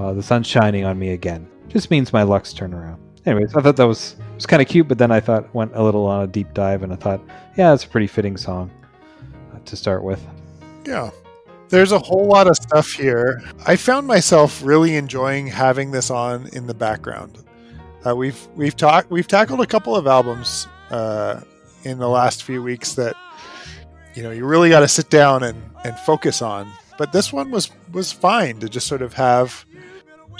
Well, 0.00 0.14
the 0.14 0.22
sun's 0.22 0.46
shining 0.46 0.86
on 0.86 0.98
me 0.98 1.10
again. 1.10 1.46
Just 1.68 1.90
means 1.90 2.10
my 2.10 2.22
luck's 2.22 2.54
turn 2.54 2.72
around. 2.72 3.02
Anyways, 3.26 3.54
I 3.54 3.60
thought 3.60 3.76
that 3.76 3.86
was 3.86 4.16
was 4.34 4.46
kind 4.46 4.62
of 4.62 4.66
cute, 4.66 4.88
but 4.88 4.96
then 4.96 5.12
I 5.12 5.20
thought 5.20 5.54
went 5.54 5.72
a 5.74 5.82
little 5.82 6.06
on 6.06 6.22
a 6.22 6.26
deep 6.26 6.54
dive, 6.54 6.82
and 6.82 6.90
I 6.90 6.96
thought, 6.96 7.20
yeah, 7.58 7.74
it's 7.74 7.84
a 7.84 7.88
pretty 7.88 8.06
fitting 8.06 8.38
song 8.38 8.70
uh, 9.52 9.58
to 9.62 9.76
start 9.76 10.02
with. 10.02 10.26
Yeah. 10.86 11.10
There's 11.68 11.92
a 11.92 11.98
whole 11.98 12.24
lot 12.24 12.46
of 12.46 12.56
stuff 12.56 12.90
here. 12.90 13.42
I 13.66 13.76
found 13.76 14.06
myself 14.06 14.62
really 14.64 14.96
enjoying 14.96 15.48
having 15.48 15.90
this 15.90 16.10
on 16.10 16.48
in 16.54 16.66
the 16.66 16.72
background. 16.72 17.44
Uh, 18.06 18.16
we've 18.16 18.48
we've 18.56 18.76
talked 18.76 19.10
we've 19.10 19.28
tackled 19.28 19.60
a 19.60 19.66
couple 19.66 19.94
of 19.94 20.06
albums 20.06 20.66
uh, 20.88 21.42
in 21.84 21.98
the 21.98 22.08
last 22.08 22.44
few 22.44 22.62
weeks 22.62 22.94
that 22.94 23.16
you 24.14 24.22
know 24.22 24.30
you 24.30 24.46
really 24.46 24.70
got 24.70 24.80
to 24.80 24.88
sit 24.88 25.10
down 25.10 25.42
and, 25.42 25.62
and 25.84 25.94
focus 25.98 26.40
on. 26.40 26.72
But 26.96 27.12
this 27.12 27.34
one 27.34 27.50
was 27.50 27.70
was 27.92 28.10
fine 28.10 28.60
to 28.60 28.68
just 28.70 28.86
sort 28.86 29.02
of 29.02 29.12
have 29.12 29.66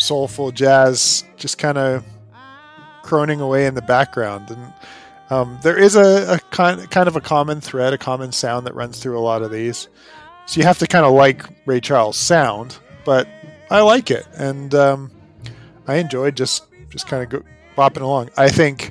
soulful 0.01 0.51
jazz 0.51 1.25
just 1.37 1.59
kind 1.59 1.79
of 1.79 2.05
croning 3.03 3.41
away 3.41 3.67
in 3.67 3.75
the 3.75 3.83
background. 3.83 4.51
And 4.51 4.73
um, 5.31 5.59
there 5.63 5.79
is 5.79 5.97
a, 5.97 6.35
a 6.35 6.39
kind, 6.51 6.91
kind 6.91 7.09
of 7.09 7.17
a 7.17 7.21
common 7.21 7.61
thread 7.61 7.93
a 7.93 7.99
common 7.99 8.33
sound 8.33 8.67
that 8.67 8.75
runs 8.75 9.01
through 9.01 9.19
a 9.19 9.21
lot 9.21 9.43
of 9.43 9.51
these. 9.51 9.89
So 10.47 10.61
you 10.61 10.67
have 10.67 10.79
to 10.79 10.87
kind 10.87 11.07
of 11.07 11.13
like 11.13 11.45
Ray 11.67 11.81
Charles' 11.81 12.17
sound, 12.17 12.79
but 13.05 13.29
I 13.71 13.83
like 13.83 14.11
it, 14.11 14.27
and 14.35 14.75
um, 14.75 15.13
I 15.87 15.97
enjoyed 15.97 16.37
just 16.37 16.65
just 16.89 17.07
kind 17.07 17.23
of 17.23 17.29
go, 17.29 17.49
bopping 17.77 18.03
along. 18.03 18.31
I 18.37 18.49
think 18.49 18.91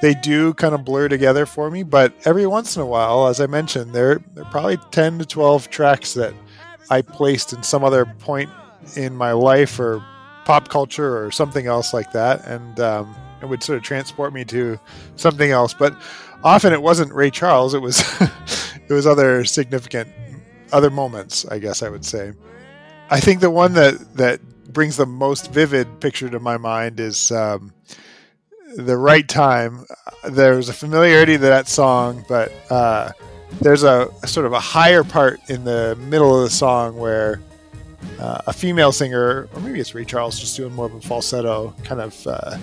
they 0.00 0.14
do 0.14 0.54
kind 0.54 0.74
of 0.74 0.84
blur 0.84 1.08
together 1.08 1.44
for 1.44 1.70
me, 1.70 1.82
but 1.82 2.14
every 2.24 2.46
once 2.46 2.76
in 2.76 2.82
a 2.82 2.86
while, 2.86 3.26
as 3.26 3.40
I 3.40 3.46
mentioned, 3.46 3.92
there 3.92 4.20
there 4.34 4.44
are 4.44 4.50
probably 4.50 4.76
ten 4.92 5.18
to 5.18 5.26
twelve 5.26 5.70
tracks 5.70 6.14
that 6.14 6.34
I 6.88 7.02
placed 7.02 7.52
in 7.52 7.64
some 7.64 7.82
other 7.82 8.04
point 8.04 8.50
in 8.94 9.16
my 9.16 9.32
life 9.32 9.80
or 9.80 10.04
pop 10.44 10.68
culture 10.68 11.24
or 11.24 11.30
something 11.30 11.66
else 11.66 11.92
like 11.92 12.12
that, 12.12 12.46
and 12.46 12.80
um, 12.80 13.14
and 13.40 13.50
would 13.50 13.62
sort 13.62 13.76
of 13.76 13.82
transport 13.82 14.32
me 14.32 14.44
to 14.46 14.78
something 15.16 15.50
else. 15.50 15.74
But 15.74 15.94
often 16.44 16.72
it 16.72 16.82
wasn't 16.82 17.12
Ray 17.12 17.30
Charles; 17.30 17.74
it 17.74 17.82
was 17.82 18.02
it 18.88 18.92
was 18.92 19.06
other 19.06 19.44
significant 19.44 20.08
other 20.72 20.90
moments. 20.90 21.46
I 21.46 21.58
guess 21.58 21.82
I 21.82 21.88
would 21.88 22.04
say. 22.04 22.32
I 23.10 23.20
think 23.20 23.40
the 23.40 23.50
one 23.50 23.74
that 23.74 24.16
that 24.16 24.40
brings 24.72 24.96
the 24.96 25.06
most 25.06 25.52
vivid 25.52 26.00
picture 26.00 26.28
to 26.30 26.40
my 26.40 26.56
mind 26.56 26.98
is 26.98 27.30
um, 27.30 27.72
the 28.76 28.96
right 28.96 29.28
time. 29.28 29.84
There's 30.24 30.68
a 30.68 30.72
familiarity 30.72 31.34
to 31.34 31.38
that 31.40 31.68
song, 31.68 32.24
but 32.28 32.52
uh, 32.70 33.12
there's 33.60 33.82
a, 33.82 34.08
a, 34.22 34.26
sort 34.26 34.46
of 34.46 34.52
a 34.52 34.60
higher 34.60 35.04
part 35.04 35.40
in 35.48 35.64
the 35.64 35.96
middle 36.08 36.36
of 36.36 36.44
the 36.44 36.50
song 36.50 36.96
where 36.96 37.40
uh, 38.18 38.42
a 38.46 38.52
female 38.52 38.92
singer, 38.92 39.48
or 39.54 39.60
maybe 39.60 39.80
it's 39.80 39.94
Ray 39.94 40.04
Charles, 40.04 40.38
just 40.38 40.56
doing 40.56 40.72
more 40.72 40.86
of 40.86 40.94
a 40.94 41.00
falsetto, 41.00 41.74
kind 41.84 42.00
of 42.00 42.26
uh, 42.26 42.58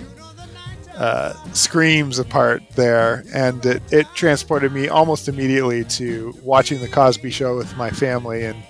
uh 0.96 1.32
screams 1.52 2.18
a 2.18 2.24
part 2.24 2.62
there, 2.70 3.24
and 3.34 3.64
it, 3.64 3.82
it 3.92 4.06
transported 4.14 4.72
me 4.72 4.88
almost 4.88 5.28
immediately 5.28 5.84
to 5.84 6.34
watching 6.42 6.80
the 6.80 6.88
Cosby 6.88 7.30
Show 7.30 7.56
with 7.56 7.76
my 7.76 7.90
family 7.90 8.44
and 8.44 8.62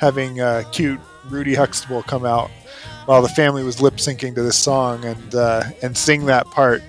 having 0.00 0.40
uh, 0.40 0.64
cute 0.72 1.00
Rudy 1.28 1.54
Huxtable 1.54 2.02
come 2.02 2.24
out 2.24 2.50
while 3.06 3.22
the 3.22 3.28
family 3.28 3.62
was 3.62 3.80
lip 3.80 3.94
syncing 3.94 4.34
to 4.34 4.42
this 4.42 4.56
song 4.56 5.04
and 5.04 5.34
uh, 5.34 5.64
and 5.82 5.96
sing 5.96 6.26
that 6.26 6.46
part. 6.46 6.82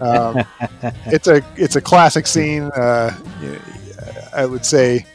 Um, 0.00 0.44
it's 1.06 1.26
a 1.26 1.42
it's 1.56 1.76
a 1.76 1.80
classic 1.80 2.26
scene. 2.26 2.64
Uh, 2.74 3.16
I 4.32 4.46
would 4.46 4.64
say 4.64 5.06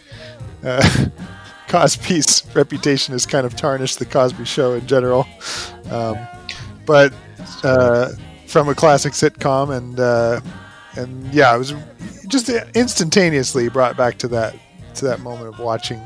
uh, 0.63 1.05
Cosby's 1.73 2.43
reputation 2.53 3.13
has 3.13 3.25
kind 3.25 3.47
of 3.47 3.55
tarnished 3.55 3.97
the 3.97 4.05
Cosby 4.05 4.45
Show 4.45 4.73
in 4.73 4.85
general, 4.85 5.27
um, 5.89 6.19
but 6.85 7.11
uh, 7.63 8.09
from 8.45 8.69
a 8.69 8.75
classic 8.75 9.13
sitcom 9.13 9.75
and 9.75 9.99
uh, 9.99 10.39
and 10.95 11.33
yeah, 11.33 11.55
it 11.55 11.57
was 11.57 11.73
just 12.27 12.47
instantaneously 12.75 13.69
brought 13.69 13.97
back 13.97 14.19
to 14.19 14.27
that 14.27 14.55
to 14.93 15.05
that 15.05 15.21
moment 15.21 15.47
of 15.47 15.59
watching 15.59 15.99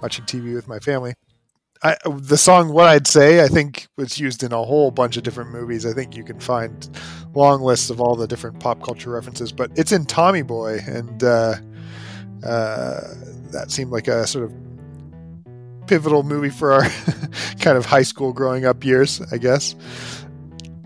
watching 0.00 0.24
TV 0.24 0.54
with 0.54 0.66
my 0.66 0.78
family. 0.78 1.12
I, 1.82 1.94
the 2.08 2.38
song 2.38 2.72
"What'd 2.72 3.02
I 3.02 3.06
Say" 3.06 3.44
I 3.44 3.48
think 3.48 3.88
was 3.98 4.18
used 4.18 4.42
in 4.42 4.52
a 4.52 4.64
whole 4.64 4.90
bunch 4.90 5.18
of 5.18 5.24
different 5.24 5.50
movies. 5.50 5.84
I 5.84 5.92
think 5.92 6.16
you 6.16 6.24
can 6.24 6.40
find 6.40 6.88
long 7.34 7.60
lists 7.60 7.90
of 7.90 8.00
all 8.00 8.16
the 8.16 8.26
different 8.26 8.60
pop 8.60 8.82
culture 8.82 9.10
references, 9.10 9.52
but 9.52 9.70
it's 9.76 9.92
in 9.92 10.06
Tommy 10.06 10.40
Boy, 10.40 10.78
and 10.86 11.22
uh, 11.22 11.56
uh, 12.46 13.00
that 13.50 13.66
seemed 13.70 13.90
like 13.90 14.08
a 14.08 14.26
sort 14.26 14.46
of 14.46 14.71
pivotal 15.86 16.22
movie 16.22 16.50
for 16.50 16.72
our 16.72 16.82
kind 17.60 17.76
of 17.76 17.84
high 17.84 18.02
school 18.02 18.32
growing 18.32 18.64
up 18.64 18.84
years, 18.84 19.20
I 19.32 19.38
guess. 19.38 19.74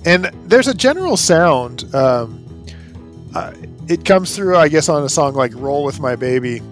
And 0.04 0.26
there's 0.44 0.68
a 0.68 0.74
general 0.74 1.16
sound. 1.16 1.92
Um, 1.94 2.64
uh, 3.35 3.52
it 3.88 4.04
comes 4.04 4.35
through, 4.35 4.56
I 4.56 4.68
guess, 4.68 4.88
on 4.88 5.02
a 5.02 5.09
song 5.09 5.35
like 5.35 5.52
"Roll 5.54 5.85
with 5.85 6.00
My 6.00 6.16
Baby." 6.16 6.62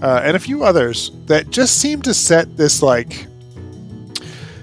Uh, 0.00 0.20
and 0.22 0.36
a 0.36 0.38
few 0.38 0.62
others 0.62 1.10
that 1.26 1.50
just 1.50 1.78
seem 1.80 2.02
to 2.02 2.14
set 2.14 2.56
this 2.56 2.82
like 2.82 3.26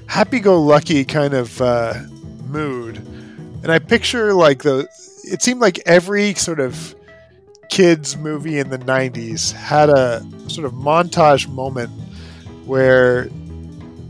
happy-go-lucky 0.07 1.03
kind 1.03 1.33
of 1.33 1.61
uh, 1.61 1.93
mood, 2.47 2.97
and 3.63 3.71
I 3.71 3.79
picture 3.79 4.33
like 4.33 4.63
the. 4.63 4.87
It 5.23 5.41
seemed 5.41 5.59
like 5.59 5.79
every 5.85 6.35
sort 6.35 6.59
of 6.59 6.95
kids 7.69 8.15
movie 8.15 8.59
in 8.59 8.69
the 8.69 8.77
90s 8.77 9.51
had 9.51 9.89
a 9.89 10.23
sort 10.47 10.65
of 10.65 10.73
montage 10.73 11.47
moment 11.49 11.91
where 12.65 13.29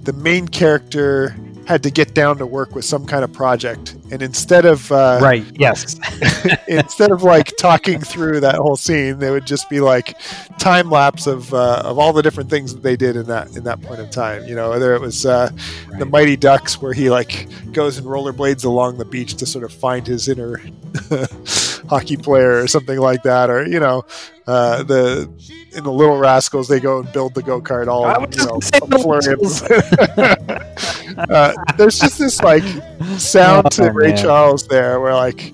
the 0.04 0.14
main 0.14 0.48
character 0.48 1.36
had 1.66 1.82
to 1.82 1.90
get 1.90 2.14
down 2.14 2.38
to 2.38 2.46
work 2.46 2.76
with 2.76 2.86
some 2.86 3.06
kind 3.06 3.24
of 3.24 3.34
project 3.34 3.96
and 4.12 4.22
instead 4.22 4.66
of 4.66 4.92
uh, 4.92 5.18
right 5.22 5.44
yes 5.56 6.00
instead 6.68 7.12
of 7.12 7.24
like 7.24 7.52
talking 7.58 8.00
through 8.00 8.40
that 8.40 8.56
whole 8.56 8.76
scene 8.76 9.18
they 9.18 9.32
would 9.32 9.46
just 9.48 9.68
be 9.68 9.80
like 9.80 10.16
time 10.60 10.90
lapse 10.90 11.26
of 11.26 11.52
uh, 11.54 11.82
of 11.84 11.98
all 11.98 12.14
the 12.14 12.22
different 12.22 12.50
things 12.50 12.74
that 12.74 12.84
they 12.84 12.96
did 12.96 13.16
in 13.16 13.26
that 13.26 13.56
in 13.56 13.64
that 13.64 13.82
point 13.82 14.00
of 14.00 14.10
time 14.12 14.46
you 14.46 14.54
know 14.54 14.70
whether 14.70 14.94
it 14.94 15.02
was 15.02 15.26
uh, 15.26 15.50
right. 15.88 16.00
the 16.00 16.06
mighty 16.06 16.36
ducks 16.36 16.80
where 16.82 16.94
he 16.94 17.10
like 17.10 17.48
goes 17.72 17.98
and 17.98 18.06
rollerblades 18.06 18.64
along 18.64 18.98
the 18.98 19.06
beach 19.06 19.34
to 19.34 19.46
sort 19.46 19.64
of 19.64 19.74
find 19.74 20.06
his 20.06 20.30
inner 20.30 20.62
hockey 21.90 22.18
player 22.18 22.62
or 22.62 22.68
something 22.68 23.00
like 23.00 23.24
that 23.24 23.50
or 23.50 23.66
you 23.66 23.80
know 23.80 24.04
uh, 24.46 24.84
the 24.84 25.28
in 25.76 25.84
the 25.84 25.92
Little 25.92 26.18
Rascals, 26.18 26.68
they 26.68 26.80
go 26.80 27.00
and 27.00 27.12
build 27.12 27.34
the 27.34 27.44
go 27.44 27.62
kart 27.62 27.88
all. 27.88 28.04
You 28.04 28.46
know, 31.18 31.34
uh, 31.36 31.54
there's 31.78 32.00
just 32.00 32.18
this 32.18 32.42
like 32.42 32.64
sound 33.18 33.68
oh, 33.68 33.70
to 33.70 33.92
Ray 33.92 34.10
man. 34.10 34.18
Charles 34.18 34.68
there, 34.68 35.00
where 35.00 35.14
like, 35.14 35.54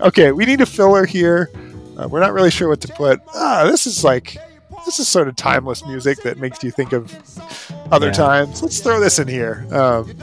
okay, 0.00 0.32
we 0.32 0.44
need 0.44 0.60
a 0.60 0.66
filler 0.66 1.06
here. 1.06 1.50
Uh, 1.96 2.08
we're 2.08 2.20
not 2.20 2.32
really 2.32 2.50
sure 2.50 2.68
what 2.68 2.80
to 2.80 2.88
put. 2.88 3.20
Ah, 3.34 3.64
this 3.64 3.86
is 3.86 4.04
like 4.04 4.36
this 4.84 4.98
is 4.98 5.08
sort 5.08 5.28
of 5.28 5.36
timeless 5.36 5.86
music 5.86 6.22
that 6.22 6.38
makes 6.38 6.62
you 6.62 6.70
think 6.70 6.92
of 6.92 7.16
other 7.92 8.06
yeah. 8.06 8.12
times. 8.12 8.62
Let's 8.62 8.80
throw 8.80 9.00
this 9.00 9.18
in 9.18 9.28
here. 9.28 9.66
Um, 9.70 10.14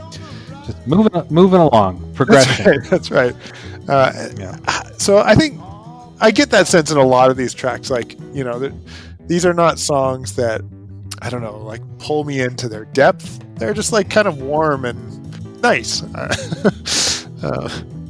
Just 0.66 0.88
moving 0.88 1.12
moving 1.30 1.62
along, 1.62 2.14
progression. 2.14 2.84
That's 2.90 3.12
right. 3.12 3.36
That's 3.88 3.90
right. 3.90 3.90
Uh, 3.90 4.30
yeah. 4.38 4.84
So 4.98 5.20
I 5.20 5.36
think 5.36 5.62
I 6.20 6.32
get 6.32 6.50
that 6.50 6.68
sense 6.68 6.92
in 6.92 6.98
a 6.98 7.06
lot 7.06 7.30
of 7.30 7.38
these 7.38 7.54
tracks. 7.54 7.90
Like 7.90 8.20
you 8.34 8.44
know, 8.44 8.72
these 9.28 9.46
are 9.46 9.54
not 9.54 9.80
songs 9.80 10.36
that 10.36 10.62
I 11.22 11.30
don't 11.30 11.42
know, 11.42 11.58
like 11.58 11.82
pull 12.00 12.24
me 12.24 12.42
into 12.42 12.70
their 12.70 12.86
depth. 12.86 13.44
They're 13.56 13.74
just 13.74 13.92
like 13.92 14.10
kind 14.10 14.28
of 14.28 14.42
warm 14.42 14.86
and 14.86 15.62
nice. 15.62 16.04
uh, 17.44 17.70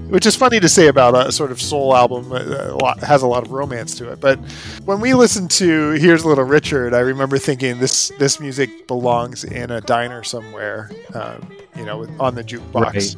which 0.09 0.25
is 0.25 0.35
funny 0.35 0.59
to 0.59 0.69
say 0.69 0.87
about 0.87 1.27
a 1.27 1.31
sort 1.31 1.51
of 1.51 1.61
soul 1.61 1.95
album. 1.95 2.31
Uh, 2.31 2.37
a 2.37 2.77
lot, 2.77 2.99
has 2.99 3.21
a 3.21 3.27
lot 3.27 3.43
of 3.43 3.51
romance 3.51 3.95
to 3.95 4.11
it. 4.11 4.19
But 4.19 4.39
when 4.85 4.99
we 4.99 5.13
listened 5.13 5.51
to 5.51 5.91
"Here's 5.91 6.25
Little 6.25 6.43
Richard," 6.43 6.93
I 6.93 6.99
remember 6.99 7.37
thinking 7.37 7.79
this 7.79 8.11
this 8.17 8.39
music 8.39 8.87
belongs 8.87 9.43
in 9.43 9.71
a 9.71 9.81
diner 9.81 10.23
somewhere, 10.23 10.91
um, 11.13 11.47
you 11.75 11.85
know, 11.85 12.07
on 12.19 12.35
the 12.35 12.43
jukebox. 12.43 12.73
Right. 12.73 13.15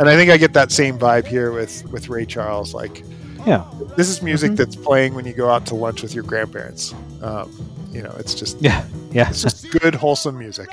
And 0.00 0.08
I 0.08 0.16
think 0.16 0.30
I 0.30 0.36
get 0.36 0.52
that 0.54 0.72
same 0.72 0.98
vibe 0.98 1.26
here 1.26 1.52
with 1.52 1.84
with 1.90 2.08
Ray 2.08 2.26
Charles. 2.26 2.74
Like, 2.74 3.04
yeah, 3.46 3.64
this 3.96 4.08
is 4.08 4.22
music 4.22 4.52
mm-hmm. 4.52 4.56
that's 4.56 4.76
playing 4.76 5.14
when 5.14 5.26
you 5.26 5.32
go 5.32 5.50
out 5.50 5.66
to 5.66 5.74
lunch 5.74 6.02
with 6.02 6.14
your 6.14 6.24
grandparents. 6.24 6.94
Um, 7.22 7.50
you 7.92 8.02
know, 8.02 8.14
it's 8.18 8.34
just 8.34 8.60
yeah, 8.60 8.84
yeah, 9.12 9.28
it's 9.28 9.42
just 9.42 9.70
good 9.70 9.94
wholesome 9.94 10.38
music. 10.38 10.68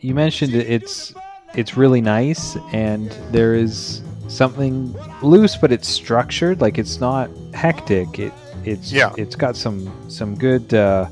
You 0.00 0.14
mentioned 0.14 0.54
it's 0.54 1.14
it's 1.54 1.76
really 1.76 2.00
nice, 2.00 2.56
and 2.72 3.10
there 3.30 3.54
is 3.54 4.02
something 4.28 4.94
loose, 5.22 5.56
but 5.56 5.72
it's 5.72 5.88
structured. 5.88 6.60
Like 6.60 6.78
it's 6.78 7.00
not 7.00 7.30
hectic. 7.54 8.18
It 8.18 8.32
it's 8.64 8.92
yeah. 8.92 9.12
It's 9.16 9.34
got 9.34 9.56
some 9.56 9.92
some 10.08 10.34
good 10.34 10.72
uh, 10.74 11.08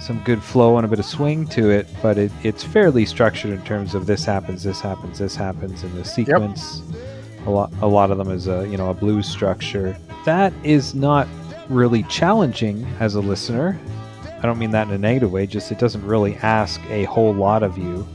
some 0.00 0.22
good 0.24 0.42
flow 0.42 0.76
and 0.78 0.86
a 0.86 0.88
bit 0.88 0.98
of 0.98 1.04
swing 1.04 1.46
to 1.48 1.70
it, 1.70 1.86
but 2.02 2.16
it, 2.18 2.32
it's 2.42 2.64
fairly 2.64 3.04
structured 3.04 3.50
in 3.50 3.62
terms 3.64 3.94
of 3.94 4.06
this 4.06 4.24
happens, 4.24 4.62
this 4.62 4.80
happens, 4.80 5.18
this 5.18 5.36
happens 5.36 5.82
in 5.84 5.94
the 5.94 6.04
sequence. 6.04 6.82
Yep. 6.90 7.07
A 7.48 7.50
lot 7.50 7.72
a 7.80 7.86
lot 7.86 8.10
of 8.10 8.18
them 8.18 8.30
is 8.30 8.46
a 8.46 8.68
you 8.68 8.76
know 8.76 8.90
a 8.90 8.94
blues 8.94 9.26
structure. 9.26 9.96
That 10.24 10.52
is 10.62 10.94
not 10.94 11.26
really 11.68 12.02
challenging 12.04 12.84
as 13.00 13.14
a 13.14 13.20
listener. 13.20 13.78
I 14.38 14.42
don't 14.42 14.58
mean 14.58 14.70
that 14.70 14.86
in 14.86 14.94
a 14.94 14.98
negative 14.98 15.32
way. 15.32 15.46
Just 15.46 15.72
it 15.72 15.78
doesn't 15.78 16.04
really 16.06 16.36
ask 16.36 16.80
a 16.90 17.04
whole 17.04 17.34
lot 17.34 17.62
of 17.62 17.76
you 17.76 18.06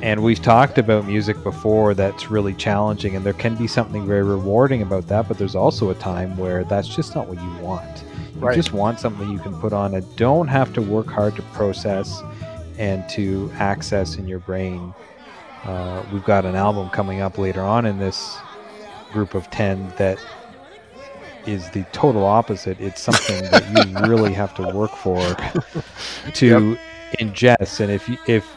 and 0.00 0.22
we've 0.22 0.40
talked 0.40 0.78
about 0.78 1.06
music 1.06 1.42
before 1.42 1.92
that's 1.92 2.30
really 2.30 2.54
challenging, 2.54 3.16
and 3.16 3.26
there 3.26 3.32
can 3.32 3.56
be 3.56 3.66
something 3.66 4.06
very 4.06 4.22
rewarding 4.22 4.82
about 4.82 5.08
that, 5.08 5.26
but 5.26 5.38
there's 5.38 5.56
also 5.56 5.90
a 5.90 5.94
time 5.96 6.36
where 6.36 6.62
that's 6.62 6.86
just 6.86 7.16
not 7.16 7.26
what 7.26 7.40
you 7.42 7.50
want. 7.64 8.04
You 8.36 8.40
right. 8.42 8.54
just 8.54 8.72
want 8.72 9.00
something 9.00 9.28
you 9.28 9.40
can 9.40 9.58
put 9.60 9.72
on 9.72 9.94
and 9.94 10.16
don't 10.16 10.46
have 10.46 10.72
to 10.74 10.82
work 10.82 11.08
hard 11.08 11.34
to 11.34 11.42
process 11.42 12.22
and 12.78 13.08
to 13.10 13.50
access 13.54 14.16
in 14.16 14.28
your 14.28 14.38
brain. 14.38 14.94
Uh, 15.68 16.02
we've 16.10 16.24
got 16.24 16.46
an 16.46 16.54
album 16.54 16.88
coming 16.88 17.20
up 17.20 17.36
later 17.36 17.60
on 17.60 17.84
in 17.84 17.98
this 17.98 18.38
group 19.12 19.34
of 19.34 19.50
10 19.50 19.92
that 19.98 20.18
is 21.46 21.68
the 21.72 21.82
total 21.92 22.24
opposite. 22.24 22.80
It's 22.80 23.02
something 23.02 23.42
that 23.50 23.86
you 23.86 23.98
really 24.08 24.32
have 24.32 24.54
to 24.54 24.62
work 24.62 24.92
for 24.92 25.20
to 26.32 26.46
yep. 26.46 26.78
ingest. 27.20 27.80
And 27.80 27.92
if 27.92 28.08
you, 28.08 28.16
if 28.26 28.50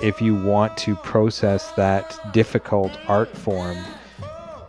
if 0.00 0.20
you 0.20 0.40
want 0.40 0.76
to 0.78 0.94
process 0.94 1.72
that 1.72 2.16
difficult 2.32 2.96
art 3.08 3.36
form, 3.36 3.78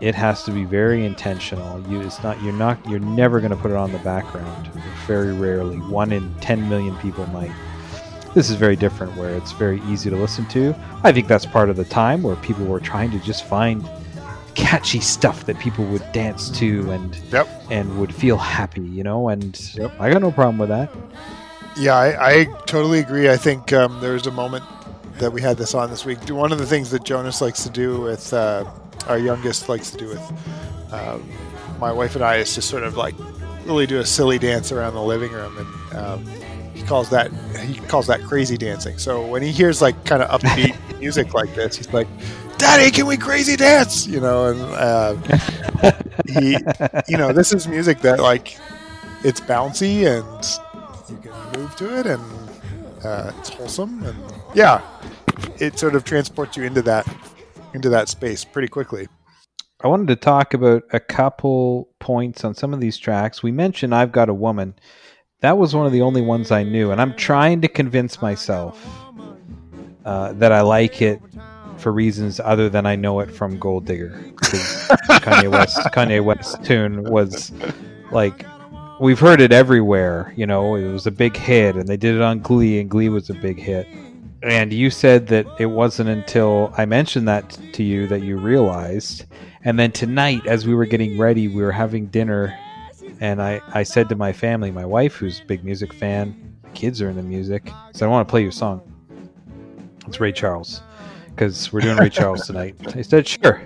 it 0.01 0.15
has 0.15 0.41
to 0.45 0.51
be 0.51 0.63
very 0.63 1.05
intentional. 1.05 1.79
You, 1.87 2.01
it's 2.01 2.23
not. 2.23 2.41
You're 2.41 2.53
not. 2.53 2.83
You're 2.89 3.01
never 3.01 3.39
going 3.39 3.51
to 3.51 3.57
put 3.57 3.69
it 3.69 3.77
on 3.77 3.91
the 3.91 3.99
background. 3.99 4.67
Very 5.05 5.31
rarely. 5.31 5.77
One 5.77 6.11
in 6.11 6.33
ten 6.41 6.67
million 6.67 6.97
people 6.97 7.27
might. 7.27 7.53
This 8.33 8.49
is 8.49 8.55
very 8.55 8.75
different, 8.75 9.15
where 9.15 9.29
it's 9.29 9.51
very 9.51 9.81
easy 9.83 10.09
to 10.09 10.15
listen 10.15 10.47
to. 10.47 10.75
I 11.03 11.11
think 11.11 11.27
that's 11.27 11.45
part 11.45 11.69
of 11.69 11.75
the 11.75 11.85
time 11.85 12.23
where 12.23 12.35
people 12.37 12.65
were 12.65 12.79
trying 12.79 13.11
to 13.11 13.19
just 13.19 13.45
find 13.45 13.87
catchy 14.55 14.99
stuff 14.99 15.45
that 15.45 15.57
people 15.59 15.85
would 15.85 16.03
dance 16.11 16.49
to 16.49 16.91
and 16.91 17.15
yep. 17.31 17.47
and 17.69 17.99
would 17.99 18.13
feel 18.13 18.37
happy, 18.37 18.81
you 18.81 19.03
know. 19.03 19.29
And 19.29 19.59
yep. 19.75 19.91
I 19.99 20.11
got 20.11 20.21
no 20.21 20.31
problem 20.31 20.57
with 20.57 20.69
that. 20.69 20.91
Yeah, 21.77 21.95
I, 21.95 22.39
I 22.39 22.45
totally 22.65 22.99
agree. 22.99 23.29
I 23.29 23.37
think 23.37 23.73
um, 23.73 23.99
there's 23.99 24.27
a 24.27 24.31
moment 24.31 24.63
that 25.17 25.31
we 25.31 25.41
had 25.41 25.57
this 25.57 25.73
on 25.73 25.89
this 25.89 26.05
week. 26.05 26.19
One 26.29 26.51
of 26.51 26.57
the 26.57 26.65
things 26.65 26.91
that 26.91 27.03
Jonas 27.03 27.41
likes 27.41 27.63
to 27.63 27.69
do 27.69 28.01
with 28.01 28.33
uh, 28.33 28.65
our 29.07 29.17
youngest 29.17 29.69
likes 29.69 29.91
to 29.91 29.97
do 29.97 30.07
with 30.07 30.91
um, 30.91 31.27
my 31.79 31.91
wife 31.91 32.15
and 32.15 32.23
I 32.23 32.37
is 32.37 32.55
just 32.55 32.69
sort 32.69 32.83
of 32.83 32.95
like 32.95 33.15
really 33.65 33.87
do 33.87 33.99
a 33.99 34.05
silly 34.05 34.37
dance 34.37 34.71
around 34.71 34.93
the 34.93 35.01
living 35.01 35.31
room, 35.31 35.57
and 35.57 35.97
um, 35.97 36.25
he 36.73 36.81
calls 36.83 37.09
that 37.09 37.31
he 37.59 37.75
calls 37.87 38.07
that 38.07 38.21
crazy 38.23 38.57
dancing. 38.57 38.97
So 38.97 39.25
when 39.25 39.41
he 39.41 39.51
hears 39.51 39.81
like 39.81 40.05
kind 40.05 40.23
of 40.23 40.41
upbeat 40.41 40.75
music 40.99 41.33
like 41.33 41.53
this, 41.55 41.75
he's 41.75 41.93
like, 41.93 42.07
"Daddy, 42.57 42.91
can 42.91 43.05
we 43.05 43.17
crazy 43.17 43.55
dance?" 43.55 44.07
You 44.07 44.19
know, 44.19 44.47
and 44.47 44.61
uh, 44.61 45.91
he, 46.27 46.57
you 47.07 47.17
know, 47.17 47.31
this 47.31 47.53
is 47.53 47.67
music 47.67 47.99
that 47.99 48.19
like 48.19 48.57
it's 49.23 49.39
bouncy 49.39 50.05
and 50.07 51.09
you 51.09 51.17
can 51.17 51.59
move 51.59 51.75
to 51.77 51.99
it, 51.99 52.05
and 52.05 52.23
uh, 53.03 53.31
it's 53.39 53.49
wholesome, 53.49 54.03
and 54.03 54.17
yeah, 54.53 54.81
it 55.59 55.77
sort 55.77 55.95
of 55.95 56.03
transports 56.03 56.57
you 56.57 56.63
into 56.63 56.81
that 56.81 57.07
into 57.73 57.89
that 57.89 58.09
space 58.09 58.43
pretty 58.43 58.67
quickly. 58.67 59.07
I 59.83 59.87
wanted 59.87 60.07
to 60.07 60.15
talk 60.15 60.53
about 60.53 60.83
a 60.93 60.99
couple 60.99 61.89
points 61.99 62.45
on 62.45 62.55
some 62.55 62.73
of 62.73 62.79
these 62.79 62.97
tracks. 62.97 63.43
We 63.43 63.51
mentioned 63.51 63.93
I've 63.93 64.13
Got 64.13 64.29
a 64.29 64.33
Woman. 64.33 64.75
That 65.43 65.57
was 65.57 65.75
one 65.75 65.85
of 65.85 65.91
the 65.91 66.01
only 66.01 66.21
ones 66.21 66.51
I 66.51 66.63
knew, 66.63 66.91
and 66.91 67.01
I'm 67.01 67.13
trying 67.15 67.59
to 67.61 67.67
convince 67.67 68.21
myself 68.21 68.81
uh, 70.05 70.31
that 70.33 70.53
I 70.53 70.61
like 70.61 71.01
it 71.01 71.19
for 71.75 71.91
reasons 71.91 72.39
other 72.39 72.69
than 72.69 72.85
I 72.85 72.95
know 72.95 73.19
it 73.19 73.29
from 73.29 73.59
Gold 73.59 73.85
Digger. 73.85 74.11
Kanye 74.39 75.51
West 75.51 75.77
Kanye 75.93 76.23
West 76.23 76.63
tune 76.63 77.03
was 77.03 77.51
like 78.09 78.45
we've 79.01 79.19
heard 79.19 79.41
it 79.41 79.51
everywhere, 79.51 80.33
you 80.37 80.47
know, 80.47 80.75
it 80.75 80.89
was 80.89 81.07
a 81.07 81.11
big 81.11 81.35
hit 81.35 81.75
and 81.75 81.89
they 81.89 81.97
did 81.97 82.15
it 82.15 82.21
on 82.21 82.39
Glee 82.39 82.79
and 82.79 82.89
Glee 82.89 83.09
was 83.09 83.29
a 83.29 83.33
big 83.33 83.59
hit. 83.59 83.85
And 84.43 84.71
you 84.71 84.89
said 84.89 85.27
that 85.27 85.45
it 85.59 85.65
wasn't 85.65 86.07
until 86.07 86.73
I 86.77 86.85
mentioned 86.85 87.27
that 87.27 87.59
to 87.73 87.83
you 87.83 88.07
that 88.07 88.21
you 88.23 88.37
realized. 88.37 89.25
And 89.65 89.77
then 89.77 89.91
tonight, 89.91 90.47
as 90.47 90.65
we 90.65 90.73
were 90.73 90.85
getting 90.85 91.17
ready, 91.17 91.49
we 91.49 91.61
were 91.61 91.71
having 91.73 92.05
dinner, 92.05 92.57
and 93.19 93.41
I, 93.41 93.61
I 93.73 93.83
said 93.83 94.09
to 94.09 94.15
my 94.15 94.33
family, 94.33 94.71
my 94.71 94.85
wife, 94.85 95.15
who's 95.15 95.39
a 95.39 95.45
big 95.45 95.63
music 95.63 95.93
fan, 95.93 96.55
kids 96.73 97.01
are 97.01 97.09
into 97.09 97.23
music, 97.23 97.69
so 97.91 98.05
I 98.05 98.09
want 98.09 98.27
to 98.27 98.31
play 98.31 98.41
your 98.41 98.51
song. 98.51 98.81
It's 100.07 100.19
Ray 100.19 100.31
Charles, 100.31 100.81
because 101.29 101.71
we're 101.71 101.81
doing 101.81 101.97
Ray 101.97 102.09
Charles 102.09 102.45
tonight. 102.47 102.75
I 102.95 103.01
said, 103.01 103.27
sure. 103.27 103.61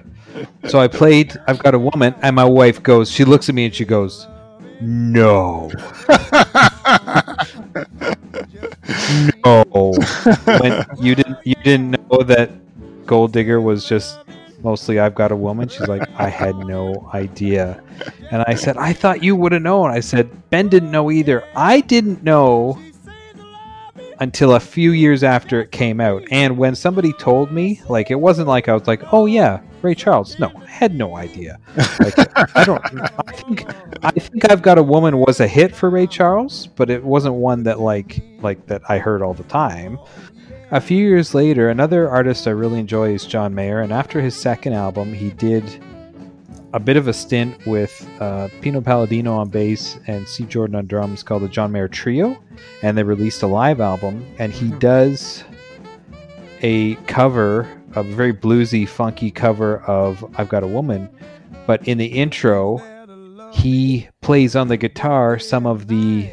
So 0.68 0.80
I 0.80 0.88
played 0.88 1.36
I've 1.48 1.60
Got 1.60 1.74
a 1.74 1.80
Woman, 1.80 2.14
and 2.22 2.36
my 2.36 2.46
wife 2.46 2.84
goes, 2.84 3.10
she 3.10 3.26
looks 3.26 3.50
at 3.50 3.56
me 3.56 3.66
and 3.66 3.74
she 3.74 3.86
goes, 3.86 4.28
no. 4.80 5.72
no. 9.46 9.94
When 10.60 10.86
you 11.00 11.16
didn't 11.16 11.38
you 11.44 11.56
didn't 11.64 11.92
know 11.92 12.22
that 12.24 12.52
Gold 13.08 13.34
Digger 13.34 13.60
was 13.60 13.86
just 13.86 14.20
mostly 14.64 15.00
I've 15.00 15.16
got 15.16 15.32
a 15.32 15.36
woman. 15.36 15.68
She's 15.68 15.88
like, 15.88 16.08
I 16.18 16.30
had 16.30 16.56
no 16.58 17.10
idea. 17.14 17.82
And 18.32 18.44
I 18.48 18.56
said, 18.56 18.78
I 18.78 18.94
thought 18.94 19.24
you 19.24 19.36
would 19.36 19.52
have 19.52 19.62
known. 19.62 19.92
I 19.92 20.00
said, 20.00 20.50
Ben 20.50 20.68
didn't 20.68 20.92
know 20.92 21.12
either. 21.12 21.44
I 21.56 21.82
didn't 21.82 22.24
know 22.24 22.80
until 24.20 24.56
a 24.56 24.60
few 24.60 24.92
years 24.92 25.24
after 25.24 25.62
it 25.62 25.72
came 25.72 26.02
out. 26.02 26.24
And 26.32 26.58
when 26.58 26.76
somebody 26.76 27.14
told 27.14 27.52
me, 27.52 27.82
like, 27.88 28.10
it 28.10 28.20
wasn't 28.20 28.48
like 28.48 28.68
I 28.68 28.74
was 28.74 28.88
like, 28.88 29.14
oh 29.14 29.26
yeah, 29.26 29.62
Ray 29.82 29.96
Charles. 29.96 30.40
No, 30.40 30.52
I 30.56 30.66
had 30.66 30.96
no 30.96 31.16
idea. 31.16 31.60
Like, 32.00 32.18
I 32.56 32.64
don't. 32.66 32.82
I 33.28 33.32
think 33.32 33.66
I 34.04 34.12
think 34.12 34.50
I've 34.50 34.62
got 34.62 34.78
a 34.78 34.84
woman 34.84 35.18
was 35.20 35.40
a 35.40 35.48
hit 35.48 35.76
for 35.76 35.90
Ray 35.90 36.08
Charles, 36.08 36.68
but 36.68 36.90
it 36.90 37.04
wasn't 37.04 37.36
one 37.36 37.64
that 37.64 37.80
like 37.80 38.24
like 38.42 38.66
that 38.68 38.82
I 38.90 38.98
heard 38.98 39.22
all 39.22 39.34
the 39.34 39.44
time. 39.44 40.00
A 40.70 40.82
few 40.82 40.98
years 40.98 41.34
later, 41.34 41.70
another 41.70 42.10
artist 42.10 42.46
I 42.46 42.50
really 42.50 42.78
enjoy 42.78 43.14
is 43.14 43.26
John 43.26 43.56
Mayer, 43.56 43.80
and 43.80 43.94
after 43.94 44.20
his 44.20 44.36
second 44.36 44.74
album, 44.74 45.14
he 45.14 45.30
did 45.30 45.64
a 46.74 46.80
bit 46.80 46.98
of 46.98 47.08
a 47.08 47.14
stint 47.14 47.66
with 47.66 48.06
uh, 48.20 48.50
Pino 48.60 48.82
Palladino 48.82 49.34
on 49.38 49.48
bass 49.48 49.98
and 50.08 50.28
Steve 50.28 50.50
Jordan 50.50 50.76
on 50.76 50.86
drums 50.86 51.24
called 51.24 51.44
the 51.44 51.48
John 51.48 51.72
Mayer 51.72 51.88
Trio, 51.88 52.38
and 52.82 52.98
they 52.98 53.04
released 53.04 53.44
a 53.44 53.48
live 53.48 53.80
album, 53.80 54.26
and 54.40 54.52
he 54.52 54.72
does 54.72 55.46
a 56.62 56.96
cover, 57.06 57.66
a 57.96 58.04
very 58.04 58.34
bluesy, 58.34 58.86
funky 58.86 59.32
cover 59.32 59.78
of 59.84 60.22
I've 60.38 60.50
Got 60.50 60.64
a 60.64 60.68
Woman, 60.68 61.08
but 61.66 61.88
in 61.88 61.98
the 61.98 62.08
intro, 62.08 62.82
he 63.54 64.10
plays 64.20 64.54
on 64.54 64.68
the 64.68 64.76
guitar 64.76 65.40
some 65.40 65.66
of 65.66 65.88
the 65.88 66.30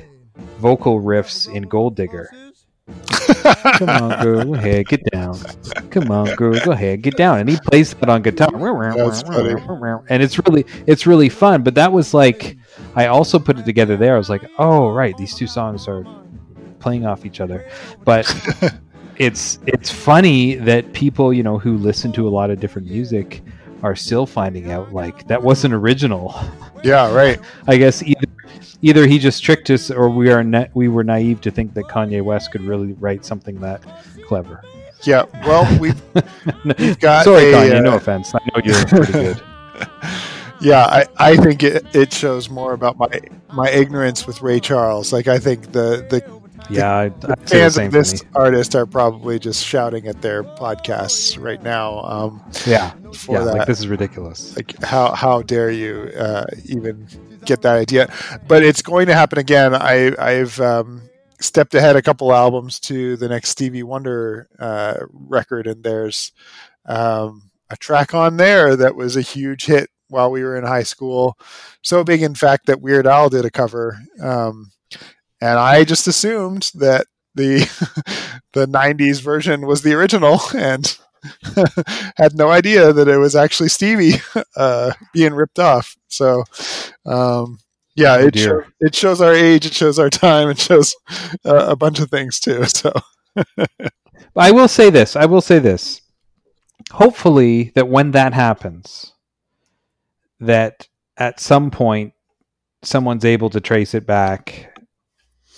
vocal 0.58 1.00
riffs 1.00 1.48
in 1.54 1.62
Gold 1.62 1.94
Digger. 1.94 2.28
Come 3.78 3.88
on, 3.88 4.22
girl, 4.22 4.44
go 4.44 4.54
ahead, 4.54 4.86
get 4.88 5.02
down. 5.12 5.34
Come 5.90 6.10
on, 6.10 6.34
girl, 6.36 6.58
go 6.64 6.72
ahead, 6.72 7.02
get 7.02 7.16
down. 7.16 7.38
And 7.40 7.48
he 7.48 7.56
plays 7.66 7.94
that 7.94 8.08
on 8.08 8.22
guitar. 8.22 8.50
That's. 8.96 9.22
And 10.10 10.22
it's 10.22 10.38
really 10.46 10.66
it's 10.86 11.06
really 11.06 11.28
fun. 11.28 11.62
But 11.62 11.74
that 11.76 11.92
was 11.92 12.12
like 12.14 12.56
I 12.94 13.06
also 13.06 13.38
put 13.38 13.58
it 13.58 13.64
together 13.64 13.96
there. 13.96 14.14
I 14.14 14.18
was 14.18 14.30
like, 14.30 14.50
oh 14.58 14.90
right, 14.90 15.16
these 15.16 15.34
two 15.34 15.46
songs 15.46 15.88
are 15.88 16.04
playing 16.78 17.06
off 17.06 17.24
each 17.24 17.40
other. 17.40 17.66
But 18.04 18.26
it's 19.18 19.58
it's 19.66 19.90
funny 19.90 20.56
that 20.56 20.92
people, 20.92 21.32
you 21.32 21.42
know, 21.42 21.58
who 21.58 21.78
listen 21.78 22.12
to 22.12 22.28
a 22.28 22.30
lot 22.30 22.50
of 22.50 22.60
different 22.60 22.88
music 22.88 23.42
are 23.84 23.94
still 23.94 24.24
finding 24.26 24.72
out 24.72 24.92
like 24.92 25.28
that 25.28 25.42
wasn't 25.42 25.74
original. 25.74 26.34
Yeah, 26.82 27.10
right. 27.14 27.40
I 27.66 27.78
guess 27.78 28.02
either 28.02 28.26
either 28.82 29.06
he 29.06 29.18
just 29.18 29.42
tricked 29.42 29.70
us, 29.70 29.90
or 29.90 30.10
we 30.10 30.30
are 30.30 30.44
na- 30.44 30.66
we 30.74 30.88
were 30.88 31.02
naive 31.02 31.40
to 31.40 31.50
think 31.50 31.72
that 31.72 31.84
Kanye 31.84 32.22
West 32.22 32.52
could 32.52 32.60
really 32.60 32.92
write 33.00 33.24
something 33.24 33.58
that 33.60 33.80
clever. 34.26 34.62
Yeah. 35.04 35.24
Well, 35.46 35.64
we've 35.80 36.02
we've 36.78 36.98
got 36.98 37.24
Sorry, 37.24 37.54
a, 37.54 37.56
Kanye. 37.56 37.78
uh, 37.78 37.80
no 37.80 37.96
offense. 37.96 38.34
I 38.34 38.38
know 38.52 38.60
you're 38.62 38.84
pretty 38.84 39.12
good. 39.12 39.42
yeah, 40.60 40.84
I, 40.84 41.06
I 41.16 41.36
think 41.38 41.62
it, 41.62 41.86
it 41.96 42.12
shows 42.12 42.50
more 42.50 42.74
about 42.74 42.98
my 42.98 43.08
my 43.54 43.70
ignorance 43.70 44.26
with 44.26 44.42
Ray 44.42 44.60
Charles. 44.60 45.10
Like 45.10 45.26
I 45.26 45.38
think 45.38 45.72
the 45.72 46.06
the, 46.10 46.22
Yeah, 46.70 46.94
I, 46.94 47.08
the 47.10 47.28
the 47.28 47.36
fans 47.46 47.74
same 47.74 47.86
of 47.86 47.92
this 47.92 48.22
artist 48.34 48.74
are 48.74 48.86
probably 48.86 49.38
just 49.38 49.64
shouting 49.64 50.06
at 50.06 50.22
their 50.22 50.42
podcasts 50.42 51.40
right 51.42 51.62
now. 51.62 52.00
Um, 52.04 52.42
Yeah, 52.66 52.92
for 53.14 53.38
yeah. 53.38 53.44
that, 53.44 53.54
Like 53.58 53.66
this 53.66 53.80
is 53.80 53.88
ridiculous. 53.88 54.56
like 54.56 54.82
how 54.82 55.14
how 55.14 55.42
dare 55.42 55.70
you 55.70 56.10
uh, 56.16 56.44
even 56.66 57.06
get 57.44 57.62
that 57.62 57.76
idea? 57.76 58.12
But 58.48 58.62
it's 58.62 58.82
going 58.82 59.06
to 59.06 59.14
happen 59.14 59.38
again. 59.38 59.74
I 59.74 60.14
I've 60.18 60.58
um, 60.60 61.02
stepped 61.40 61.74
ahead 61.74 61.96
a 61.96 62.02
couple 62.02 62.32
albums 62.32 62.80
to 62.80 63.16
the 63.16 63.28
next 63.28 63.50
Stevie 63.50 63.82
Wonder 63.82 64.48
uh, 64.58 64.94
record, 65.12 65.66
and 65.66 65.84
there's 65.84 66.32
um, 66.86 67.50
a 67.70 67.76
track 67.76 68.14
on 68.14 68.36
there 68.36 68.76
that 68.76 68.94
was 68.96 69.16
a 69.16 69.22
huge 69.22 69.66
hit 69.66 69.90
while 70.08 70.30
we 70.30 70.42
were 70.42 70.56
in 70.56 70.64
high 70.64 70.82
school. 70.82 71.36
So 71.82 72.04
big, 72.04 72.22
in 72.22 72.34
fact, 72.34 72.66
that 72.66 72.80
Weird 72.80 73.06
Al 73.06 73.28
did 73.30 73.44
a 73.44 73.50
cover, 73.50 73.98
um, 74.20 74.70
and 75.40 75.58
I 75.58 75.84
just 75.84 76.06
assumed 76.06 76.70
that 76.74 77.06
the 77.34 77.60
the 78.52 78.66
'90s 78.66 79.20
version 79.20 79.66
was 79.66 79.82
the 79.82 79.94
original, 79.94 80.40
and 80.56 80.96
had 82.16 82.34
no 82.34 82.50
idea 82.50 82.92
that 82.92 83.08
it 83.08 83.16
was 83.16 83.34
actually 83.36 83.68
Stevie 83.68 84.14
uh, 84.56 84.92
being 85.12 85.34
ripped 85.34 85.58
off. 85.58 85.96
So, 86.08 86.44
um, 87.06 87.58
yeah, 87.96 88.16
Oh, 88.18 88.26
it 88.26 88.38
show, 88.38 88.62
it 88.80 88.94
shows 88.94 89.20
our 89.20 89.32
age, 89.32 89.66
it 89.66 89.74
shows 89.74 89.98
our 89.98 90.10
time, 90.10 90.50
it 90.50 90.58
shows 90.58 90.94
uh, 91.44 91.66
a 91.68 91.76
bunch 91.76 92.00
of 92.00 92.10
things 92.10 92.40
too. 92.40 92.64
So, 92.64 92.92
I 94.36 94.50
will 94.50 94.68
say 94.68 94.90
this. 94.90 95.16
I 95.16 95.26
will 95.26 95.40
say 95.40 95.58
this. 95.58 96.00
Hopefully, 96.92 97.72
that 97.74 97.88
when 97.88 98.10
that 98.10 98.34
happens, 98.34 99.12
that 100.40 100.88
at 101.16 101.40
some 101.40 101.70
point 101.70 102.12
someone's 102.82 103.24
able 103.24 103.48
to 103.50 103.60
trace 103.60 103.94
it 103.94 104.06
back, 104.06 104.73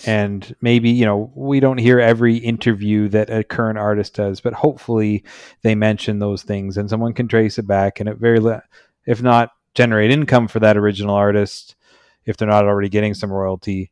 and 0.06 0.54
maybe 0.60 0.90
you 0.90 1.04
know 1.04 1.30
we 1.34 1.60
don't 1.60 1.78
hear 1.78 2.00
every 2.00 2.36
interview 2.36 3.08
that 3.08 3.28
a 3.30 3.44
current 3.44 3.78
artist 3.78 4.14
does, 4.14 4.40
but 4.40 4.54
hopefully 4.54 5.24
they 5.62 5.74
mention 5.74 6.18
those 6.18 6.42
things, 6.42 6.76
and 6.76 6.88
someone 6.88 7.12
can 7.12 7.28
trace 7.28 7.58
it 7.58 7.66
back, 7.66 8.00
and 8.00 8.08
it 8.08 8.18
very, 8.18 8.40
le- 8.40 8.62
if 9.06 9.22
not 9.22 9.50
generate 9.74 10.10
income 10.10 10.48
for 10.48 10.60
that 10.60 10.76
original 10.76 11.14
artist, 11.14 11.76
if 12.24 12.36
they're 12.36 12.48
not 12.48 12.64
already 12.64 12.88
getting 12.88 13.14
some 13.14 13.32
royalty, 13.32 13.90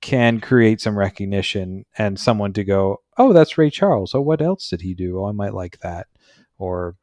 can 0.00 0.40
create 0.40 0.80
some 0.80 0.96
recognition 0.96 1.84
and 1.98 2.18
someone 2.20 2.52
to 2.52 2.64
go, 2.64 3.00
oh, 3.18 3.32
that's 3.32 3.58
Ray 3.58 3.70
Charles. 3.70 4.14
Oh, 4.14 4.20
what 4.20 4.40
else 4.40 4.68
did 4.70 4.82
he 4.82 4.94
do? 4.94 5.18
Oh, 5.18 5.26
I 5.26 5.32
might 5.32 5.54
like 5.54 5.78
that. 5.80 6.06
Or, 6.58 6.96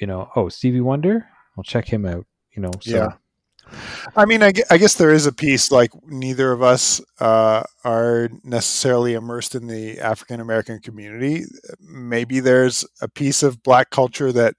you 0.00 0.06
know, 0.06 0.30
oh, 0.34 0.48
Stevie 0.48 0.80
Wonder. 0.80 1.28
I'll 1.56 1.64
check 1.64 1.86
him 1.88 2.04
out. 2.06 2.26
You 2.52 2.62
know, 2.62 2.72
so 2.80 2.90
Yeah. 2.90 3.08
I 4.16 4.24
mean, 4.24 4.42
I, 4.42 4.52
I 4.70 4.78
guess 4.78 4.94
there 4.94 5.10
is 5.12 5.26
a 5.26 5.32
piece 5.32 5.70
like 5.70 5.90
neither 6.06 6.52
of 6.52 6.62
us 6.62 7.00
uh, 7.20 7.62
are 7.84 8.28
necessarily 8.44 9.14
immersed 9.14 9.54
in 9.54 9.66
the 9.66 10.00
African 10.00 10.40
American 10.40 10.80
community. 10.80 11.44
Maybe 11.80 12.40
there's 12.40 12.84
a 13.00 13.08
piece 13.08 13.42
of 13.42 13.62
black 13.62 13.90
culture 13.90 14.32
that, 14.32 14.54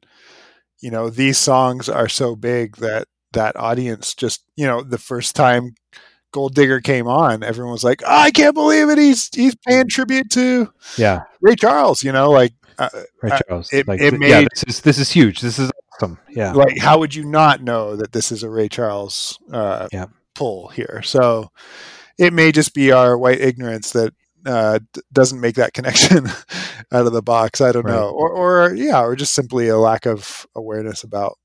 you 0.82 0.92
know, 0.92 1.10
these 1.10 1.38
songs 1.38 1.90
are 1.90 2.10
so 2.10 2.36
big 2.36 2.78
that 2.78 3.08
that 3.34 3.56
audience 3.56 4.14
just, 4.14 4.44
you 4.56 4.66
know, 4.68 4.82
the 4.84 4.98
first 4.98 5.36
time 5.36 5.76
Gold 6.34 6.56
Digger 6.56 6.80
came 6.80 7.08
on, 7.08 7.44
everyone 7.44 7.74
was 7.74 7.84
like, 7.84 8.02
oh, 8.06 8.10
"I 8.10 8.32
can't 8.32 8.56
believe 8.56 8.90
it! 8.90 8.98
He's 8.98 9.30
he's 9.36 9.54
paying 9.68 9.88
tribute 9.90 10.30
to 10.32 10.72
yeah, 10.98 11.24
Ray 11.42 11.56
Charles." 11.56 12.04
You 12.04 12.14
know, 12.14 12.30
like 12.32 12.54
uh, 12.80 12.88
Ray 13.22 13.32
Uh, 13.32 13.40
Charles. 13.50 13.70
it- 13.74 13.86
like, 13.88 14.00
it 14.00 14.12
th- 14.12 14.22
yeah, 14.22 14.40
made- 14.40 14.48
this 14.54 14.64
is 14.66 14.82
this 14.82 14.98
is 14.98 15.12
huge. 15.12 15.42
This 15.42 15.60
is 15.60 15.70
awesome. 16.02 16.20
Yeah. 16.30 16.52
like 16.54 16.78
how 16.78 17.00
would 17.00 17.14
you 17.16 17.24
not 17.26 17.62
know 17.62 17.96
that 17.96 18.12
this 18.12 18.32
is 18.32 18.44
a 18.44 18.50
Ray 18.50 18.70
Charles 18.70 19.38
uh, 19.52 19.88
Yeah. 19.92 20.06
pull 20.36 20.70
here? 20.70 21.02
So 21.04 21.50
it 22.18 22.34
may 22.34 22.52
just 22.52 22.74
be 22.74 22.92
our 22.92 23.18
white 23.18 23.40
ignorance 23.42 23.92
that 23.92 24.14
uh, 24.46 24.80
d- 24.94 25.02
doesn't 25.14 25.40
make 25.40 25.56
that 25.56 25.74
connection 25.76 26.28
out 26.92 27.06
of 27.06 27.14
the 27.14 27.22
box. 27.22 27.62
I 27.62 27.72
don't 27.72 27.86
Right. 27.86 27.94
know, 27.94 28.10
or 28.10 28.30
or 28.32 28.74
yeah, 28.74 29.02
or 29.02 29.16
just 29.16 29.34
simply 29.34 29.68
a 29.68 29.78
lack 29.78 30.06
of 30.06 30.46
awareness 30.56 31.04
about 31.04 31.38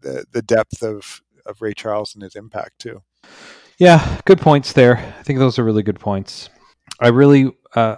the 0.00 0.24
the 0.32 0.42
depth 0.42 0.82
of 0.82 1.20
of 1.46 1.60
Ray 1.62 1.74
Charles 1.74 2.14
and 2.14 2.22
his 2.22 2.34
impact 2.36 2.78
too. 2.80 3.02
Yeah, 3.78 4.20
good 4.26 4.40
points 4.40 4.72
there. 4.72 4.96
I 5.18 5.22
think 5.22 5.38
those 5.38 5.58
are 5.58 5.64
really 5.64 5.82
good 5.82 5.98
points. 5.98 6.48
I 7.00 7.08
really, 7.08 7.50
uh, 7.74 7.96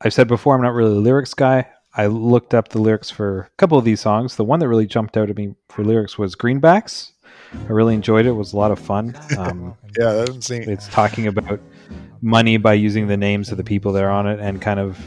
I've 0.00 0.12
said 0.14 0.26
before, 0.26 0.54
I'm 0.56 0.62
not 0.62 0.72
really 0.72 0.96
a 0.96 1.00
lyrics 1.00 1.34
guy. 1.34 1.68
I 2.00 2.06
looked 2.06 2.54
up 2.54 2.70
the 2.70 2.80
lyrics 2.80 3.10
for 3.10 3.40
a 3.40 3.48
couple 3.58 3.76
of 3.76 3.84
these 3.84 4.00
songs. 4.00 4.36
The 4.36 4.44
one 4.44 4.58
that 4.60 4.68
really 4.68 4.86
jumped 4.86 5.18
out 5.18 5.28
at 5.28 5.36
me 5.36 5.54
for 5.68 5.84
lyrics 5.84 6.16
was 6.16 6.34
Greenbacks. 6.34 7.12
I 7.52 7.72
really 7.72 7.94
enjoyed 7.94 8.24
it. 8.24 8.30
It 8.30 8.32
was 8.32 8.54
a 8.54 8.56
lot 8.56 8.70
of 8.70 8.78
fun. 8.78 9.14
Um, 9.36 9.74
Yeah, 9.98 10.12
that 10.12 10.26
doesn't 10.28 10.42
seem. 10.42 10.62
it's 10.62 10.88
talking 10.88 11.26
about 11.26 11.60
money 12.22 12.56
by 12.56 12.72
using 12.72 13.06
the 13.06 13.18
names 13.18 13.50
of 13.50 13.58
the 13.58 13.64
people 13.64 13.92
that 13.92 14.02
are 14.02 14.10
on 14.10 14.26
it 14.26 14.40
and 14.40 14.62
kind 14.62 14.80
of 14.80 14.98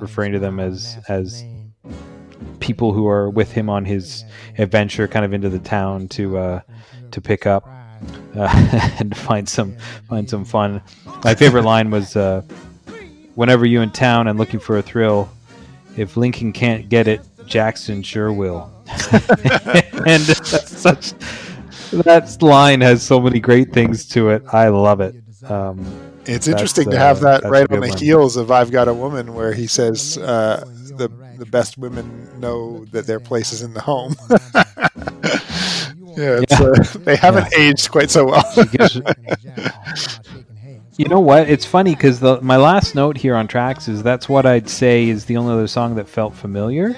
referring 0.00 0.32
to 0.32 0.38
them 0.38 0.58
as 0.58 0.96
as 1.08 1.44
people 2.60 2.94
who 2.94 3.06
are 3.08 3.28
with 3.28 3.52
him 3.52 3.68
on 3.68 3.84
his 3.84 4.24
adventure, 4.56 5.06
kind 5.08 5.26
of 5.26 5.34
into 5.34 5.50
the 5.50 5.58
town 5.58 6.08
to 6.08 6.38
uh, 6.38 6.60
to 7.10 7.20
pick 7.20 7.46
up 7.46 7.68
uh, 8.36 8.90
and 9.00 9.14
find 9.14 9.46
some 9.46 9.76
find 10.08 10.30
some 10.30 10.46
fun. 10.46 10.80
My 11.24 11.34
favorite 11.34 11.64
line 11.64 11.90
was, 11.90 12.16
uh, 12.16 12.40
"Whenever 13.34 13.66
you 13.66 13.82
in 13.82 13.90
town 13.90 14.28
and 14.28 14.38
looking 14.38 14.60
for 14.60 14.78
a 14.78 14.82
thrill, 14.82 15.28
if 15.96 16.16
Lincoln 16.16 16.52
can't 16.52 16.88
get 16.88 17.08
it, 17.08 17.20
Jackson 17.46 18.02
sure 18.02 18.32
will." 18.32 18.70
and 19.12 20.22
that's 20.22 20.76
such 20.76 21.12
that 21.92 22.36
line 22.40 22.80
has 22.80 23.02
so 23.02 23.20
many 23.20 23.38
great 23.40 23.72
things 23.72 24.06
to 24.10 24.30
it. 24.30 24.42
I 24.52 24.68
love 24.68 25.00
it. 25.00 25.14
Um, 25.48 25.84
It's 26.26 26.46
interesting 26.48 26.90
to 26.90 26.96
uh, 26.96 27.00
have 27.00 27.20
that 27.20 27.42
right 27.44 27.70
on 27.70 27.80
the 27.80 27.88
one. 27.88 27.98
heels 27.98 28.36
of 28.36 28.50
"I've 28.50 28.70
Got 28.70 28.88
a 28.88 28.94
Woman," 28.94 29.34
where 29.34 29.52
he 29.52 29.66
says 29.66 30.18
uh, 30.18 30.64
the 30.96 31.08
the 31.38 31.46
best 31.46 31.78
women 31.78 32.28
know 32.40 32.84
that 32.92 33.06
their 33.06 33.20
place 33.20 33.52
is 33.52 33.62
in 33.62 33.74
the 33.74 33.80
home. 33.80 34.14
yeah, 36.16 36.40
it's, 36.42 36.60
Uh, 36.60 36.98
they 37.04 37.16
haven't 37.16 37.52
aged 37.56 37.90
quite 37.90 38.10
so 38.10 38.26
well. 38.26 38.44
gives- 38.70 39.00
You 40.96 41.08
know 41.08 41.20
what? 41.20 41.48
It's 41.48 41.64
funny 41.64 41.94
because 41.94 42.20
my 42.42 42.56
last 42.56 42.94
note 42.94 43.16
here 43.16 43.34
on 43.34 43.48
tracks 43.48 43.88
is 43.88 44.02
that's 44.02 44.28
What'd 44.28 44.48
I 44.50 44.60
Say 44.68 45.08
is 45.08 45.24
the 45.24 45.36
only 45.36 45.54
other 45.54 45.66
song 45.66 45.94
that 45.94 46.08
felt 46.08 46.34
familiar. 46.34 46.96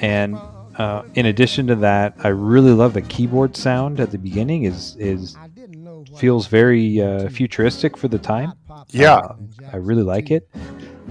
And 0.00 0.36
uh, 0.76 1.02
in 1.14 1.26
addition 1.26 1.66
to 1.68 1.74
that, 1.76 2.14
I 2.22 2.28
really 2.28 2.72
love 2.72 2.92
the 2.94 3.02
keyboard 3.02 3.56
sound 3.56 3.98
at 3.98 4.10
the 4.10 4.18
beginning. 4.18 4.64
is 4.64 4.96
is 4.96 5.36
feels 6.18 6.46
very 6.46 7.00
uh, 7.00 7.28
futuristic 7.28 7.96
for 7.96 8.08
the 8.08 8.18
time. 8.18 8.52
Yeah. 8.90 9.16
Uh, 9.16 9.36
I 9.72 9.76
really 9.76 10.02
like 10.02 10.30
it. 10.30 10.48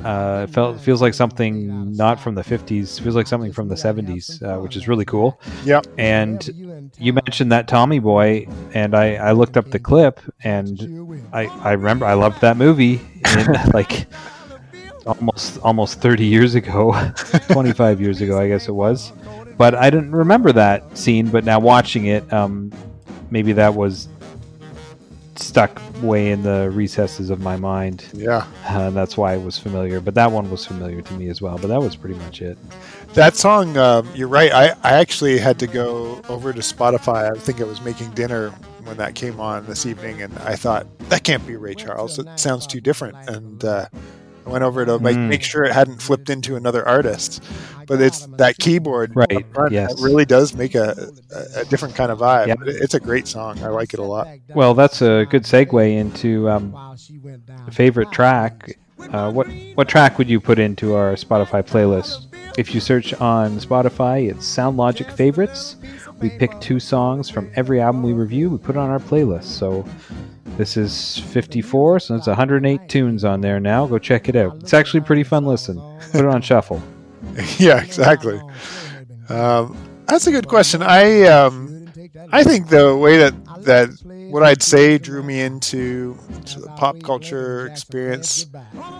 Uh, 0.03 0.45
it 0.47 0.53
felt 0.53 0.79
feels 0.79 1.01
like 1.01 1.13
something 1.13 1.91
not 1.93 2.19
from 2.19 2.35
the 2.35 2.43
50s. 2.43 2.99
Feels 3.01 3.15
like 3.15 3.27
something 3.27 3.51
from 3.51 3.67
the 3.67 3.75
70s, 3.75 4.41
uh, 4.43 4.59
which 4.59 4.75
is 4.75 4.87
really 4.87 5.05
cool. 5.05 5.39
Yep. 5.63 5.87
And 5.97 6.91
you 6.99 7.13
mentioned 7.13 7.51
that 7.51 7.67
Tommy 7.67 7.99
Boy, 7.99 8.47
and 8.73 8.95
I, 8.95 9.15
I 9.15 9.31
looked 9.31 9.57
up 9.57 9.71
the 9.71 9.79
clip, 9.79 10.19
and 10.43 11.25
I, 11.33 11.45
I 11.45 11.71
remember 11.73 12.05
I 12.05 12.13
loved 12.13 12.41
that 12.41 12.57
movie 12.57 13.01
in 13.37 13.53
like 13.73 14.07
almost 15.05 15.59
almost 15.59 16.01
30 16.01 16.25
years 16.25 16.55
ago, 16.55 16.91
25 17.49 18.01
years 18.01 18.21
ago, 18.21 18.39
I 18.39 18.47
guess 18.47 18.67
it 18.67 18.73
was. 18.73 19.11
But 19.57 19.75
I 19.75 19.89
didn't 19.89 20.11
remember 20.11 20.51
that 20.51 20.97
scene. 20.97 21.29
But 21.29 21.45
now 21.45 21.59
watching 21.59 22.05
it, 22.05 22.31
um, 22.33 22.71
maybe 23.31 23.53
that 23.53 23.73
was 23.73 24.07
stuck 25.37 25.81
way 26.01 26.31
in 26.31 26.43
the 26.43 26.69
recesses 26.71 27.29
of 27.29 27.39
my 27.41 27.55
mind. 27.57 28.05
Yeah, 28.13 28.45
Uh, 28.67 28.89
that's 28.91 29.17
why 29.17 29.33
it 29.35 29.43
was 29.43 29.57
familiar. 29.57 29.99
But 29.99 30.13
that 30.15 30.31
one 30.31 30.49
was 30.49 30.65
familiar 30.65 31.01
to 31.01 31.13
me 31.13 31.29
as 31.29 31.41
well. 31.41 31.57
But 31.57 31.67
that 31.67 31.81
was 31.81 31.95
pretty 31.95 32.15
much 32.15 32.41
it. 32.41 32.57
that 33.13 33.35
song. 33.35 33.77
Um, 33.77 34.07
you're 34.15 34.27
right. 34.27 34.51
I, 34.53 34.69
I 34.83 34.93
actually 34.93 35.37
had 35.37 35.59
to 35.59 35.67
go 35.67 36.21
over 36.29 36.51
to 36.53 36.59
Spotify. 36.59 37.31
I 37.35 37.39
think 37.39 37.61
I 37.61 37.63
was 37.65 37.81
making 37.81 38.11
dinner 38.11 38.51
when 38.83 38.97
that 38.97 39.15
came 39.15 39.39
on 39.39 39.65
this 39.65 39.85
evening, 39.85 40.21
and 40.21 40.37
I 40.39 40.55
thought 40.55 40.85
that 41.09 41.23
can't 41.23 41.45
be 41.47 41.55
Ray 41.55 41.73
Charles. 41.75 42.19
It 42.19 42.27
sounds 42.39 42.67
too 42.67 42.79
different, 42.81 43.17
and 43.29 43.63
uh, 43.65 43.87
I 44.45 44.49
went 44.49 44.63
over 44.63 44.85
to 44.85 44.95
like 44.97 45.15
Mm. 45.15 45.27
make 45.29 45.43
sure 45.43 45.63
it 45.63 45.73
hadn't 45.73 46.01
flipped 46.01 46.29
into 46.29 46.55
another 46.55 46.87
artist. 46.87 47.43
But 47.87 48.01
it's 48.01 48.25
that 48.37 48.57
keyboard 48.57 49.11
Right, 49.15 49.31
up 49.35 49.43
front 49.53 49.71
yes. 49.71 49.93
that 49.95 50.01
really 50.03 50.25
does 50.25 50.53
make 50.55 50.73
a, 50.75 51.11
a, 51.55 51.61
a 51.61 51.65
different 51.65 51.95
kind 51.95 52.11
of 52.11 52.19
vibe. 52.19 52.47
Yeah. 52.47 52.55
But 52.55 52.69
it- 52.69 52.81
It's 52.81 52.93
a 52.95 52.99
great 52.99 53.27
song. 53.27 53.59
I 53.63 53.67
like 53.67 53.93
it 53.93 53.99
a 53.99 54.03
lot. 54.03 54.27
Well, 54.55 54.73
that's 54.73 55.01
a 55.01 55.25
good 55.29 55.43
segue 55.43 55.95
into 55.97 56.49
um, 56.49 56.75
favorite 57.71 58.11
track. 58.11 58.77
Uh, 59.11 59.31
what 59.31 59.47
what 59.75 59.87
track 59.89 60.17
would 60.17 60.29
you 60.29 60.39
put 60.39 60.57
into 60.57 60.95
our 60.95 61.13
Spotify 61.15 61.61
playlist? 61.63 62.27
If 62.57 62.73
you 62.73 62.79
search 62.79 63.13
on 63.15 63.59
Spotify, 63.59 64.31
it's 64.31 64.45
Sound 64.45 64.77
Logic 64.77 65.09
favorites. 65.11 65.75
We 66.21 66.29
pick 66.29 66.57
two 66.61 66.79
songs 66.79 67.29
from 67.29 67.51
every 67.55 67.81
album 67.81 68.01
we 68.03 68.13
review. 68.13 68.49
We 68.49 68.57
put 68.57 68.75
it 68.77 68.79
on 68.79 68.89
our 68.89 68.99
playlist. 68.99 69.43
So 69.43 69.85
this 70.57 70.77
is 70.77 71.17
54, 71.17 71.99
so 71.99 72.15
it's 72.15 72.27
108 72.27 72.87
tunes 72.87 73.23
on 73.25 73.41
there 73.41 73.59
now. 73.59 73.85
Go 73.87 73.97
check 73.97 74.29
it 74.29 74.35
out. 74.35 74.57
It's 74.57 74.73
actually 74.73 75.01
a 75.01 75.03
pretty 75.03 75.23
fun 75.23 75.45
listen. 75.45 75.77
Put 76.11 76.21
it 76.21 76.27
on 76.27 76.41
shuffle. 76.41 76.81
yeah, 77.57 77.83
exactly. 77.83 78.39
Um, 79.29 79.75
that's 80.05 80.27
a 80.27 80.31
good 80.31 80.47
question. 80.47 80.81
I 80.81 81.23
um, 81.23 81.89
I 82.31 82.43
think 82.43 82.69
the 82.69 82.95
way 82.95 83.17
that 83.17 83.33
that 83.63 83.89
What'd 84.29 84.47
I 84.47 84.55
Say 84.61 84.97
drew 84.97 85.23
me 85.23 85.41
into 85.41 86.17
to 86.45 86.59
the 86.59 86.67
pop 86.69 87.01
culture 87.03 87.67
experience 87.67 88.47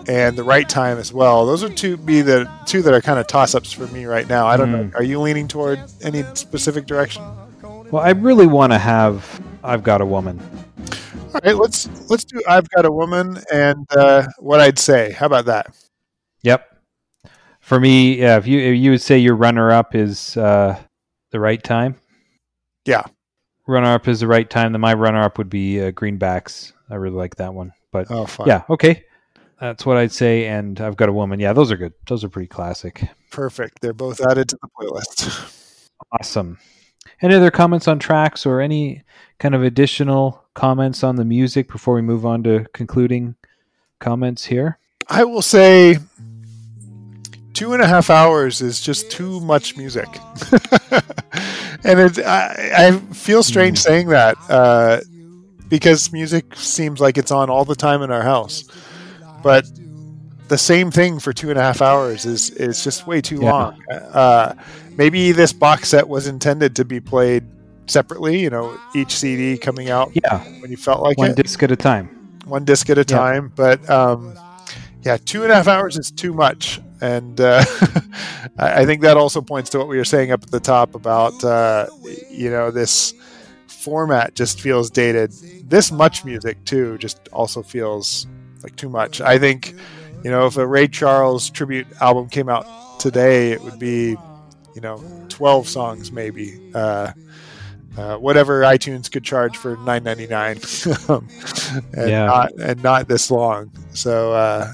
and 0.08 0.36
the 0.36 0.44
right 0.44 0.68
time 0.68 0.98
as 0.98 1.12
well. 1.12 1.46
Those 1.46 1.62
are 1.62 1.68
two 1.68 1.96
be 1.96 2.22
the 2.22 2.50
two 2.64 2.82
that 2.82 2.94
are 2.94 3.00
kind 3.00 3.18
of 3.18 3.26
toss 3.26 3.54
ups 3.54 3.72
for 3.72 3.86
me 3.88 4.06
right 4.06 4.28
now. 4.28 4.46
I 4.46 4.56
don't 4.56 4.72
know. 4.72 4.90
Are 4.94 5.02
you 5.02 5.20
leaning 5.20 5.48
toward 5.48 5.80
any 6.02 6.22
specific 6.34 6.86
direction? 6.86 7.22
Well, 7.62 8.02
I 8.02 8.10
really 8.10 8.46
want 8.46 8.72
to 8.72 8.78
have 8.78 9.42
I've 9.62 9.82
Got 9.82 10.00
a 10.00 10.06
Woman. 10.06 10.40
All 11.36 11.40
right, 11.44 11.56
let's 11.56 11.88
let's 12.10 12.24
do. 12.24 12.40
I've 12.48 12.68
got 12.70 12.86
a 12.86 12.90
woman 12.90 13.38
and 13.52 13.86
uh, 13.92 14.26
What'd 14.38 14.64
I 14.64 14.72
Say. 14.80 15.12
How 15.12 15.26
about 15.26 15.44
that? 15.46 15.66
Yep. 16.42 16.66
For 17.60 17.78
me, 17.78 18.18
yeah, 18.20 18.38
if 18.38 18.46
you 18.46 18.58
if 18.58 18.76
you 18.78 18.92
would 18.92 19.02
say 19.02 19.18
your 19.18 19.36
runner 19.36 19.70
up 19.70 19.94
is 19.94 20.36
uh, 20.38 20.78
the 21.32 21.40
right 21.40 21.62
time. 21.62 21.96
Yeah. 22.86 23.02
Runner 23.66 23.88
up 23.88 24.08
is 24.08 24.20
the 24.20 24.26
right 24.28 24.48
time. 24.48 24.72
Then 24.72 24.80
my 24.80 24.94
runner 24.94 25.20
up 25.20 25.36
would 25.38 25.50
be 25.50 25.80
uh, 25.82 25.90
Greenbacks. 25.90 26.72
I 26.88 26.94
really 26.94 27.16
like 27.16 27.36
that 27.36 27.52
one. 27.52 27.72
But 27.92 28.06
Oh, 28.10 28.24
fun. 28.24 28.46
yeah, 28.46 28.62
okay. 28.70 29.04
That's 29.60 29.84
What'd 29.84 30.00
I 30.02 30.06
Say. 30.06 30.46
And 30.46 30.80
I've 30.80 30.96
got 30.96 31.08
a 31.10 31.12
woman. 31.12 31.38
Yeah, 31.40 31.52
those 31.52 31.70
are 31.70 31.76
good. 31.76 31.92
Those 32.08 32.24
are 32.24 32.28
pretty 32.30 32.48
classic. 32.48 33.06
perfect. 33.30 33.80
They're 33.82 33.92
both 33.92 34.20
added 34.20 34.48
to 34.50 34.58
the 34.62 34.68
playlist. 34.80 35.88
Awesome. 36.18 36.58
Any 37.20 37.34
other 37.34 37.50
comments 37.50 37.88
on 37.88 37.98
tracks 37.98 38.46
or 38.46 38.60
any 38.60 39.02
kind 39.40 39.54
of 39.54 39.62
additional 39.62 40.42
comments 40.56 41.04
on 41.04 41.14
the 41.14 41.24
music 41.24 41.68
before 41.70 41.94
we 41.94 42.02
move 42.02 42.26
on 42.26 42.42
to 42.42 42.66
concluding 42.72 43.36
comments 44.00 44.46
here? 44.46 44.78
I 45.08 45.22
will 45.22 45.42
say 45.42 45.98
two 47.52 47.72
and 47.74 47.82
a 47.82 47.86
half 47.86 48.10
hours 48.10 48.60
is 48.60 48.80
just 48.80 49.10
too 49.10 49.38
much 49.40 49.76
music. 49.76 50.08
and 51.84 52.00
it, 52.00 52.18
I, 52.18 52.88
I 52.88 52.90
feel 53.12 53.44
strange 53.44 53.78
saying 53.78 54.08
that 54.08 54.36
uh, 54.48 55.00
because 55.68 56.10
music 56.12 56.56
seems 56.56 57.00
like 57.00 57.18
it's 57.18 57.30
on 57.30 57.48
all 57.50 57.64
the 57.64 57.76
time 57.76 58.02
in 58.02 58.10
our 58.10 58.22
house. 58.22 58.64
But 59.42 59.66
the 60.48 60.58
same 60.58 60.90
thing 60.90 61.18
for 61.20 61.32
two 61.32 61.50
and 61.50 61.58
a 61.58 61.62
half 61.62 61.82
hours 61.82 62.24
is, 62.24 62.50
is 62.50 62.82
just 62.82 63.06
way 63.06 63.20
too 63.20 63.40
Yeah. 63.42 63.52
long. 63.52 63.82
Uh, 63.92 64.54
maybe 64.96 65.32
this 65.32 65.52
box 65.52 65.90
set 65.90 66.08
was 66.08 66.26
intended 66.26 66.74
to 66.76 66.84
be 66.84 66.98
played 66.98 67.44
separately, 67.88 68.40
you 68.40 68.50
know, 68.50 68.76
each 68.94 69.14
CD 69.16 69.58
coming 69.58 69.90
out 69.90 70.12
Yeah, 70.14 70.38
when 70.60 70.70
you 70.70 70.76
felt 70.76 71.02
like 71.02 71.18
one 71.18 71.30
it 71.30 71.30
One 71.30 71.34
disc 71.34 71.62
at 71.62 71.70
a 71.70 71.76
time. 71.76 72.10
one 72.44 72.64
disc 72.64 72.88
at 72.90 72.98
a 72.98 73.04
Yeah. 73.06 73.24
time. 73.24 73.52
But 73.54 73.88
um, 73.90 74.38
yeah, 75.04 75.16
two 75.24 75.42
and 75.42 75.52
a 75.52 75.56
half 75.56 75.68
hours 75.68 75.96
is 75.96 76.10
too 76.10 76.32
much, 76.34 76.80
and 77.00 77.40
uh, 77.40 77.64
I 78.58 78.84
think 78.86 79.02
that 79.02 79.16
also 79.16 79.40
points 79.42 79.70
to 79.70 79.78
what 79.78 79.88
we 79.88 79.96
were 79.96 80.04
saying 80.04 80.32
up 80.32 80.42
at 80.42 80.50
the 80.50 80.60
top 80.60 80.94
about 80.94 81.42
uh, 81.44 81.86
you 82.28 82.50
know 82.50 82.70
this 82.70 83.14
format 83.66 84.34
just 84.34 84.60
feels 84.60 84.90
dated. 84.90 85.32
This 85.62 85.90
much 85.92 86.24
music 86.24 86.58
too 86.64 86.98
just 86.98 87.28
also 87.32 87.62
feels 87.62 88.26
like 88.62 88.76
too 88.76 88.88
much. 88.88 89.20
I 89.20 89.38
think 89.38 89.74
you 90.22 90.30
know 90.30 90.46
if 90.46 90.56
a 90.56 90.66
Ray 90.66 90.88
Charles 90.88 91.50
tribute 91.50 91.88
album 92.00 92.28
came 92.28 92.48
out 92.48 92.66
today, 92.98 93.52
it 93.52 93.62
would 93.62 93.78
be 93.78 94.16
you 94.74 94.80
know 94.80 95.04
twelve 95.28 95.68
songs 95.68 96.12
maybe. 96.12 96.58
Uh, 96.74 97.12
uh, 97.96 98.16
whatever 98.16 98.62
iTunes 98.62 99.10
could 99.10 99.24
charge 99.24 99.56
for 99.56 99.76
nine 99.78 100.04
ninety 100.04 100.26
nine, 100.26 100.58
and 101.08 102.08
Yeah. 102.10 102.26
not 102.26 102.52
and 102.60 102.82
not 102.82 103.08
this 103.08 103.30
long. 103.30 103.70
So 103.92 104.32
uh, 104.32 104.72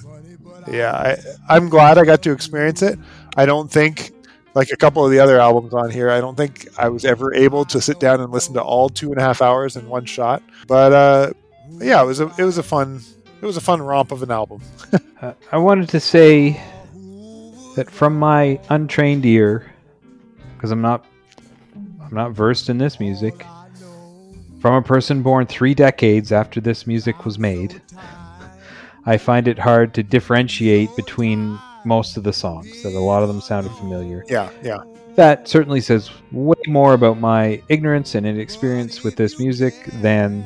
yeah, 0.69 0.93
I, 0.93 1.17
I'm 1.49 1.69
glad 1.69 1.99
I 1.99 2.05
got 2.05 2.23
to 2.23 2.33
experience 2.33 2.83
it. 2.83 2.99
I 3.37 3.47
don't 3.47 3.71
think 3.71 4.13
like 4.55 4.71
a 4.71 4.77
couple 4.77 5.05
of 5.05 5.11
the 5.11 5.19
other 5.19 5.41
albums 5.41 5.73
on 5.73 5.91
here, 5.91 6.11
I 6.11 6.21
don't 6.21 6.37
think 6.37 6.69
I 6.79 6.89
was 6.89 7.05
ever 7.05 7.33
able 7.35 7.65
to 7.67 7.81
sit 7.81 7.99
down 8.01 8.21
and 8.21 8.31
listen 8.31 8.53
to 8.55 8.63
all 8.63 8.89
two 8.91 9.11
and 9.11 9.19
a 9.19 9.23
half 9.23 9.41
hours 9.41 9.77
in 9.77 9.89
one 9.89 10.05
shot. 10.05 10.43
But 10.67 10.93
uh, 10.93 11.33
yeah, 11.79 12.03
it 12.03 12.07
was 12.07 12.21
a 12.21 12.31
it 12.39 12.45
was 12.45 12.59
a 12.59 12.63
fun 12.63 13.01
it 13.41 13.47
was 13.47 13.57
a 13.57 13.61
fun 13.61 13.81
romp 13.83 14.13
of 14.13 14.23
an 14.23 14.31
album. 14.31 14.61
Uh, 15.23 15.33
I 15.53 15.57
wanted 15.57 15.89
to 15.91 16.01
say 16.01 16.61
that 17.77 17.89
from 17.89 18.19
my 18.19 18.59
untrained 18.71 19.25
ear, 19.25 19.73
because 20.57 20.73
I'm 20.73 20.81
not 20.83 21.05
I'm 22.13 22.17
not 22.17 22.33
versed 22.33 22.69
in 22.69 22.77
this 22.77 23.01
music, 23.01 23.47
from 24.61 24.75
a 24.75 24.83
person 24.83 25.23
born 25.23 25.47
three 25.47 25.73
decades 25.73 26.31
after 26.31 26.61
this 26.61 26.87
music 26.87 27.25
was 27.25 27.39
made, 27.39 27.81
I 29.07 29.17
find 29.17 29.49
it 29.49 29.59
hard 29.59 29.95
to 29.95 30.03
differentiate 30.03 30.95
between 30.95 31.59
most 31.87 32.19
of 32.19 32.23
the 32.25 32.33
songs. 32.35 32.83
That 32.83 32.93
a 32.93 33.01
lot 33.01 33.23
of 33.23 33.29
them 33.29 33.41
sounded 33.41 33.73
familiar. 33.73 34.27
Yeah, 34.29 34.51
yeah, 34.63 34.83
That 35.15 35.49
certainly 35.49 35.81
says 35.81 36.11
way 36.33 36.61
more 36.67 36.93
about 36.93 37.19
my 37.19 37.63
ignorance 37.71 38.15
and 38.15 38.27
inexperience 38.27 39.03
with 39.03 39.17
this 39.17 39.39
music 39.39 39.73
than 40.03 40.45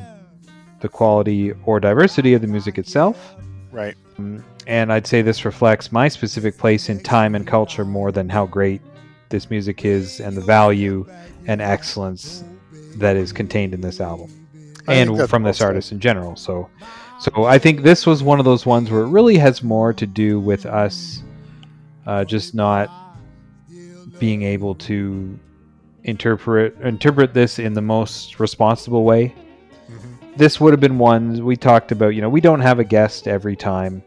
the 0.79 0.87
quality 0.87 1.51
or 1.65 1.81
diversity 1.81 2.33
of 2.33 2.39
the 2.39 2.47
music 2.47 2.77
itself. 2.77 3.35
right. 3.73 3.97
And 4.67 4.93
I'd 4.93 5.05
say 5.05 5.21
this 5.21 5.43
reflects 5.43 5.91
my 5.91 6.07
specific 6.07 6.57
place 6.57 6.87
in 6.87 7.03
time 7.03 7.35
and 7.35 7.45
culture 7.45 7.83
more 7.83 8.13
than 8.13 8.29
how 8.29 8.45
great 8.45 8.81
this 9.29 9.49
music 9.49 9.85
is 9.85 10.19
and 10.19 10.35
the 10.35 10.41
value 10.41 11.05
and 11.47 11.61
excellence 11.61 12.43
that 12.95 13.15
is 13.15 13.31
contained 13.31 13.73
in 13.73 13.81
this 13.81 13.99
album 14.01 14.31
I 14.87 14.95
and 14.95 15.29
from 15.29 15.43
this 15.43 15.57
said. 15.57 15.65
artist 15.65 15.91
in 15.91 15.99
general. 15.99 16.35
So, 16.35 16.69
so 17.19 17.43
I 17.43 17.57
think 17.57 17.81
this 17.81 18.05
was 18.05 18.23
one 18.23 18.39
of 18.39 18.45
those 18.45 18.65
ones 18.65 18.89
where 18.89 19.01
it 19.01 19.09
really 19.09 19.37
has 19.37 19.61
more 19.61 19.93
to 19.93 20.05
do 20.05 20.39
with 20.39 20.65
us 20.65 21.23
uh, 22.05 22.23
just 22.23 22.55
not 22.55 22.89
being 24.19 24.41
able 24.43 24.75
to 24.75 25.37
interpret 26.03 26.79
interpret 26.81 27.33
this 27.33 27.59
in 27.59 27.73
the 27.73 27.81
most 27.81 28.39
responsible 28.39 29.03
way. 29.03 29.35
This 30.37 30.61
would 30.61 30.71
have 30.71 30.79
been 30.79 30.99
one 30.99 31.43
we 31.43 31.55
talked 31.55 31.91
about. 31.91 32.09
You 32.09 32.21
know, 32.21 32.29
we 32.29 32.41
don't 32.41 32.61
have 32.61 32.79
a 32.79 32.83
guest 32.83 33.27
every 33.27 33.55
time, 33.55 34.03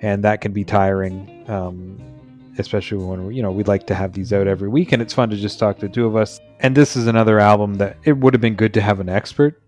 and 0.00 0.24
that 0.24 0.40
can 0.40 0.52
be 0.52 0.64
tiring. 0.64 1.44
Um, 1.48 2.15
especially 2.58 2.98
when 2.98 3.26
we, 3.26 3.34
you 3.36 3.42
know 3.42 3.50
we'd 3.52 3.68
like 3.68 3.86
to 3.88 3.94
have 3.94 4.12
these 4.12 4.32
out 4.32 4.46
every 4.46 4.68
week, 4.68 4.92
and 4.92 5.00
it's 5.02 5.14
fun 5.14 5.30
to 5.30 5.36
just 5.36 5.58
talk 5.58 5.78
to 5.78 5.88
the 5.88 5.92
two 5.94 6.06
of 6.06 6.16
us. 6.16 6.40
And 6.60 6.74
this 6.76 6.96
is 6.96 7.06
another 7.06 7.38
album 7.38 7.74
that 7.74 7.96
it 8.04 8.16
would 8.16 8.34
have 8.34 8.40
been 8.40 8.54
good 8.54 8.72
to 8.74 8.80
have 8.80 9.00
an 9.00 9.08
expert 9.08 9.60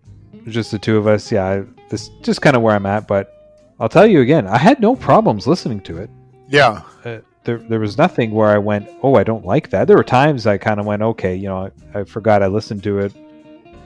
just 0.47 0.71
the 0.71 0.79
two 0.79 0.97
of 0.97 1.05
us. 1.05 1.31
Yeah, 1.31 1.45
I- 1.45 1.63
this 1.89 2.09
just 2.21 2.41
kind 2.41 2.55
of 2.55 2.61
where 2.61 2.73
I'm 2.75 2.85
at. 2.85 3.07
But 3.07 3.33
I'll 3.79 3.89
tell 3.89 4.07
you 4.07 4.21
again, 4.21 4.47
I 4.47 4.57
had 4.57 4.79
no 4.79 4.95
problems 4.95 5.45
listening 5.47 5.81
to 5.81 5.97
it. 5.97 6.09
Yeah, 6.47 6.81
Uh, 7.05 7.19
there, 7.43 7.57
there 7.57 7.79
was 7.79 7.97
nothing 7.97 8.31
where 8.31 8.49
I 8.49 8.57
went, 8.57 8.87
oh, 9.03 9.15
I 9.15 9.23
don't 9.23 9.45
like 9.45 9.69
that. 9.71 9.87
There 9.87 9.95
were 9.97 10.03
times 10.03 10.45
I 10.47 10.57
kind 10.57 10.79
of 10.79 10.85
went, 10.85 11.01
okay, 11.01 11.35
you 11.35 11.47
know, 11.47 11.71
I, 11.93 11.99
I 11.99 12.03
forgot 12.03 12.41
I 12.43 12.47
listened 12.47 12.83
to 12.83 12.99
it, 12.99 13.13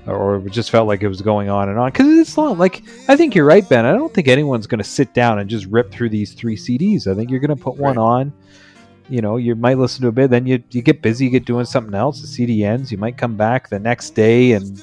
or 0.08 0.38
it 0.38 0.52
just 0.52 0.70
felt 0.72 0.88
like 0.88 1.02
it 1.04 1.08
was 1.08 1.22
going 1.22 1.50
on 1.50 1.70
and 1.70 1.78
on 1.78 1.92
because 1.92 2.08
it's 2.18 2.38
long. 2.38 2.58
Like 2.58 2.84
I 3.08 3.16
think 3.16 3.36
you're 3.36 3.46
right, 3.46 3.68
Ben. 3.68 3.86
I 3.86 3.92
don't 3.94 4.14
think 4.14 4.28
anyone's 4.28 4.68
going 4.68 4.80
to 4.80 4.84
sit 4.90 5.14
down 5.14 5.40
and 5.40 5.50
just 5.50 5.66
rip 5.68 5.92
through 5.92 6.10
these 6.10 6.34
three 6.34 6.56
CDs. 6.56 7.08
I 7.08 7.16
think 7.16 7.30
you're 7.30 7.40
going 7.40 7.56
to 7.58 7.62
put 7.64 7.78
one 7.78 7.98
on. 7.98 8.32
You 9.10 9.22
know, 9.22 9.38
you 9.38 9.56
might 9.56 9.78
listen 9.78 10.02
to 10.04 10.08
a 10.08 10.12
bit, 10.12 10.30
then 10.30 10.46
you 10.48 10.64
you 10.72 10.82
get 10.82 11.02
busy, 11.02 11.26
you 11.26 11.32
get 11.32 11.46
doing 11.46 11.66
something 11.66 11.94
else. 11.94 12.22
The 12.22 12.28
CD 12.28 12.64
ends. 12.64 12.92
You 12.92 12.98
might 12.98 13.18
come 13.18 13.36
back 13.36 13.70
the 13.70 13.80
next 13.80 14.12
day 14.12 14.54
and 14.54 14.82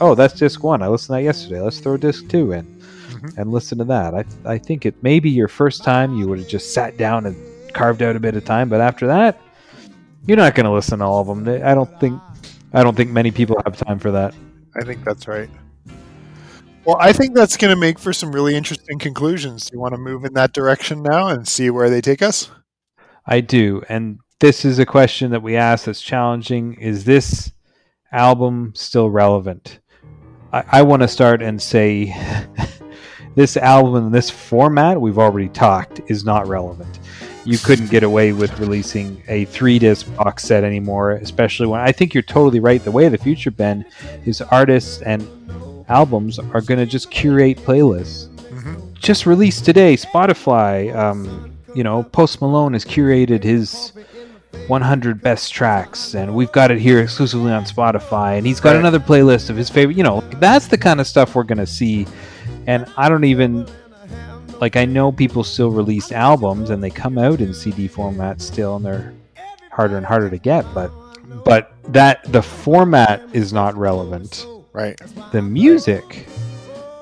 oh, 0.00 0.14
that's 0.14 0.34
disc 0.34 0.62
one. 0.64 0.82
I 0.82 0.88
listened 0.88 1.08
to 1.08 1.12
that 1.14 1.22
yesterday. 1.22 1.60
Let's 1.60 1.78
throw 1.80 1.96
disc 1.96 2.26
two 2.28 2.52
in 2.52 2.64
Mhm. 3.10 3.36
and 3.38 3.50
listen 3.52 3.76
to 3.78 3.84
that. 3.84 4.14
I 4.14 4.24
I 4.46 4.58
think 4.58 4.86
it 4.86 5.02
may 5.02 5.20
be 5.20 5.28
your 5.30 5.48
first 5.48 5.84
time 5.84 6.14
you 6.16 6.26
would 6.28 6.38
have 6.38 6.48
just 6.48 6.72
sat 6.72 6.96
down 6.96 7.26
and 7.26 7.36
carved 7.74 8.02
out 8.02 8.16
a 8.16 8.20
bit 8.20 8.34
of 8.36 8.44
time, 8.44 8.68
but 8.68 8.80
after 8.80 9.06
that, 9.06 9.38
you're 10.26 10.36
not 10.38 10.54
going 10.54 10.64
to 10.66 10.72
listen 10.72 10.98
to 11.00 11.04
all 11.04 11.20
of 11.20 11.26
them. 11.26 11.46
I 11.64 11.74
don't 11.74 12.00
think 12.00 12.20
I 12.72 12.82
don't 12.82 12.96
think 12.96 13.10
many 13.10 13.30
people 13.30 13.60
have 13.66 13.76
time 13.76 13.98
for 13.98 14.10
that. 14.12 14.34
I 14.74 14.82
think 14.84 15.04
that's 15.04 15.28
right. 15.28 15.50
Well, 16.86 16.96
I 16.98 17.12
think 17.12 17.34
that's 17.34 17.56
going 17.58 17.72
to 17.72 17.78
make 17.78 17.98
for 17.98 18.12
some 18.14 18.32
really 18.32 18.56
interesting 18.56 18.98
conclusions. 18.98 19.66
Do 19.66 19.74
you 19.76 19.80
want 19.80 19.94
to 19.94 19.98
move 20.00 20.24
in 20.24 20.32
that 20.34 20.52
direction 20.52 21.02
now 21.02 21.28
and 21.28 21.46
see 21.46 21.68
where 21.70 21.90
they 21.90 22.00
take 22.00 22.22
us? 22.22 22.50
I 23.26 23.40
do, 23.40 23.82
and 23.88 24.18
this 24.40 24.64
is 24.64 24.78
a 24.78 24.86
question 24.86 25.30
that 25.30 25.42
we 25.42 25.56
ask 25.56 25.84
that's 25.84 26.00
challenging. 26.02 26.74
Is 26.74 27.04
this 27.04 27.52
album 28.10 28.72
still 28.74 29.08
relevant? 29.10 29.78
I, 30.52 30.64
I 30.70 30.82
want 30.82 31.02
to 31.02 31.08
start 31.08 31.40
and 31.42 31.60
say 31.62 32.14
this 33.36 33.56
album 33.56 34.06
in 34.06 34.12
this 34.12 34.28
format 34.30 35.00
we've 35.00 35.18
already 35.18 35.48
talked 35.48 36.00
is 36.08 36.24
not 36.24 36.48
relevant. 36.48 36.98
You 37.44 37.58
couldn't 37.58 37.90
get 37.90 38.02
away 38.04 38.32
with 38.32 38.56
releasing 38.60 39.20
a 39.28 39.46
three 39.46 39.78
disc 39.78 40.06
box 40.16 40.44
set 40.44 40.62
anymore, 40.64 41.12
especially 41.12 41.66
when 41.66 41.80
I 41.80 41.90
think 41.90 42.14
you're 42.14 42.22
totally 42.22 42.60
right. 42.60 42.82
The 42.82 42.90
way 42.92 43.06
of 43.06 43.12
the 43.12 43.18
future, 43.18 43.50
Ben, 43.50 43.84
is 44.24 44.40
artists 44.42 45.02
and 45.02 45.26
albums 45.88 46.38
are 46.38 46.60
going 46.60 46.78
to 46.78 46.86
just 46.86 47.10
curate 47.10 47.58
playlists 47.58 48.28
Mhm. 48.52 48.92
just 48.94 49.26
released 49.26 49.64
today. 49.64 49.96
Spotify, 49.96 50.94
um, 50.94 51.51
you 51.74 51.82
know, 51.84 52.02
Post 52.02 52.40
Malone 52.40 52.72
has 52.74 52.84
curated 52.84 53.42
his 53.42 53.92
100 54.68 55.22
best 55.22 55.52
tracks, 55.52 56.14
and 56.14 56.34
we've 56.34 56.52
got 56.52 56.70
it 56.70 56.78
here 56.78 57.00
exclusively 57.00 57.52
on 57.52 57.64
Spotify. 57.64 58.36
And 58.38 58.46
he's 58.46 58.60
got 58.60 58.70
Right. 58.70 58.80
another 58.80 59.00
playlist 59.00 59.50
of 59.50 59.56
his 59.56 59.70
favorite. 59.70 59.96
You 59.96 60.02
know, 60.04 60.22
that's 60.38 60.68
the 60.68 60.78
kind 60.78 61.00
of 61.00 61.06
stuff 61.06 61.34
we're 61.34 61.42
gonna 61.44 61.66
see. 61.66 62.06
And 62.66 62.86
I 62.96 63.08
don't 63.08 63.24
even 63.24 63.66
like. 64.60 64.76
I 64.76 64.84
know 64.84 65.10
people 65.10 65.42
still 65.42 65.70
release 65.70 66.12
albums, 66.12 66.70
and 66.70 66.82
they 66.82 66.90
come 66.90 67.18
out 67.18 67.40
in 67.40 67.52
CD 67.54 67.88
format 67.88 68.40
still, 68.40 68.76
and 68.76 68.84
they're 68.84 69.12
harder 69.70 69.96
and 69.96 70.06
harder 70.06 70.30
to 70.30 70.38
get. 70.38 70.64
But 70.74 70.90
but 71.44 71.72
that 71.88 72.30
the 72.30 72.42
format 72.42 73.22
is 73.32 73.52
not 73.52 73.76
relevant 73.76 74.46
Right. 74.74 75.00
the 75.32 75.40
music 75.42 76.26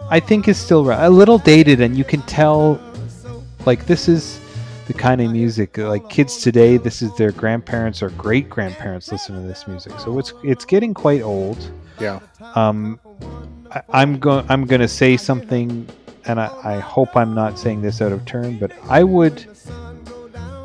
i 0.09 0.18
think 0.21 0.49
is 0.49 0.57
still 0.57 0.85
re- 0.85 0.97
a 0.99 1.11
little 1.11 1.37
dated 1.39 1.81
and 1.81 1.97
you 1.99 2.05
can 2.05 2.23
tell 2.23 2.81
like 3.66 3.87
this 3.87 4.09
is 4.09 4.41
the 4.91 4.99
kind 4.99 5.20
of 5.20 5.30
music 5.30 5.78
like 5.78 6.09
kids 6.09 6.38
today 6.38 6.76
this 6.76 7.01
is 7.01 7.14
their 7.14 7.30
grandparents 7.30 8.03
or 8.03 8.11
great 8.11 8.51
grandparents 8.51 9.12
listen 9.12 9.36
to 9.36 9.41
this 9.47 9.68
music 9.68 9.93
so 10.01 10.18
it's 10.18 10.32
it's 10.43 10.64
getting 10.64 10.93
quite 10.93 11.22
old 11.22 11.70
Yeah. 12.01 12.18
um 12.57 12.99
I, 13.70 13.82
i'm 13.91 14.18
going 14.18 14.45
i'm 14.49 14.64
going 14.66 14.80
to 14.80 14.88
say 14.88 15.16
something 15.16 15.86
and 16.24 16.41
I, 16.41 16.51
I 16.64 16.78
hope 16.80 17.16
i'm 17.16 17.36
not 17.36 17.57
saying 17.57 17.82
this 17.82 18.03
out 18.03 18.11
of 18.11 18.24
turn 18.24 18.59
but 18.59 18.72
i 18.88 19.05
would 19.05 19.47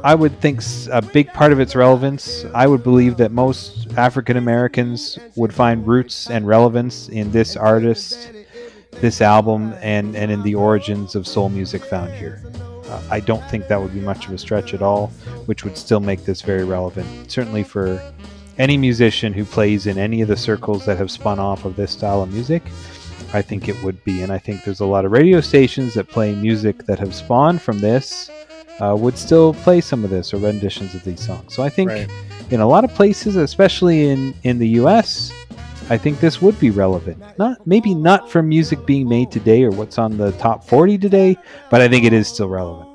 I 0.03 0.13
would 0.13 0.39
think 0.39 0.61
a 0.91 1.01
big 1.01 1.34
part 1.34 1.51
of 1.51 1.59
its 1.59 1.76
relevance. 1.76 2.45
I 2.53 2.67
would 2.67 2.84
believe 2.84 3.17
that 3.17 3.32
most 3.32 3.88
African 3.97 4.38
Americans 4.38 5.17
would 5.36 5.51
find 5.51 5.88
roots 5.88 6.30
and 6.30 6.45
relevance 6.45 7.09
in 7.09 7.32
this 7.32 7.57
artist, 7.57 8.30
this 8.91 9.19
album, 9.19 9.73
and 9.82 10.15
and 10.15 10.30
in 10.32 10.43
the 10.43 10.53
origins 10.53 11.15
of 11.15 11.26
soul 11.26 11.49
music 11.49 11.84
found 11.84 12.13
here. 12.13 12.39
Uh, 12.89 13.01
I 13.09 13.19
don't 13.19 13.43
think 13.49 13.67
that 13.67 13.81
would 13.81 13.93
be 13.93 13.99
much 13.99 14.27
of 14.27 14.33
a 14.33 14.38
stretch 14.38 14.73
at 14.73 14.81
all, 14.81 15.07
which 15.47 15.63
would 15.63 15.77
still 15.77 15.99
make 15.99 16.23
this 16.25 16.41
very 16.41 16.63
relevant. 16.63 17.31
Certainly 17.31 17.63
for 17.63 18.01
any 18.57 18.77
musician 18.77 19.33
who 19.33 19.43
plays 19.43 19.88
in 19.88 19.97
any 19.97 20.21
of 20.21 20.27
the 20.27 20.38
circles 20.38 20.86
that 20.86 20.97
have 20.97 21.09
spun 21.11 21.39
off 21.39 21.65
of 21.65 21.75
this 21.75 21.91
style 21.91 22.21
of 22.21 22.31
music, 22.31 22.63
I 23.33 23.41
think 23.41 23.67
it 23.67 23.81
would 23.83 24.03
be. 24.03 24.21
And 24.21 24.31
I 24.31 24.38
think 24.38 24.63
there's 24.63 24.79
a 24.81 24.86
lot 24.86 25.03
of 25.03 25.11
radio 25.11 25.41
stations 25.41 25.93
that 25.95 26.07
play 26.07 26.33
music 26.36 26.86
that 26.86 26.99
have 26.99 27.13
spawned 27.13 27.61
from 27.61 27.79
this 27.79 28.29
uh, 28.79 28.95
would 28.97 29.17
still 29.17 29.53
play 29.55 29.81
some 29.81 30.03
of 30.03 30.09
this 30.09 30.33
or 30.33 30.38
renditions 30.38 30.93
of 30.95 31.03
these 31.03 31.25
songs. 31.25 31.53
So 31.53 31.63
I 31.63 31.69
think 31.69 31.89
Right. 31.89 32.09
in 32.51 32.59
a 32.61 32.67
lot 32.67 32.83
of 32.83 32.93
places, 32.93 33.36
especially 33.36 34.09
in 34.09 34.33
in 34.43 34.59
the 34.59 34.67
U.S., 34.81 35.31
I 35.89 35.97
think 35.97 36.19
this 36.19 36.41
would 36.41 36.59
be 36.59 36.71
relevant. 36.71 37.23
Not 37.38 37.65
maybe 37.67 37.93
not 37.93 38.31
for 38.31 38.41
music 38.41 38.86
being 38.86 39.07
made 39.07 39.31
today 39.31 39.63
or 39.63 39.69
what's 39.69 39.97
on 39.99 40.17
the 40.17 40.31
top 40.33 40.63
40 40.63 40.97
today, 40.97 41.38
but 41.69 41.81
I 41.81 41.88
think 41.88 42.05
it 42.05 42.13
is 42.13 42.27
still 42.27 42.49
relevant. 42.49 42.89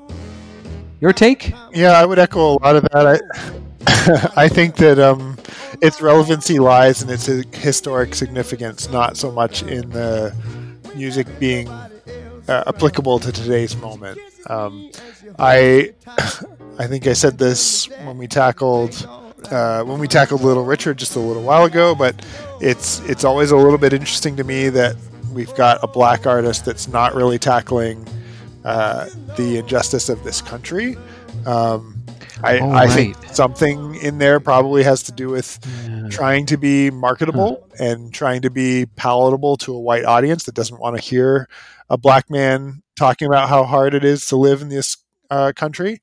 Your 0.99 1.13
take? 1.13 1.53
Yeah, 1.73 1.93
I 1.93 2.05
would 2.05 2.19
echo 2.19 2.39
a 2.39 2.57
lot 2.61 2.75
of 2.75 2.83
that. 2.91 3.07
I, 3.07 4.31
I 4.43 4.47
think 4.49 4.75
that 4.75 4.99
um, 4.99 5.37
its 5.81 6.01
relevancy 6.01 6.59
lies 6.59 7.01
in 7.01 7.09
its 7.09 7.25
historic 7.25 8.13
significance, 8.13 8.89
not 8.89 9.15
so 9.15 9.31
much 9.31 9.63
in 9.63 9.89
the 9.89 10.35
music 10.93 11.27
being 11.39 11.69
uh, 11.69 12.63
applicable 12.67 13.19
to 13.19 13.31
today's 13.31 13.75
moment. 13.77 14.19
Um, 14.47 14.91
I, 15.39 15.93
I 16.77 16.87
think 16.87 17.07
I 17.07 17.13
said 17.13 17.37
this 17.37 17.87
when 18.03 18.17
we 18.17 18.27
tackled 18.27 19.07
uh, 19.49 19.83
when 19.83 19.99
we 19.99 20.07
tackled 20.07 20.41
Little 20.41 20.63
Richard 20.63 20.97
just 20.97 21.15
a 21.15 21.19
little 21.19 21.41
while 21.41 21.65
ago, 21.65 21.95
but 21.95 22.23
it's 22.61 22.99
it's 23.01 23.23
always 23.23 23.51
a 23.51 23.57
little 23.57 23.77
bit 23.77 23.93
interesting 23.93 24.35
to 24.37 24.43
me 24.43 24.69
that 24.69 24.95
we've 25.33 25.53
got 25.55 25.83
a 25.83 25.87
black 25.87 26.25
artist 26.25 26.65
that's 26.65 26.87
not 26.87 27.15
really 27.15 27.39
tackling 27.39 28.07
uh, 28.63 29.07
the 29.37 29.57
injustice 29.57 30.09
of 30.09 30.23
this 30.23 30.41
country. 30.41 30.95
Um, 31.45 31.97
I, 32.43 32.59
Oh, 32.59 32.71
I 32.71 32.87
think 32.87 33.15
something 33.33 33.95
in 33.95 34.17
there 34.17 34.39
probably 34.39 34.83
has 34.83 35.03
to 35.03 35.11
do 35.11 35.29
with 35.29 35.59
trying 36.09 36.45
to 36.47 36.57
be 36.57 36.89
marketable 36.89 37.67
and 37.79 38.11
trying 38.13 38.41
to 38.41 38.49
be 38.49 38.87
palatable 38.95 39.57
to 39.57 39.73
a 39.73 39.79
white 39.79 40.05
audience 40.05 40.43
that 40.45 40.55
doesn't 40.55 40.79
want 40.79 40.95
to 40.95 41.01
hear 41.01 41.47
a 41.89 41.97
black 41.97 42.29
man 42.29 42.81
talking 42.97 43.27
about 43.27 43.47
how 43.47 43.63
hard 43.63 43.93
it 43.93 44.03
is 44.03 44.25
to 44.27 44.35
live 44.37 44.61
in 44.61 44.69
this 44.69 44.97
uh, 45.29 45.51
country. 45.55 46.01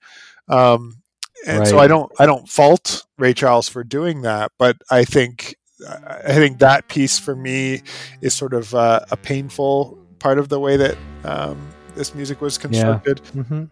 Um, 0.48 1.02
and 1.46 1.66
so 1.66 1.78
I 1.78 1.86
don't 1.86 2.10
I 2.20 2.26
don't 2.26 2.48
fault 2.48 3.04
Ray 3.18 3.34
Charles 3.34 3.68
for 3.68 3.84
doing 3.84 4.22
that, 4.22 4.52
but 4.58 4.76
I 4.90 5.04
think 5.04 5.56
I 5.86 6.34
think 6.34 6.58
that 6.58 6.88
piece 6.88 7.18
for 7.18 7.36
me 7.36 7.82
is 8.20 8.34
sort 8.34 8.52
of 8.54 8.74
uh, 8.74 9.00
a 9.10 9.16
painful 9.16 9.98
part 10.18 10.38
of 10.38 10.48
the 10.48 10.58
way 10.58 10.76
that 10.76 10.96
um, 11.24 11.56
this 11.94 12.14
music 12.14 12.40
was 12.40 12.58
constructed. 12.58 13.20
hmm 13.32 13.64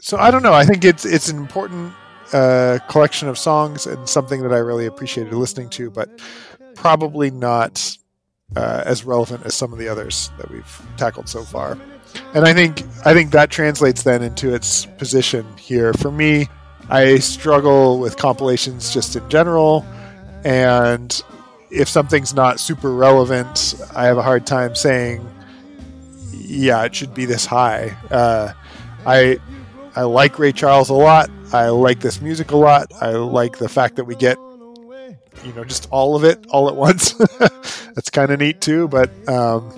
So 0.00 0.16
I 0.18 0.30
don't 0.30 0.42
know. 0.42 0.52
I 0.52 0.64
think 0.64 0.84
it's 0.84 1.04
it's 1.04 1.28
an 1.28 1.38
important 1.38 1.92
uh, 2.32 2.78
collection 2.88 3.28
of 3.28 3.38
songs 3.38 3.86
and 3.86 4.08
something 4.08 4.42
that 4.42 4.52
I 4.52 4.58
really 4.58 4.86
appreciated 4.86 5.32
listening 5.32 5.70
to, 5.70 5.90
but 5.90 6.20
probably 6.74 7.30
not 7.30 7.96
uh, 8.56 8.82
as 8.84 9.04
relevant 9.04 9.44
as 9.46 9.54
some 9.54 9.72
of 9.72 9.78
the 9.78 9.88
others 9.88 10.30
that 10.38 10.50
we've 10.50 10.82
tackled 10.96 11.28
so 11.28 11.42
far. 11.42 11.78
And 12.34 12.44
I 12.44 12.52
think 12.54 12.82
I 13.04 13.12
think 13.14 13.32
that 13.32 13.50
translates 13.50 14.02
then 14.02 14.22
into 14.22 14.54
its 14.54 14.86
position 14.98 15.46
here. 15.56 15.92
For 15.94 16.10
me, 16.10 16.48
I 16.88 17.18
struggle 17.18 17.98
with 17.98 18.16
compilations 18.16 18.92
just 18.92 19.16
in 19.16 19.28
general, 19.28 19.84
and 20.44 21.22
if 21.70 21.88
something's 21.88 22.34
not 22.34 22.60
super 22.60 22.92
relevant, 22.92 23.74
I 23.94 24.06
have 24.06 24.18
a 24.18 24.22
hard 24.22 24.46
time 24.46 24.74
saying, 24.74 25.26
yeah, 26.32 26.84
it 26.84 26.94
should 26.94 27.14
be 27.14 27.24
this 27.24 27.44
high. 27.44 27.96
Uh, 28.10 28.52
I 29.06 29.38
I 29.94 30.02
like 30.02 30.38
Ray 30.38 30.52
Charles 30.52 30.88
a 30.90 30.94
lot. 30.94 31.30
I 31.52 31.68
like 31.68 32.00
this 32.00 32.20
music 32.20 32.50
a 32.52 32.56
lot. 32.56 32.92
I 33.00 33.10
like 33.10 33.58
the 33.58 33.68
fact 33.68 33.96
that 33.96 34.04
we 34.04 34.14
get, 34.14 34.38
you 35.44 35.52
know, 35.54 35.64
just 35.64 35.88
all 35.90 36.14
of 36.14 36.24
it 36.24 36.46
all 36.50 36.68
at 36.68 36.76
once. 36.76 37.12
That's 37.94 38.10
kind 38.10 38.30
of 38.30 38.38
neat 38.38 38.60
too. 38.60 38.88
But 38.88 39.10
um, 39.28 39.72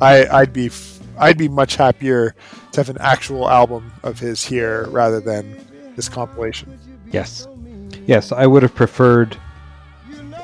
I, 0.00 0.26
I'd 0.26 0.52
be 0.52 0.70
I'd 1.18 1.38
be 1.38 1.48
much 1.48 1.76
happier 1.76 2.34
to 2.72 2.80
have 2.80 2.88
an 2.88 2.98
actual 3.00 3.48
album 3.48 3.92
of 4.02 4.18
his 4.18 4.44
here 4.44 4.88
rather 4.88 5.20
than 5.20 5.94
this 5.96 6.08
compilation. 6.08 6.78
Yes. 7.10 7.46
Yes, 8.06 8.32
I 8.32 8.46
would 8.46 8.62
have 8.62 8.74
preferred 8.74 9.36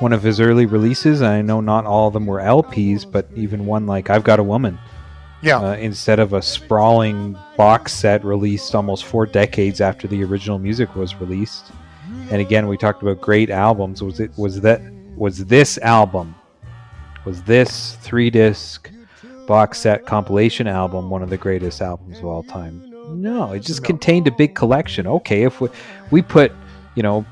one 0.00 0.12
of 0.12 0.22
his 0.22 0.40
early 0.40 0.66
releases. 0.66 1.22
I 1.22 1.42
know 1.42 1.60
not 1.60 1.86
all 1.86 2.08
of 2.08 2.14
them 2.14 2.26
were 2.26 2.38
LPs, 2.40 3.10
but 3.10 3.28
even 3.34 3.66
one 3.66 3.86
like 3.86 4.10
I've 4.10 4.24
Got 4.24 4.38
a 4.38 4.42
Woman, 4.42 4.78
Yeah, 5.42 5.58
uh, 5.60 5.74
instead 5.76 6.18
of 6.18 6.32
a 6.32 6.42
sprawling 6.42 7.36
box 7.56 7.92
set 7.92 8.24
released 8.24 8.74
almost 8.74 9.04
four 9.04 9.26
decades 9.26 9.80
after 9.80 10.06
the 10.06 10.22
original 10.24 10.58
music 10.58 10.94
was 10.94 11.14
released. 11.16 11.72
And 12.30 12.40
again, 12.40 12.66
we 12.68 12.76
talked 12.76 13.02
about 13.02 13.20
great 13.20 13.50
albums. 13.50 14.02
Was 14.02 14.20
it 14.20 14.30
was 14.36 14.60
that 14.62 14.80
was 15.16 15.44
this 15.46 15.78
album 15.78 16.34
was 17.24 17.42
this 17.42 17.96
three 17.96 18.30
disc 18.30 18.90
box 19.46 19.78
set 19.78 20.06
compilation 20.06 20.66
album 20.66 21.08
one 21.10 21.22
of 21.22 21.30
the 21.30 21.36
greatest 21.36 21.80
albums 21.82 22.18
of 22.18 22.24
all 22.26 22.42
time? 22.42 22.82
No, 23.10 23.52
it 23.52 23.60
just 23.60 23.82
No. 23.82 23.86
contained 23.86 24.26
a 24.28 24.32
big 24.32 24.54
collection. 24.54 25.06
Okay, 25.06 25.42
if 25.44 25.60
we, 25.60 25.68
we 26.10 26.22
put, 26.22 26.52
you 26.96 27.02
know, 27.04 27.24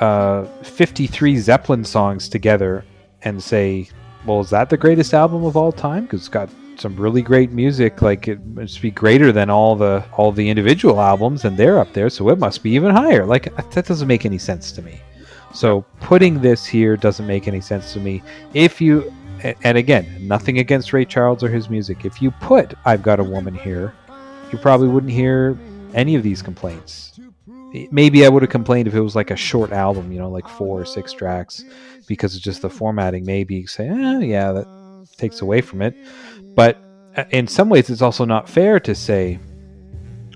uh, 0.00 0.44
53 0.62 1.36
Zeppelin 1.38 1.84
songs 1.84 2.28
together 2.28 2.84
and 3.22 3.42
say, 3.42 3.88
well, 4.26 4.40
is 4.40 4.50
that 4.50 4.70
the 4.70 4.76
greatest 4.76 5.14
album 5.14 5.44
of 5.44 5.56
all 5.56 5.72
time? 5.72 6.04
Because 6.04 6.20
it's 6.20 6.28
got 6.28 6.50
some 6.76 6.96
really 6.96 7.22
great 7.22 7.52
music. 7.52 8.02
Like 8.02 8.28
it 8.28 8.44
must 8.46 8.82
be 8.82 8.90
greater 8.90 9.32
than 9.32 9.50
all 9.50 9.76
the 9.76 10.04
all 10.12 10.32
the 10.32 10.48
individual 10.48 11.00
albums, 11.00 11.44
and 11.44 11.56
they're 11.56 11.78
up 11.78 11.92
there, 11.92 12.10
so 12.10 12.28
it 12.28 12.38
must 12.38 12.62
be 12.62 12.70
even 12.70 12.90
higher. 12.90 13.24
Like 13.24 13.54
that 13.72 13.86
doesn't 13.86 14.08
make 14.08 14.26
any 14.26 14.38
sense 14.38 14.72
to 14.72 14.82
me. 14.82 15.00
So 15.54 15.82
putting 16.00 16.40
this 16.40 16.66
here 16.66 16.96
doesn't 16.96 17.26
make 17.26 17.48
any 17.48 17.60
sense 17.60 17.92
to 17.94 18.00
me. 18.00 18.22
If 18.52 18.80
you 18.80 19.12
and 19.62 19.78
again, 19.78 20.06
nothing 20.26 20.58
against 20.58 20.92
Ray 20.92 21.04
Charles 21.04 21.42
or 21.42 21.48
his 21.48 21.68
music. 21.70 22.04
If 22.04 22.20
you 22.20 22.30
put 22.32 22.74
"I've 22.84 23.02
Got 23.02 23.20
a 23.20 23.24
Woman" 23.24 23.54
here, 23.54 23.94
you 24.52 24.58
probably 24.58 24.88
wouldn't 24.88 25.12
hear 25.12 25.58
any 25.94 26.14
of 26.14 26.22
these 26.22 26.42
complaints. 26.42 27.18
Maybe 27.90 28.24
I 28.24 28.28
would 28.28 28.42
have 28.42 28.50
complained 28.50 28.88
if 28.88 28.94
it 28.94 29.00
was 29.00 29.16
like 29.16 29.30
a 29.30 29.36
short 29.36 29.72
album, 29.72 30.12
you 30.12 30.18
know, 30.18 30.30
like 30.30 30.48
four 30.48 30.80
or 30.80 30.84
six 30.84 31.12
tracks, 31.12 31.64
because 32.06 32.34
it's 32.34 32.44
just 32.44 32.62
the 32.62 32.70
formatting. 32.70 33.24
Maybe 33.24 33.66
say, 33.66 33.88
eh, 33.88 34.18
yeah, 34.20 34.52
that 34.52 35.08
takes 35.16 35.40
away 35.40 35.60
from 35.60 35.82
it. 35.82 35.94
But 36.54 36.78
uh, 37.16 37.24
in 37.30 37.46
some 37.46 37.68
ways, 37.68 37.90
it's 37.90 38.02
also 38.02 38.24
not 38.24 38.48
fair 38.48 38.78
to 38.80 38.94
say, 38.94 39.38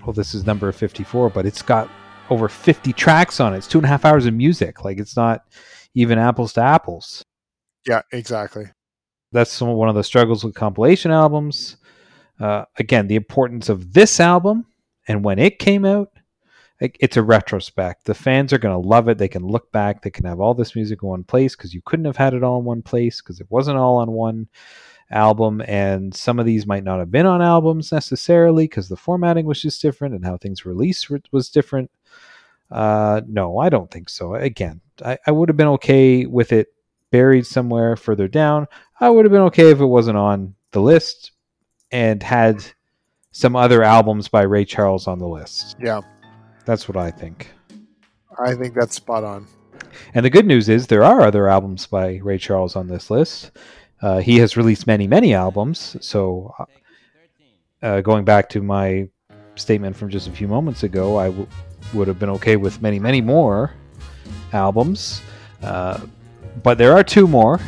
well, 0.05 0.13
this 0.13 0.33
is 0.33 0.45
number 0.45 0.71
54, 0.71 1.29
but 1.29 1.45
it's 1.45 1.61
got 1.61 1.89
over 2.29 2.47
50 2.47 2.93
tracks 2.93 3.39
on 3.39 3.53
it. 3.53 3.57
It's 3.57 3.67
two 3.67 3.79
and 3.79 3.85
a 3.85 3.89
half 3.89 4.05
hours 4.05 4.25
of 4.25 4.33
music. 4.33 4.83
Like 4.83 4.99
it's 4.99 5.15
not 5.15 5.43
even 5.95 6.17
apples 6.17 6.53
to 6.53 6.61
apples. 6.61 7.23
yeah, 7.87 8.01
exactly. 8.11 8.65
That's 9.33 9.51
some, 9.51 9.69
one 9.69 9.89
of 9.89 9.95
the 9.95 10.03
struggles 10.03 10.43
with 10.43 10.55
compilation 10.55 11.11
albums. 11.11 11.77
Uh, 12.39 12.65
again, 12.77 13.07
the 13.07 13.15
importance 13.15 13.69
of 13.69 13.93
this 13.93 14.19
album 14.19 14.65
and 15.07 15.23
when 15.23 15.39
it 15.39 15.59
came 15.59 15.85
out, 15.85 16.09
it- 16.81 16.97
it's 16.99 17.15
a 17.17 17.23
retrospect. 17.23 18.05
The 18.05 18.13
fans 18.13 18.51
are 18.51 18.57
going 18.57 18.73
to 18.81 18.87
love 18.87 19.07
it. 19.07 19.17
They 19.17 19.27
can 19.29 19.45
look 19.45 19.71
back. 19.71 20.01
They 20.01 20.09
can 20.09 20.25
have 20.25 20.39
all 20.41 20.53
this 20.53 20.75
music 20.75 21.01
in 21.03 21.07
one 21.09 21.23
place 21.23 21.55
because 21.55 21.73
you 21.73 21.81
couldn't 21.85 22.05
have 22.05 22.17
had 22.17 22.33
it 22.33 22.43
all 22.43 22.59
in 22.59 22.65
one 22.65 22.81
place 22.81 23.21
because 23.21 23.39
it 23.39 23.47
wasn't 23.49 23.77
all 23.77 23.97
on 23.97 24.11
one 24.11 24.47
album. 25.11 25.61
And 25.67 26.13
some 26.13 26.39
of 26.39 26.45
these 26.45 26.65
might 26.65 26.83
not 26.83 26.99
have 26.99 27.11
been 27.11 27.25
on 27.25 27.41
albums 27.41 27.91
necessarily 27.91 28.65
because 28.65 28.89
the 28.89 28.95
formatting 28.97 29.45
was 29.45 29.61
just 29.61 29.81
different 29.81 30.15
and 30.15 30.25
how 30.25 30.37
things 30.37 30.65
released 30.65 31.09
was 31.31 31.49
different. 31.49 31.91
Uh, 32.69 33.21
no, 33.27 33.57
I 33.57 33.69
don't 33.69 33.91
think 33.91 34.09
so. 34.09 34.35
Again, 34.35 34.81
I, 35.05 35.17
I 35.27 35.31
would 35.31 35.49
have 35.49 35.57
been 35.57 35.67
okay 35.67 36.25
with 36.25 36.51
it 36.53 36.69
buried 37.11 37.45
somewhere 37.45 37.97
further 37.97 38.29
down. 38.29 38.67
I 38.99 39.09
would 39.09 39.25
have 39.25 39.31
been 39.31 39.41
okay 39.43 39.69
if 39.71 39.81
it 39.81 39.85
wasn't 39.85 40.17
on 40.17 40.55
the 40.71 40.81
list 40.81 41.31
and 41.91 42.23
had 42.23 42.63
some 43.33 43.55
other 43.57 43.83
albums 43.83 44.29
by 44.29 44.43
Ray 44.43 44.63
Charles 44.63 45.07
on 45.07 45.19
the 45.19 45.27
list. 45.27 45.75
Yeah, 45.81 45.99
That's 46.65 46.87
what 46.87 46.97
I 46.97 47.11
think. 47.11 47.51
I 48.39 48.55
think 48.55 48.73
that's 48.73 48.95
spot 48.95 49.23
on. 49.23 49.47
And 50.13 50.25
the 50.25 50.29
good 50.29 50.45
news 50.45 50.69
is 50.69 50.87
there 50.87 51.03
are 51.03 51.21
other 51.21 51.47
albums 51.47 51.85
by 51.87 52.17
Ray 52.17 52.37
Charles 52.37 52.75
on 52.75 52.87
this 52.87 53.09
list. 53.09 53.51
Uh, 54.01 54.19
he 54.19 54.39
has 54.39 54.57
released 54.57 54.87
many, 54.87 55.07
many 55.07 55.33
albums. 55.33 55.95
So, 56.01 56.53
uh, 57.81 58.01
going 58.01 58.25
back 58.25 58.49
to 58.49 58.61
my 58.61 59.09
statement 59.55 59.95
from 59.95 60.09
just 60.09 60.27
a 60.27 60.31
few 60.31 60.47
moments 60.47 60.83
ago, 60.83 61.17
I 61.17 61.27
w- 61.27 61.47
would 61.93 62.07
have 62.07 62.19
been 62.19 62.29
okay 62.31 62.55
with 62.55 62.81
many, 62.81 62.99
many 62.99 63.21
more 63.21 63.73
albums. 64.53 65.21
Uh, 65.61 65.99
but 66.63 66.77
there 66.77 66.93
are 66.93 67.03
two 67.03 67.27
more. 67.27 67.59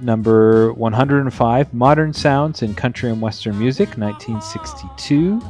Number 0.00 0.72
105, 0.74 1.72
Modern 1.72 2.12
Sounds 2.12 2.62
in 2.62 2.74
Country 2.74 3.10
and 3.10 3.20
Western 3.20 3.58
Music, 3.58 3.96
1962. 3.96 5.40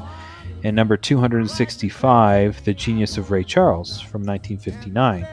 And 0.65 0.75
number 0.75 0.97
265, 0.97 2.65
The 2.65 2.73
Genius 2.73 3.19
of 3.19 3.31
Ray 3.31 3.45
Charles 3.45 4.01
from 4.01 4.23
1959. 4.23 5.29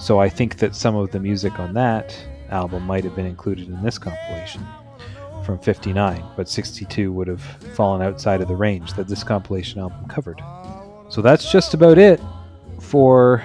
So 0.00 0.18
I 0.20 0.28
think 0.28 0.56
that 0.58 0.74
some 0.74 0.96
of 0.96 1.12
the 1.12 1.20
music 1.20 1.60
on 1.60 1.72
that 1.74 2.18
album 2.50 2.82
might 2.82 3.04
have 3.04 3.14
been 3.14 3.26
included 3.26 3.68
in 3.68 3.80
this 3.84 3.98
compilation 3.98 4.66
from 5.44 5.60
59, 5.60 6.24
but 6.36 6.48
62 6.48 7.12
would 7.12 7.28
have 7.28 7.40
fallen 7.74 8.02
outside 8.02 8.40
of 8.40 8.48
the 8.48 8.56
range 8.56 8.94
that 8.94 9.06
this 9.06 9.22
compilation 9.22 9.80
album 9.80 10.04
covered. 10.08 10.42
So 11.08 11.22
that's 11.22 11.50
just 11.50 11.72
about 11.72 11.96
it 11.96 12.20
for 12.80 13.44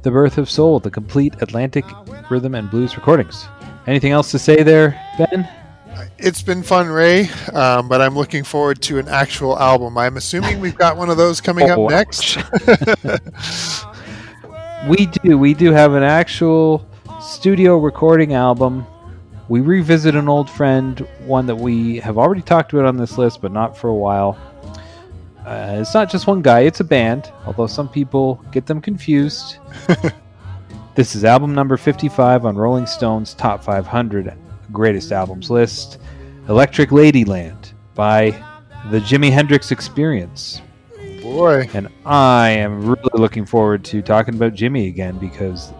The 0.00 0.10
Birth 0.10 0.38
of 0.38 0.48
Soul, 0.48 0.80
the 0.80 0.90
complete 0.90 1.34
Atlantic 1.42 1.84
rhythm 2.30 2.54
and 2.54 2.70
blues 2.70 2.96
recordings. 2.96 3.46
Anything 3.86 4.12
else 4.12 4.30
to 4.30 4.38
say 4.38 4.62
there, 4.62 4.98
Ben? 5.18 5.46
It's 6.22 6.42
been 6.42 6.62
fun, 6.62 6.88
Ray, 6.88 7.30
um, 7.54 7.88
but 7.88 8.02
I'm 8.02 8.14
looking 8.14 8.44
forward 8.44 8.82
to 8.82 8.98
an 8.98 9.08
actual 9.08 9.58
album. 9.58 9.96
I'm 9.96 10.18
assuming 10.18 10.60
we've 10.60 10.76
got 10.76 10.98
one 10.98 11.08
of 11.08 11.16
those 11.16 11.40
coming 11.40 11.70
Oh, 11.70 11.86
up 11.86 11.90
next. 11.90 12.38
We 14.88 15.06
do. 15.06 15.36
We 15.36 15.52
do 15.52 15.72
have 15.72 15.92
an 15.92 16.02
actual 16.02 16.88
studio 17.20 17.76
recording 17.76 18.32
album. 18.32 18.86
We 19.50 19.60
revisit 19.60 20.14
an 20.14 20.26
old 20.26 20.48
friend, 20.48 21.06
one 21.26 21.44
that 21.46 21.56
we 21.56 21.98
have 21.98 22.16
already 22.16 22.40
talked 22.40 22.72
about 22.72 22.86
on 22.86 22.96
this 22.96 23.18
list, 23.18 23.42
but 23.42 23.52
not 23.52 23.76
for 23.76 23.88
a 23.88 23.94
while. 23.94 24.38
Uh, 25.44 25.76
it's 25.80 25.92
not 25.92 26.10
just 26.10 26.26
one 26.26 26.40
guy, 26.40 26.60
it's 26.60 26.80
a 26.80 26.84
band, 26.84 27.30
although 27.44 27.66
some 27.66 27.90
people 27.90 28.42
get 28.52 28.64
them 28.64 28.80
confused. 28.80 29.58
this 30.94 31.14
is 31.14 31.24
album 31.24 31.54
number 31.54 31.76
55 31.76 32.46
on 32.46 32.56
Rolling 32.56 32.86
Stone's 32.86 33.34
Top 33.34 33.62
500 33.62 34.32
Greatest 34.72 35.12
Albums 35.12 35.50
list 35.50 35.98
Electric 36.50 36.90
Ladyland 36.90 37.72
by 37.94 38.30
the 38.90 38.98
Jimi 38.98 39.30
Hendrix 39.30 39.70
Experience. 39.70 40.60
Boy, 41.22 41.68
And 41.74 41.88
I 42.04 42.48
am 42.50 42.84
really 42.86 43.10
looking 43.14 43.46
forward 43.46 43.84
to 43.84 44.02
talking 44.02 44.34
about 44.34 44.54
Jimi 44.54 44.88
again 44.88 45.16
because 45.18 45.72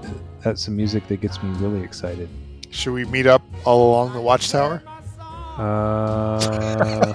that's 0.43 0.63
some 0.65 0.77
music 0.77 1.09
that 1.09 1.21
gets 1.21 1.43
me 1.43 1.51
really 1.59 1.83
excited. 1.83 2.29
should 2.71 2.93
we 2.93 3.05
meet 3.07 3.27
up 3.27 3.43
all 3.65 3.91
along 3.91 4.13
the 4.13 4.21
Watchtower? 4.21 4.81
Uh, 5.59 7.15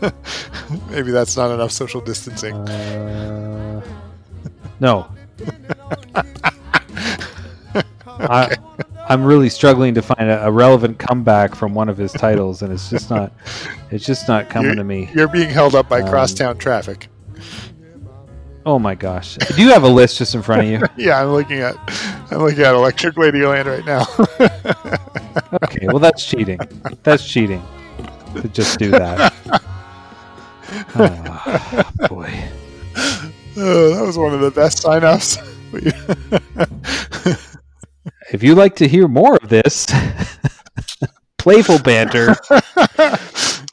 Maybe 0.90 1.10
that's 1.10 1.36
not 1.36 1.50
enough 1.50 1.70
social 1.70 2.00
distancing. 2.00 2.54
uh, 2.54 3.82
no. 4.80 5.06
I, 8.06 8.56
I'm 9.08 9.24
really 9.24 9.48
struggling 9.48 9.94
to 9.94 10.02
find 10.02 10.30
a, 10.30 10.46
a 10.46 10.50
relevant 10.50 10.98
comeback 10.98 11.54
from 11.54 11.74
one 11.74 11.88
of 11.88 11.96
his 11.98 12.12
titles, 12.12 12.62
and 12.62 12.72
it's 12.72 12.88
just 12.88 13.10
not. 13.10 13.32
It's 13.90 14.04
just 14.06 14.28
not 14.28 14.48
coming 14.48 14.76
to 14.76 14.84
me. 14.84 15.10
You're 15.14 15.28
being 15.28 15.50
held 15.50 15.74
up 15.74 15.88
by 15.88 16.00
Um, 16.00 16.08
crosstown 16.08 16.56
traffic. 16.58 17.08
Oh 18.64 18.78
my 18.78 18.94
gosh! 18.94 19.36
Do 19.36 19.60
you 19.60 19.70
have 19.70 19.82
a 19.82 19.88
list 19.88 20.18
just 20.18 20.34
in 20.36 20.42
front 20.42 20.62
of 20.62 20.68
you? 20.68 20.80
Yeah, 20.96 21.20
I'm 21.20 21.30
looking 21.32 21.58
at 21.58 21.74
I'm 22.30 22.38
looking 22.38 22.60
at 22.62 22.74
Electric 22.74 23.16
Ladyland 23.16 23.64
right 23.66 23.84
now. 23.84 24.06
Okay, 25.64 25.86
well 25.86 25.98
that's 25.98 26.24
cheating. 26.24 26.58
That's 27.02 27.26
cheating 27.28 27.62
to 28.36 28.48
just 28.48 28.78
do 28.78 28.90
that. 28.90 29.32
Oh, 30.94 31.84
boy. 32.08 32.32
oh, 33.56 33.90
that 33.94 34.02
was 34.06 34.16
one 34.16 34.32
of 34.32 34.40
the 34.40 34.50
best 34.50 34.78
sign-offs. 34.78 35.36
If 38.32 38.42
you'd 38.42 38.56
like 38.56 38.76
to 38.76 38.88
hear 38.88 39.08
more 39.08 39.36
of 39.36 39.50
this 39.50 39.86
playful 41.38 41.78
banter, 41.80 42.34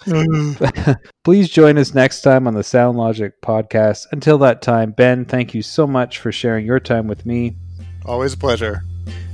please 1.23 1.49
join 1.49 1.77
us 1.77 1.93
next 1.93 2.21
time 2.23 2.45
on 2.45 2.55
the 2.55 2.63
Sound 2.63 2.97
Logic 2.97 3.39
podcast. 3.41 4.07
Until 4.11 4.37
that 4.39 4.61
time, 4.61 4.91
Ben, 4.91 5.23
thank 5.23 5.53
you 5.53 5.61
so 5.61 5.87
much 5.87 6.17
for 6.17 6.33
sharing 6.33 6.65
your 6.65 6.81
time 6.81 7.07
with 7.07 7.25
me. 7.25 7.55
Always 8.05 8.33
a 8.33 8.37
pleasure. 8.37 8.83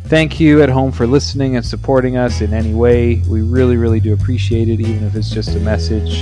Thank 0.06 0.40
you 0.40 0.62
at 0.62 0.70
home 0.70 0.92
for 0.92 1.08
listening 1.08 1.56
and 1.56 1.66
supporting 1.66 2.18
us 2.18 2.42
in 2.42 2.54
any 2.54 2.76
way. 2.76 3.24
We 3.28 3.42
really, 3.42 3.78
really 3.78 4.00
do 4.00 4.14
appreciate 4.14 4.70
it, 4.70 4.80
even 4.80 5.04
if 5.06 5.16
it's 5.16 5.32
just 5.32 5.56
a 5.56 5.60
message. 5.60 6.22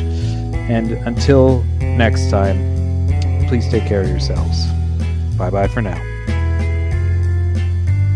And 0.69 0.93
until 1.05 1.61
next 1.81 2.29
time, 2.29 2.57
please 3.49 3.67
take 3.69 3.85
care 3.85 3.99
of 3.99 4.07
yourselves. 4.07 4.65
Bye 5.37 5.49
bye 5.49 5.67
for 5.67 5.81
now. 5.81 6.12